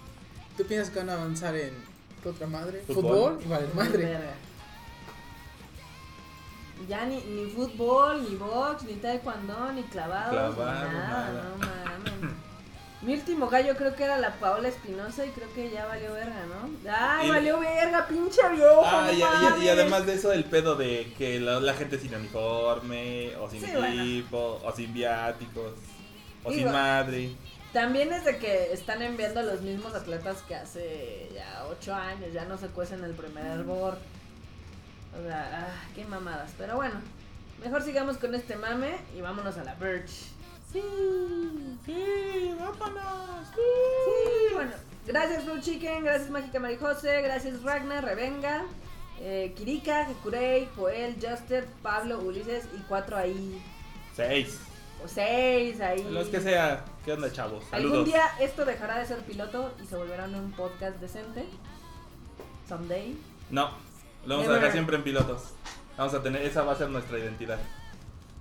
[0.56, 1.74] Tú piensas que van a avanzar en
[2.22, 2.82] ¿qué otra madre?
[2.86, 3.02] Fútbol.
[3.34, 4.18] Fútbol, y valen madre.
[6.88, 11.42] Ya ni, ni fútbol, ni box, ni taekwondo, ni clavados, ni Clavado, nada, nada.
[11.44, 12.34] no mames.
[13.02, 16.44] Mi último gallo creo que era la Paola Espinosa y creo que ya valió verga,
[16.46, 16.70] ¿no?
[16.88, 18.82] ¡Ay, Y- valió verga, pinche viejo!
[18.84, 19.68] Ah, no y, y- y mames!
[19.70, 23.70] además de eso, el pedo de que la, la gente sin uniforme, o sin Sí,
[23.76, 24.02] bueno.
[24.02, 25.72] equipo, o sin viáticos,
[26.44, 27.30] o sin madre.
[27.72, 32.32] También es de que están enviando a los mismos atletas que hace ya ocho años,
[32.32, 33.98] ya no se cuecen el primer hervor.
[35.18, 36.52] O sea, ah, qué mamadas.
[36.56, 36.94] Pero bueno,
[37.64, 40.31] mejor sigamos con este mame y vámonos a la Birch.
[40.72, 40.82] Sí,
[41.84, 43.46] Sí, vámonos.
[43.54, 44.72] sí, bueno.
[45.06, 48.62] Gracias Blue Chicken, gracias Mágica Marijose, gracias Ragnar, Revenga,
[49.20, 53.60] eh, Kirika, Hekurei, Joel, Juster, Pablo, Ulises y cuatro ahí.
[54.14, 54.60] Seis.
[55.04, 56.04] O seis ahí.
[56.08, 56.84] Los que sea.
[57.04, 57.64] ¿Qué onda, chavos?
[57.72, 58.06] Algún Saludos.
[58.06, 61.44] día esto dejará de ser piloto y se volverá un podcast decente.
[62.68, 63.18] Someday.
[63.50, 63.70] No,
[64.24, 65.42] lo vamos a dejar siempre en pilotos.
[65.98, 67.58] Vamos a tener, esa va a ser nuestra identidad.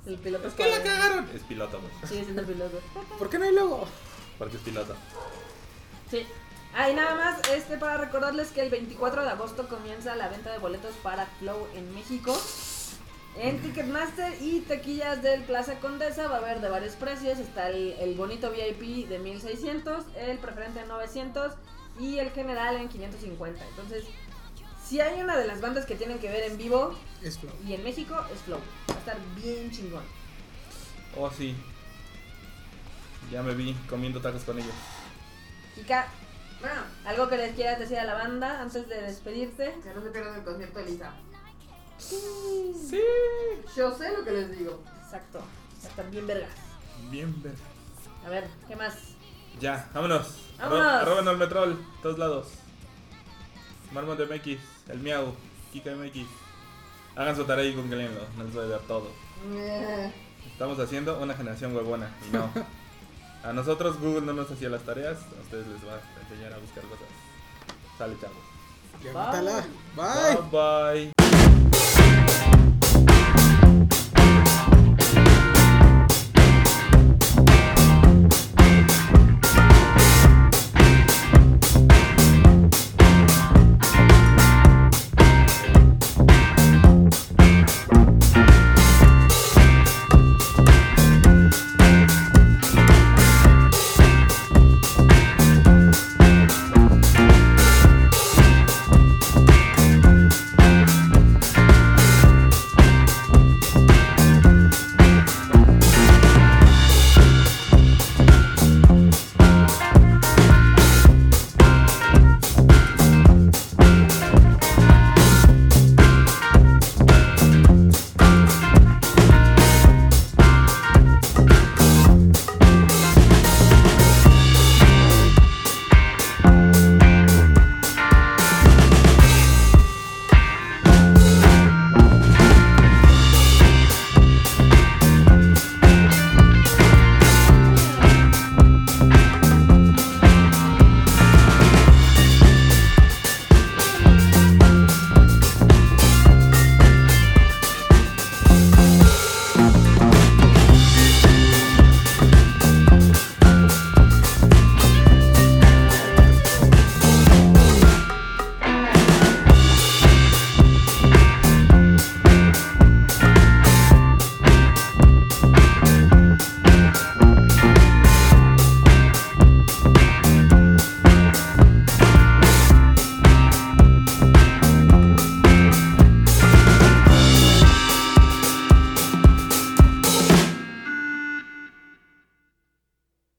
[0.05, 1.29] El piloto Es que la cagaron.
[1.33, 1.91] Es piloto, güey.
[2.07, 2.79] Sigue siendo piloto.
[3.17, 3.87] ¿Por qué no hay logo?
[4.37, 4.95] Porque es piloto.
[6.09, 6.25] Sí.
[6.73, 10.51] Ah, y nada más, este para recordarles que el 24 de agosto comienza la venta
[10.51, 12.35] de boletos para Flow en México.
[13.37, 17.39] En Ticketmaster y taquillas del Plaza Condesa va a haber de varios precios.
[17.39, 21.53] Está el, el bonito VIP de 1600, el preferente en 900
[21.99, 23.63] y el general en 550.
[23.69, 24.05] Entonces,
[24.91, 27.53] si hay una de las bandas que tienen que ver en vivo Es flow.
[27.65, 28.59] y en México, es Flow.
[28.89, 30.03] Va a estar bien chingón.
[31.17, 31.55] Oh, sí.
[33.31, 34.73] Ya me vi comiendo tacos con ellos.
[35.75, 36.07] Kika,
[36.59, 39.75] bueno, algo que les quieras decir a la banda antes de despedirte.
[39.81, 41.13] Que no se pierdan el concierto de Lisa.
[41.97, 42.99] Sí.
[43.77, 44.83] Yo sé lo que les digo.
[45.05, 45.39] Exacto.
[45.39, 46.51] Va a estar bien vergas.
[47.09, 47.55] Bien, ver.
[48.25, 48.95] A ver, ¿qué más?
[49.61, 50.35] Ya, vámonos.
[50.59, 50.85] Vámonos.
[50.85, 52.47] Arro- Arroben al Metrol, todos lados.
[53.93, 54.59] Marmot de MX,
[54.91, 55.33] el Miau,
[55.71, 56.27] Kika MX.
[57.15, 59.09] Hagan su tarea y googlenlo, no les voy a dar todo.
[59.53, 60.11] Eh,
[60.51, 62.49] Estamos haciendo una generación huevona y no.
[63.43, 66.59] A nosotros Google no nos hacía las tareas, a ustedes les va a enseñar a
[66.59, 67.07] buscar cosas.
[67.97, 68.37] Sale, chavos.
[69.11, 69.65] Mátala.
[69.95, 70.37] Bye.
[70.51, 71.11] bye.
[72.51, 72.60] bye.